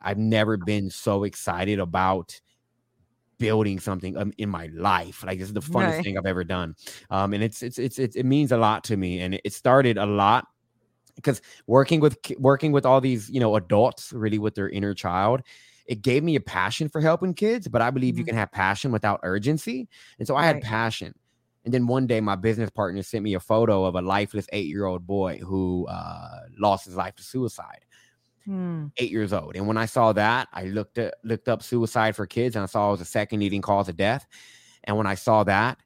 I've 0.00 0.18
never 0.18 0.56
been 0.56 0.90
so 0.90 1.24
excited 1.24 1.78
about 1.80 2.40
building 3.38 3.78
something 3.80 4.16
um, 4.16 4.32
in 4.38 4.48
my 4.48 4.68
life. 4.74 5.22
Like 5.24 5.38
this 5.38 5.48
is 5.48 5.54
the 5.54 5.60
funnest 5.60 5.96
Right. 5.96 6.02
thing 6.02 6.16
I've 6.18 6.26
ever 6.26 6.44
done. 6.44 6.74
Um, 7.10 7.34
and 7.34 7.42
it's 7.42 7.62
it's 7.62 7.78
it's, 7.78 7.98
it's 7.98 8.16
it 8.16 8.24
means 8.24 8.52
a 8.52 8.56
lot 8.56 8.84
to 8.84 8.96
me. 8.96 9.20
And 9.20 9.34
it, 9.44 9.52
started 9.52 9.98
a 9.98 10.06
lot 10.06 10.46
because 11.16 11.42
working 11.66 12.00
with 12.00 12.18
working 12.38 12.72
with 12.72 12.86
all 12.86 13.00
these 13.00 13.30
you 13.30 13.40
know 13.40 13.56
adults 13.56 14.12
really 14.12 14.38
with 14.38 14.54
their 14.54 14.68
inner 14.70 14.94
child 14.94 15.42
it 15.86 16.02
gave 16.02 16.22
me 16.24 16.36
a 16.36 16.40
passion 16.40 16.88
for 16.90 17.00
helping 17.00 17.34
kids 17.34 17.68
but 17.68 17.82
i 17.82 17.90
believe 17.90 18.18
you 18.18 18.24
Mhm. 18.24 18.26
can 18.26 18.36
have 18.36 18.52
passion 18.52 18.92
without 18.92 19.20
urgency 19.24 19.88
and 20.18 20.28
so 20.28 20.36
i 20.36 20.44
had 20.46 20.60
passion 20.60 21.14
and 21.64 21.72
then 21.74 21.86
one 21.86 22.06
day 22.06 22.20
my 22.20 22.36
business 22.36 22.70
partner 22.70 23.02
sent 23.02 23.24
me 23.24 23.34
a 23.34 23.40
photo 23.40 23.86
of 23.86 23.94
a 23.94 24.02
lifeless 24.02 24.46
eight 24.52 24.66
year 24.66 24.84
old 24.86 25.06
boy 25.06 25.38
who 25.38 25.86
uh, 25.88 26.40
lost 26.58 26.84
his 26.84 26.96
life 26.96 27.14
to 27.16 27.22
suicide 27.22 27.85
Hmm. 28.46 28.86
eight 28.98 29.10
years 29.10 29.32
old 29.32 29.56
and 29.56 29.66
when 29.66 29.76
i 29.76 29.86
saw 29.86 30.12
that 30.12 30.46
i 30.52 30.64
looked 30.64 30.98
at 30.98 31.14
looked 31.24 31.48
up 31.48 31.62
suicide 31.64 32.14
for 32.14 32.26
kids 32.26 32.54
and 32.56 32.62
i 32.62 32.66
saw 32.66 32.88
it 32.88 32.90
was 32.92 33.00
the 33.00 33.04
second 33.06 33.40
leading 33.40 33.60
cause 33.60 33.88
of 33.88 33.96
death 33.96 34.24
and 34.84 34.96
when 34.96 35.06
i 35.06 35.16
saw 35.16 35.42
that 35.44 35.78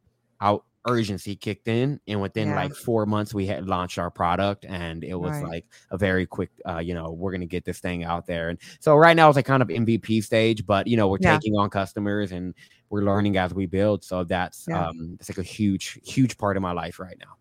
out 0.42 0.64
urgency 0.86 1.36
kicked 1.36 1.68
in 1.68 2.00
and 2.06 2.20
within 2.22 2.48
Yeah. 2.48 2.56
like 2.56 2.74
four 2.74 3.04
months 3.06 3.32
we 3.34 3.46
had 3.46 3.66
launched 3.66 3.98
our 3.98 4.10
product 4.10 4.64
and 4.66 5.04
it 5.04 5.14
was 5.14 5.32
Right. 5.32 5.44
like 5.44 5.66
a 5.90 5.96
very 5.98 6.26
quick 6.26 6.50
uh 6.66 6.78
you 6.78 6.92
know 6.94 7.10
we're 7.12 7.32
gonna 7.32 7.46
get 7.46 7.64
this 7.64 7.80
thing 7.80 8.04
out 8.04 8.26
there 8.26 8.48
and 8.50 8.58
so 8.78 8.94
right 8.96 9.14
now 9.16 9.28
it's 9.28 9.36
like 9.36 9.46
kind 9.46 9.62
of 9.62 9.68
mvp 9.68 10.22
stage 10.22 10.66
but 10.66 10.86
you 10.86 10.96
know 10.98 11.08
we're 11.08 11.18
Yeah. 11.20 11.34
taking 11.38 11.54
on 11.56 11.70
customers 11.70 12.32
and 12.32 12.54
we're 12.90 13.02
learning 13.02 13.36
as 13.38 13.52
we 13.54 13.66
build 13.66 14.04
so 14.04 14.24
that's 14.24 14.66
Yeah. 14.68 14.88
um 14.88 15.16
it's 15.20 15.28
like 15.30 15.38
a 15.38 15.42
huge 15.42 15.98
huge 16.04 16.36
part 16.38 16.56
of 16.56 16.62
my 16.62 16.72
life 16.72 16.98
right 16.98 17.16
now 17.18 17.36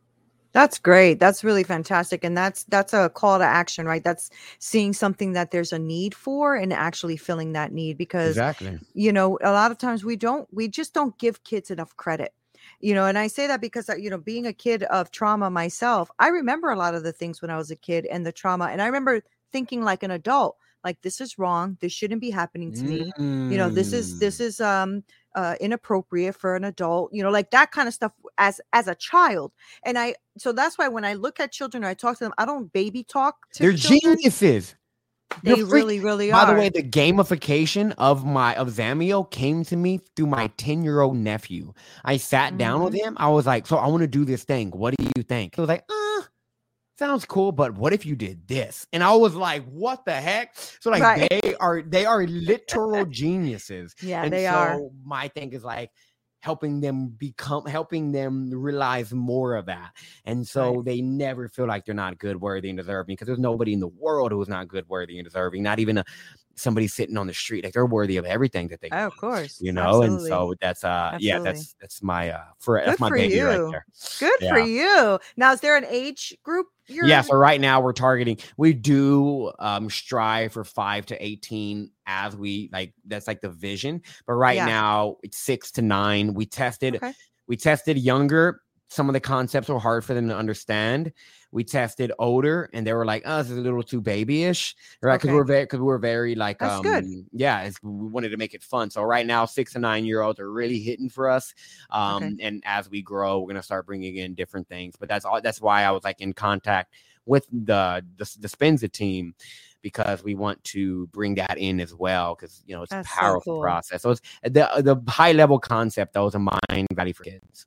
That's 0.54 0.80
great. 0.80 1.20
That's 1.20 1.44
really 1.44 1.64
fantastic. 1.64 2.24
And 2.24 2.36
that's 2.36 2.64
that's 2.66 2.94
a 2.94 3.10
call 3.10 3.38
to 3.38 3.46
action, 3.46 3.86
right? 3.86 4.04
That's 4.04 4.30
seeing 4.60 4.94
something 4.94 5.34
that 5.34 5.52
there's 5.52 5.72
a 5.74 5.80
need 5.80 6.16
for 6.16 6.56
and 6.56 6.74
actually 6.74 7.18
filling 7.18 7.54
that 7.54 7.72
need 7.72 7.98
because 7.98 8.42
exactly 8.42 8.80
you 8.94 9.14
know, 9.14 9.38
a 9.44 9.52
lot 9.52 9.72
of 9.72 9.78
times 9.78 10.04
we 10.04 10.16
don't 10.16 10.48
we 10.52 10.68
just 10.68 10.94
don't 10.94 11.18
give 11.20 11.44
kids 11.44 11.70
enough 11.70 11.96
credit. 11.98 12.34
You 12.82 12.94
know, 12.96 13.06
and 13.06 13.18
I 13.18 13.28
say 13.28 13.48
that 13.48 13.62
because 13.62 13.90
uh, 13.90 13.96
you 13.96 14.10
know, 14.10 14.18
being 14.18 14.48
a 14.48 14.54
kid 14.54 14.84
of 14.84 15.12
trauma 15.12 15.50
myself, 15.52 16.10
I 16.20 16.30
remember 16.30 16.70
a 16.72 16.78
lot 16.78 16.96
of 16.96 17.04
the 17.04 17.14
things 17.14 17.42
when 17.42 17.52
I 17.52 17.58
was 17.58 17.70
a 17.72 17.76
kid 17.76 18.06
and 18.08 18.26
the 18.26 18.32
trauma 18.32 18.66
and 18.66 18.82
I 18.82 18.86
remember 18.88 19.22
thinking 19.52 19.84
like 19.84 20.04
an 20.04 20.12
adult, 20.12 20.58
like 20.84 21.02
this 21.02 21.22
is 21.22 21.38
wrong, 21.38 21.78
this 21.82 21.94
shouldn't 21.94 22.22
be 22.22 22.32
happening 22.32 22.72
to 22.74 22.88
me. 22.88 23.14
You 23.48 23.58
know, 23.58 23.70
this 23.70 23.94
is 23.94 24.16
Mm. 24.16 24.20
this 24.20 24.40
is 24.40 24.60
um 24.62 25.04
uh 25.36 25.56
inappropriate 25.62 26.36
for 26.36 26.56
an 26.56 26.64
adult, 26.64 27.14
you 27.14 27.22
know, 27.24 27.30
like 27.30 27.52
that 27.52 27.72
kind 27.72 27.88
of 27.88 27.94
stuff 27.94 28.12
as 28.38 28.60
as 28.74 28.88
a 28.88 28.96
child. 28.96 29.52
And 29.84 29.98
I 29.98 30.16
so 30.38 30.52
that's 30.52 30.78
why 30.78 30.88
when 30.88 31.06
I 31.06 31.14
look 31.14 31.40
at 31.40 31.52
children 31.52 31.84
or 31.84 31.88
I 31.88 31.94
talk 31.94 32.18
to 32.18 32.24
them, 32.24 32.34
I 32.38 32.46
don't 32.46 32.72
baby 32.74 33.04
talk 33.04 33.36
to 33.54 33.64
they're 33.64 33.74
children. 33.74 34.18
geniuses 34.18 34.76
They 35.44 35.58
You're 35.58 35.68
freak- 35.68 35.74
really, 35.74 36.00
are. 36.32 36.46
By 36.46 36.52
the 36.54 36.60
way, 36.60 36.70
the 36.70 36.82
gamification 36.84 37.94
of 37.98 38.26
my 38.26 38.56
of 38.56 38.70
Zamio 38.70 39.30
came 39.30 39.64
to 39.66 39.76
me 39.76 40.00
through 40.16 40.28
my 40.28 40.48
10 40.58 40.84
year 40.84 41.02
old 41.02 41.16
nephew. 41.18 41.74
I 42.04 42.18
sat 42.18 42.58
down 42.58 42.82
with 42.84 42.94
Mm-hmm. 42.94 43.08
him. 43.10 43.18
I 43.20 43.30
was 43.30 43.46
like, 43.46 43.68
So 43.68 43.78
I 43.78 43.88
want 43.88 44.02
to 44.02 44.08
do 44.08 44.26
this 44.26 44.44
thing. 44.44 44.72
What 44.72 44.96
do 44.98 45.06
you 45.16 45.24
think? 45.24 45.56
He 45.56 45.62
was 45.62 45.68
like, 45.68 45.84
uh, 45.90 46.09
sounds 47.00 47.26
cool, 47.26 47.52
but 47.52 47.74
what 47.74 47.94
if 47.94 48.06
you 48.06 48.16
did 48.16 48.48
this? 48.48 48.86
And 48.94 49.04
I 49.04 49.14
was 49.16 49.34
like, 49.34 49.64
What 49.66 50.06
the 50.06 50.14
heck? 50.14 50.56
So 50.80 50.92
like 50.92 51.02
Right. 51.02 51.30
they 51.42 51.56
are 51.56 51.82
they 51.82 52.06
are 52.06 52.24
literal 52.28 53.06
geniuses. 53.06 53.96
yeah, 54.04 54.24
and 54.24 54.34
they 54.34 54.46
so 54.46 54.56
are. 54.56 54.80
my 55.04 55.30
thing 55.30 55.54
is 55.54 55.64
like 55.64 55.90
helping 56.42 56.80
them 56.80 57.10
become 57.10 57.66
helping 57.66 58.12
them 58.14 58.50
realize 58.50 59.12
more 59.14 59.56
of 59.56 59.66
that 59.66 59.92
and 60.24 60.48
so 60.48 60.76
Right. 60.76 60.86
they 60.86 61.02
never 61.02 61.50
feel 61.50 61.68
like 61.68 61.84
they're 61.84 61.94
not 61.94 62.18
good 62.18 62.40
worthy 62.40 62.70
and 62.70 62.78
deserving 62.78 63.14
because 63.14 63.26
there's 63.28 63.40
nobody 63.40 63.74
in 63.74 63.82
the 63.82 63.90
world 63.90 64.32
who's 64.32 64.48
not 64.48 64.70
good 64.70 64.88
worthy 64.88 65.18
and 65.18 65.26
deserving 65.26 65.64
not 65.64 65.80
even 65.80 65.98
a, 65.98 66.06
somebody 66.60 66.88
sitting 66.88 67.18
on 67.18 67.28
the 67.28 67.34
street 67.34 67.64
like 67.64 67.74
they're 67.74 67.86
worthy 67.86 68.18
of 68.18 68.26
everything 68.26 68.68
that 68.68 68.82
they 68.82 68.90
Oh, 68.92 69.08
of 69.08 69.18
course. 69.18 69.60
you 69.62 69.72
know 69.72 70.04
Absolutely. 70.04 70.08
and 70.08 70.22
so 70.22 70.56
that's 70.62 70.84
uh 70.84 71.18
yeah 71.20 71.40
that's 71.40 71.76
that's 71.82 72.04
my 72.04 72.30
uh 72.32 72.44
for 72.60 72.82
that's 72.86 72.92
Good 72.98 73.00
my 73.00 73.08
for 73.10 73.16
baby 73.16 73.40
right 73.42 73.56
you. 73.58 73.72
there 73.72 73.86
Good 74.20 74.40
for 74.50 74.60
you. 74.60 75.20
Now, 75.38 75.54
is 75.54 75.62
there 75.62 75.76
an 75.78 75.86
age 75.88 76.36
group? 76.44 76.68
You're 76.88 77.06
yeah 77.08 77.22
so 77.22 77.36
right 77.36 77.62
now 77.62 77.80
we're 77.82 77.94
targeting 77.94 78.38
we 78.58 78.74
do 78.74 79.52
um 79.60 79.90
strive 79.90 80.54
for 80.54 80.64
5 80.64 81.06
to 81.08 81.24
18 81.24 81.92
as 82.08 82.36
we 82.36 82.70
like 82.74 82.94
that's 83.06 83.28
like 83.28 83.42
the 83.42 83.50
vision 83.50 84.02
but 84.26 84.34
right 84.34 84.56
Yeah. 84.56 84.66
now 84.66 85.18
it's 85.22 85.38
6 85.38 85.72
to 85.74 85.82
9 85.84 86.34
we 86.34 86.46
tested 86.48 86.96
Okay. 86.96 87.14
we 87.48 87.58
tested 87.58 87.98
younger 88.00 88.62
some 88.90 89.08
of 89.08 89.14
the 89.14 89.20
concepts 89.20 89.70
were 89.70 89.80
hard 89.80 90.04
for 90.04 90.14
them 90.14 90.28
to 90.28 90.36
understand. 90.36 91.14
We 91.52 91.64
tested 91.64 92.12
older 92.20 92.70
and 92.74 92.86
they 92.86 92.94
were 92.94 93.06
like 93.06 93.24
oh 93.26 93.38
this 93.42 93.52
is 93.52 93.58
a 93.58 93.62
little 93.62 93.82
too 93.84 94.02
babyish 94.02 94.76
right? 95.02 95.16
Because 95.16 95.28
Okay. 95.30 95.34
we're 95.36 95.44
very 95.46 95.64
because 95.64 95.80
we're 95.80 95.98
very 96.00 96.36
like 96.36 96.60
That's 96.60 96.76
um 96.78 96.84
good. 96.84 97.06
yeah 97.32 97.62
it's, 97.62 97.82
we 97.82 98.08
wanted 98.08 98.30
to 98.30 98.38
make 98.38 98.54
it 98.54 98.64
fun. 98.64 98.90
So 98.90 99.04
right 99.04 99.26
now 99.26 99.46
six 99.46 99.76
and 99.76 99.82
nine 99.84 100.06
year 100.06 100.22
olds 100.22 100.40
are 100.40 100.52
really 100.52 100.80
hitting 100.80 101.10
for 101.10 101.30
us 101.30 101.54
um 101.92 102.38
and 102.42 102.62
as 102.66 102.90
we 102.90 103.02
grow 103.02 103.40
we're 103.40 103.46
going 103.46 103.56
to 103.56 103.64
start 103.64 103.86
bringing 103.86 104.18
in 104.18 104.36
different 104.36 104.68
things. 104.68 104.96
But 105.00 105.08
that's 105.10 105.26
all 105.26 105.42
that's 105.42 105.62
why 105.62 105.84
i 105.84 105.92
was 105.92 106.04
like 106.04 106.20
in 106.22 106.34
contact 106.34 106.94
with 107.26 107.48
the 107.52 108.04
the, 108.18 108.26
the 108.40 108.48
Dispenza 108.48 108.92
team 108.92 109.34
because 109.82 110.24
we 110.24 110.36
want 110.36 110.62
to 110.66 111.08
bring 111.08 111.36
that 111.36 111.58
in 111.58 111.80
as 111.80 111.94
well 111.96 112.36
because 112.36 112.64
you 112.66 112.76
know 112.76 112.84
it's 112.84 112.92
That's 112.92 113.08
a 113.08 113.12
so 113.14 113.20
powerful 113.22 113.54
cool. 113.54 113.62
process. 113.62 114.02
So 114.02 114.12
it's 114.12 114.22
the 114.44 114.68
the 114.82 115.02
high 115.12 115.32
level 115.32 115.60
concept 115.60 116.14
that 116.14 116.20
was 116.20 116.36
a 116.36 116.40
Mindvalley 116.40 117.16
for 117.16 117.24
kids 117.24 117.66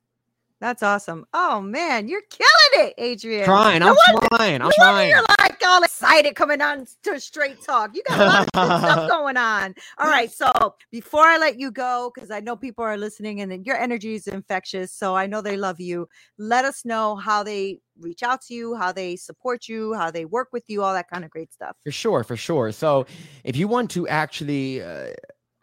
That's 0.63 0.81
awesome. 0.81 1.25
Oh 1.33 1.59
man, 1.59 2.07
you're 2.07 2.21
killing 2.29 2.87
it, 2.87 2.93
Adrian. 2.97 3.43
trying 3.43 3.81
No 3.81 3.87
i'm 3.89 3.95
wonder- 4.13 4.27
trying 4.37 4.61
i'm 4.61 4.67
no 4.69 4.71
trying 4.77 5.09
You're 5.09 5.21
like 5.41 5.61
all 5.65 5.83
excited 5.83 6.35
coming 6.35 6.61
on 6.61 6.87
to 7.03 7.19
Straight 7.19 7.61
Talk. 7.61 7.93
You 7.93 8.01
got 8.07 8.19
a 8.21 8.25
lot 8.25 8.73
of 8.73 8.79
stuff 8.79 9.09
going 9.17 9.35
on. 9.35 9.75
All 9.97 10.07
right. 10.07 10.31
So 10.31 10.49
before 10.89 11.23
I 11.23 11.37
let 11.37 11.59
you 11.59 11.69
go, 11.69 12.13
because 12.15 12.31
I 12.31 12.39
know 12.39 12.55
people 12.55 12.85
are 12.85 12.95
listening 12.95 13.41
and 13.41 13.65
your 13.65 13.75
energy 13.75 14.13
is 14.15 14.27
infectious. 14.27 14.93
So 14.93 15.17
I 15.17 15.27
know 15.27 15.41
they 15.41 15.57
love 15.57 15.81
you. 15.81 16.07
Let 16.37 16.63
us 16.63 16.85
know 16.85 17.17
how 17.17 17.43
they 17.43 17.79
reach 17.99 18.23
out 18.23 18.41
to 18.43 18.53
you, 18.53 18.73
how 18.75 18.93
they 18.93 19.17
support 19.17 19.67
you, 19.67 19.93
how 19.95 20.11
they 20.11 20.23
work 20.23 20.47
with 20.53 20.63
you, 20.67 20.81
all 20.81 20.93
that 20.93 21.09
kind 21.09 21.25
of 21.25 21.29
great 21.31 21.51
stuff. 21.51 21.75
For 21.83 21.91
sure, 21.91 22.23
for 22.23 22.37
sure. 22.37 22.71
So, 22.71 23.05
if 23.43 23.57
you 23.57 23.67
want 23.67 23.91
to 23.91 24.07
actually, 24.07 24.81
uh, 24.81 25.07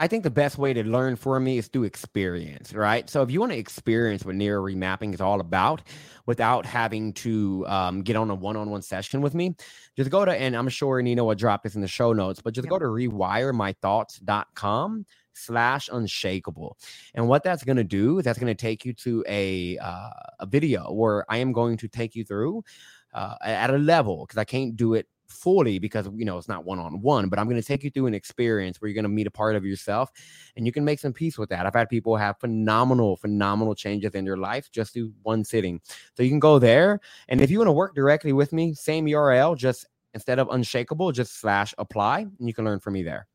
I 0.01 0.09
think 0.09 0.25
the 0.25 0.31
best 0.31 0.57
way 0.57 0.73
to 0.73 0.83
learn 0.83 1.15
for 1.15 1.39
me 1.39 1.59
is 1.59 1.69
through 1.69 1.85
experience, 1.85 2.73
right? 2.73 3.11
So, 3.11 3.23
if 3.23 3.31
you 3.31 3.39
want 3.39 3.53
to 3.53 3.59
experience 3.59 4.25
what 4.25 4.35
neuro 4.35 4.63
remapping 4.63 5.13
is 5.13 5.21
all 5.21 5.41
about 5.41 5.83
without 6.25 6.65
having 6.65 7.13
to 7.15 7.67
um, 7.69 8.01
get 8.01 8.17
on 8.17 8.31
a 8.31 8.35
one 8.35 8.57
on 8.57 8.71
one 8.71 8.81
session 8.81 9.21
with 9.21 9.35
me, 9.35 9.55
just 9.99 10.11
go 10.11 10.25
to, 10.25 10.33
and 10.33 10.57
I'm 10.57 10.71
sure 10.71 11.03
Nina 11.03 11.23
will 11.23 11.35
drop 11.35 11.63
this 11.63 11.75
in 11.75 11.83
the 11.83 11.89
show 11.89 12.15
notes, 12.15 12.41
but 12.41 12.55
just 12.55 12.65
Yep. 12.65 12.71
go 12.71 12.79
to 12.79 12.87
rewiremythoughts.com 12.87 15.05
slash 15.35 15.91
unshakable. 15.93 16.79
And 17.15 17.29
what 17.29 17.43
that's 17.43 17.63
going 17.63 17.77
to 17.77 17.85
do 17.85 18.19
is 18.19 18.25
that's 18.25 18.39
going 18.39 18.55
to 18.55 18.61
take 18.61 18.87
you 18.87 18.95
to 18.95 19.23
a, 19.29 19.77
uh, 19.79 20.11
a 20.41 20.47
video 20.47 20.93
where 20.93 21.31
I 21.31 21.37
am 21.39 21.53
going 21.53 21.77
to 21.77 21.89
take 21.89 22.17
you 22.17 22.25
through 22.25 22.65
uh, 23.13 23.35
at 23.43 23.71
a 23.71 23.79
level 23.79 24.25
because 24.25 24.39
I 24.39 24.45
can't 24.45 24.77
do 24.77 24.95
it 24.95 25.07
fully 25.33 25.79
because 25.79 26.09
you 26.15 26.25
know 26.25 26.37
it's 26.37 26.49
not 26.49 26.65
one 26.65 26.79
on 26.79 27.01
one 27.01 27.29
but 27.29 27.39
i'm 27.39 27.47
going 27.49 27.61
to 27.61 27.67
take 27.67 27.85
you 27.85 27.91
through 27.91 28.07
an 28.07 28.15
experience 28.15 28.81
where 28.81 28.89
you're 28.89 28.95
going 28.95 29.05
to 29.05 29.09
meet 29.09 29.27
a 29.27 29.31
part 29.31 29.57
of 29.57 29.65
yourself 29.65 30.11
and 30.57 30.67
you 30.67 30.73
can 30.73 30.85
make 30.85 30.99
some 30.99 31.13
peace 31.13 31.39
with 31.39 31.49
that 31.49 31.67
i've 31.67 31.75
had 31.75 31.89
people 31.89 32.17
have 32.17 32.39
phenomenal 32.39 33.17
phenomenal 33.17 33.75
changes 33.75 34.15
in 34.15 34.25
their 34.25 34.37
life 34.37 34.71
just 34.71 34.93
through 34.93 35.13
one 35.23 35.45
sitting 35.45 35.81
so 36.17 36.23
you 36.23 36.31
can 36.31 36.41
go 36.41 36.59
there 36.59 37.01
and 37.29 37.41
if 37.41 37.51
you 37.51 37.59
want 37.59 37.69
to 37.69 37.73
work 37.73 37.95
directly 37.95 38.33
with 38.33 38.53
me 38.53 38.75
same 38.75 39.07
url 39.07 39.57
just 39.57 39.87
instead 40.15 40.39
of 40.39 40.49
unshakable 40.51 41.13
just 41.13 41.41
slash 41.41 41.75
apply 41.79 42.21
and 42.21 42.49
you 42.49 42.55
can 42.55 42.65
learn 42.65 42.81
from 42.81 42.95
me 42.95 43.03
there 43.03 43.27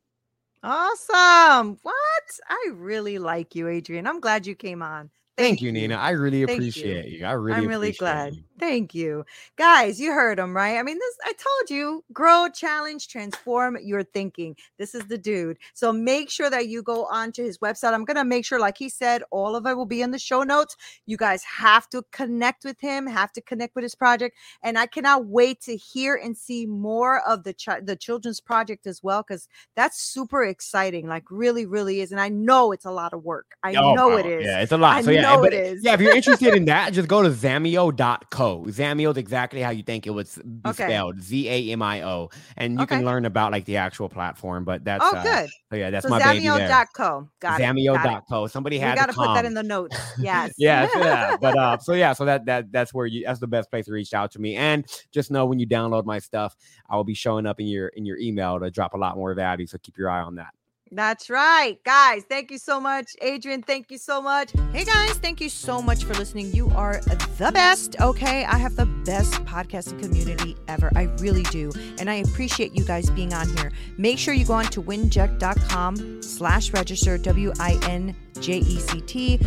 Awesome. 0.67 1.77
What? 1.83 2.39
I 2.49 2.69
really 2.73 3.19
like 3.19 3.53
you, 3.53 3.67
Adrian. 3.67 4.07
I'm 4.07 4.19
glad 4.19 4.47
you 4.47 4.55
came 4.55 4.81
on. 4.81 5.11
Thank, 5.37 5.61
you, 5.61 5.71
Nina. 5.71 5.95
I 5.95 6.11
really 6.11 6.43
appreciate 6.43 7.07
you. 7.07 7.19
you. 7.19 7.25
I 7.25 7.33
really 7.33 7.59
I'm 7.59 7.67
really 7.67 7.91
glad. 7.91 8.35
you. 8.35 8.43
Thank 8.57 8.95
you. 8.95 9.25
Guys, 9.57 9.99
you 9.99 10.13
heard 10.13 10.39
him, 10.39 10.55
right? 10.55 10.77
I 10.77 10.83
mean, 10.83 10.97
this 10.97 11.15
I 11.25 11.33
told 11.33 11.69
you, 11.69 12.05
grow, 12.13 12.47
challenge, 12.53 13.09
transform 13.09 13.77
your 13.83 14.03
thinking. 14.03 14.55
This 14.77 14.95
is 14.95 15.03
the 15.07 15.17
dude. 15.17 15.57
So 15.73 15.91
make 15.91 16.29
sure 16.29 16.49
that 16.49 16.69
you 16.69 16.81
go 16.81 17.05
onto 17.07 17.43
his 17.43 17.57
website. 17.57 17.93
I'm 17.93 18.05
going 18.05 18.15
to 18.15 18.23
make 18.23 18.45
sure 18.45 18.59
like 18.59 18.77
he 18.77 18.87
said 18.87 19.23
all 19.29 19.57
of 19.57 19.65
it 19.65 19.75
will 19.75 19.85
be 19.85 20.01
in 20.01 20.11
the 20.11 20.19
show 20.19 20.43
notes. 20.43 20.77
You 21.05 21.17
guys 21.17 21.43
have 21.43 21.89
to 21.89 22.03
connect 22.13 22.63
with 22.63 22.79
him, 22.79 23.05
have 23.05 23.33
to 23.33 23.41
connect 23.41 23.75
with 23.75 23.83
his 23.83 23.93
project, 23.95 24.37
and 24.63 24.77
I 24.77 24.85
cannot 24.85 25.25
wait 25.25 25.59
to 25.63 25.75
hear 25.75 26.15
and 26.15 26.37
see 26.37 26.65
more 26.65 27.27
of 27.27 27.43
the 27.43 27.53
chi- 27.53 27.81
the 27.81 27.97
children's 27.97 28.39
project 28.39 28.87
as 28.87 29.03
well 29.03 29.21
cuz 29.21 29.49
that's 29.75 30.01
super 30.01 30.45
exciting. 30.45 31.07
Like 31.07 31.25
really 31.29 31.65
really 31.65 31.99
is 31.99 32.13
and 32.13 32.21
I 32.21 32.29
know 32.29 32.71
it's 32.71 32.85
a 32.85 32.91
lot 32.91 33.13
of 33.13 33.25
work. 33.25 33.57
I 33.63 33.73
Oh, 33.75 33.93
know 33.95 34.09
wow. 34.09 34.17
it 34.17 34.25
is. 34.25 34.45
Yeah, 34.45 34.61
it's 34.61 34.71
a 34.71 34.77
lot. 34.77 34.95
I 34.95 35.01
so 35.01 35.11
yeah, 35.11 35.24
know 35.25 35.41
but 35.41 35.53
it 35.53 35.65
is. 35.65 35.83
yeah, 35.83 35.93
if 35.93 36.01
you're 36.01 36.15
interested 36.15 36.53
in 36.53 36.65
that, 36.65 36.93
just 36.93 37.07
go 37.07 37.21
to 37.21 37.29
zamio.co. 37.89 38.65
Zamio 38.67 39.11
is 39.11 39.17
exactly 39.17 39.61
how 39.61 39.69
you 39.71 39.83
think 39.83 40.07
it 40.07 40.11
would 40.11 40.27
be 40.61 40.69
Okay. 40.69 40.83
spelled. 40.83 41.21
Z 41.21 41.49
A 41.49 41.71
M 41.71 41.81
I 41.81 42.03
O. 42.03 42.29
And 42.57 42.73
you 42.79 42.83
Okay. 42.83 42.95
can 42.97 43.05
learn 43.05 43.25
about 43.25 43.51
like 43.51 43.65
the 43.65 43.77
actual 43.77 44.09
platform. 44.09 44.63
But 44.65 44.83
that's 44.85 45.03
Oh, 45.05 45.15
uh, 45.17 45.23
good. 45.23 45.49
So 45.71 45.75
yeah, 45.77 45.89
that's 45.89 46.03
so 46.03 46.09
my 46.09 46.19
baby 46.19 46.47
there. 46.47 46.69
zamio.co. 46.69 47.29
Got 47.39 47.61
it. 47.61 47.63
Got 47.63 47.75
it. 48.05 48.09
Zamio.co. 48.29 48.47
Somebody 48.47 48.77
had 48.77 48.95
got 48.95 49.07
to 49.07 49.13
to 49.13 49.17
put 49.17 49.33
that 49.33 49.45
in 49.45 49.53
the 49.53 49.63
notes. 49.63 49.97
Yes. 50.17 50.53
yes, 50.57 50.89
yeah. 50.95 51.35
But 51.39 51.57
uh, 51.57 51.77
so 51.81 51.93
yeah, 51.93 52.13
so 52.13 52.25
that 52.25 52.45
that 52.45 52.71
that's 52.71 52.93
where 52.93 53.05
you 53.05 53.25
that's 53.25 53.39
the 53.39 53.47
best 53.47 53.69
place 53.69 53.85
to 53.85 53.91
reach 53.93 54.13
out 54.13 54.31
to 54.31 54.39
me. 54.39 54.55
And 54.55 54.85
just 55.11 55.31
know 55.31 55.45
when 55.45 55.59
you 55.59 55.67
download 55.67 56.05
my 56.05 56.19
stuff, 56.19 56.55
I 56.89 56.95
will 56.95 57.03
be 57.03 57.13
showing 57.13 57.45
up 57.45 57.59
in 57.59 57.67
your 57.67 57.87
in 57.89 58.05
your 58.05 58.17
email 58.17 58.59
to 58.59 58.71
drop 58.71 58.93
a 58.93 58.97
lot 58.97 59.15
more 59.17 59.33
value. 59.33 59.67
So 59.67 59.77
keep 59.77 59.97
your 59.97 60.09
eye 60.09 60.21
on 60.21 60.35
that. 60.35 60.53
That's 60.91 61.29
right. 61.29 61.77
Guys, 61.83 62.23
thank 62.29 62.51
you 62.51 62.57
so 62.57 62.79
much. 62.79 63.15
Adrian, 63.21 63.63
thank 63.63 63.89
you 63.89 63.97
so 63.97 64.21
much. 64.21 64.51
Hey 64.71 64.85
guys, 64.85 65.13
thank 65.13 65.41
you 65.41 65.49
so 65.49 65.81
much 65.81 66.03
for 66.03 66.13
listening. 66.13 66.51
You 66.53 66.69
are 66.69 67.01
the 67.01 67.51
best. 67.51 67.99
Okay. 67.99 68.45
I 68.45 68.57
have 68.57 68.75
the 68.75 68.85
best 68.85 69.33
podcasting 69.45 70.01
community 70.01 70.55
ever. 70.67 70.91
I 70.95 71.03
really 71.19 71.43
do. 71.43 71.71
And 71.99 72.09
I 72.09 72.15
appreciate 72.15 72.73
you 72.75 72.85
guys 72.85 73.09
being 73.09 73.33
on 73.33 73.47
here. 73.57 73.71
Make 73.97 74.19
sure 74.19 74.33
you 74.33 74.45
go 74.45 74.53
on 74.53 74.65
to 74.65 74.81
winject.com 74.81 76.21
slash 76.21 76.71
register, 76.71 77.17
W-I-N 77.17 78.15
J-E-C-T 78.39 79.39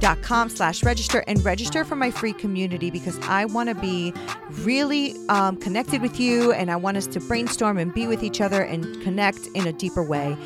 dot 0.00 0.20
com 0.22 0.48
slash 0.48 0.82
register 0.82 1.24
and 1.26 1.42
register 1.44 1.84
for 1.84 1.96
my 1.96 2.10
free 2.10 2.32
community 2.32 2.90
because 2.90 3.18
I 3.20 3.46
want 3.46 3.68
to 3.68 3.74
be 3.74 4.12
really 4.62 5.14
um, 5.28 5.56
connected 5.56 6.02
with 6.02 6.20
you 6.20 6.52
and 6.52 6.70
I 6.70 6.76
want 6.76 6.96
us 6.96 7.06
to 7.08 7.20
brainstorm 7.20 7.78
and 7.78 7.92
be 7.92 8.06
with 8.06 8.22
each 8.22 8.40
other 8.40 8.62
and 8.62 9.00
connect 9.02 9.46
in 9.54 9.66
a 9.66 9.72
deeper 9.72 10.02
way. 10.02 10.36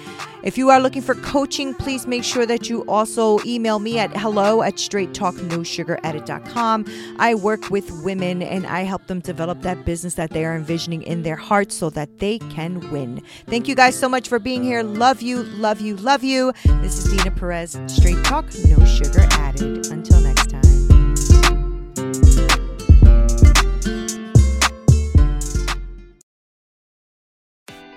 If 0.42 0.56
you 0.56 0.70
are 0.70 0.80
looking 0.80 1.02
for 1.02 1.14
coaching, 1.16 1.74
please 1.74 2.06
make 2.06 2.24
sure 2.24 2.46
that 2.46 2.70
you 2.70 2.84
also 2.86 3.40
email 3.44 3.80
me 3.80 3.98
at 3.98 4.16
hello 4.16 4.62
at 4.62 4.74
straighttalknosugaradded.com. 4.74 6.84
I 7.18 7.34
work 7.34 7.70
with 7.70 7.90
women 8.04 8.42
and 8.42 8.64
I 8.66 8.82
help 8.82 9.06
them 9.08 9.20
develop 9.20 9.62
that 9.62 9.84
business 9.84 10.14
that 10.14 10.30
they 10.30 10.44
are 10.44 10.54
envisioning 10.54 11.02
in 11.02 11.22
their 11.22 11.36
hearts 11.36 11.74
so 11.74 11.90
that 11.90 12.18
they 12.18 12.38
can 12.38 12.90
win. 12.90 13.22
Thank 13.46 13.68
you 13.68 13.74
guys 13.74 13.98
so 13.98 14.08
much 14.08 14.28
for 14.28 14.38
being 14.38 14.62
here. 14.62 14.82
Love 14.82 15.22
you, 15.22 15.42
love 15.42 15.80
you, 15.80 15.96
love 15.96 16.22
you. 16.22 16.52
This 16.82 16.98
is 16.98 17.12
Nina 17.12 17.32
Perez, 17.32 17.78
Straight 17.86 18.22
Talk, 18.24 18.46
No 18.66 18.84
Sugar 18.84 19.26
Added. 19.32 19.86
Until 19.90 20.20
next 20.20 20.50
time. 20.50 20.97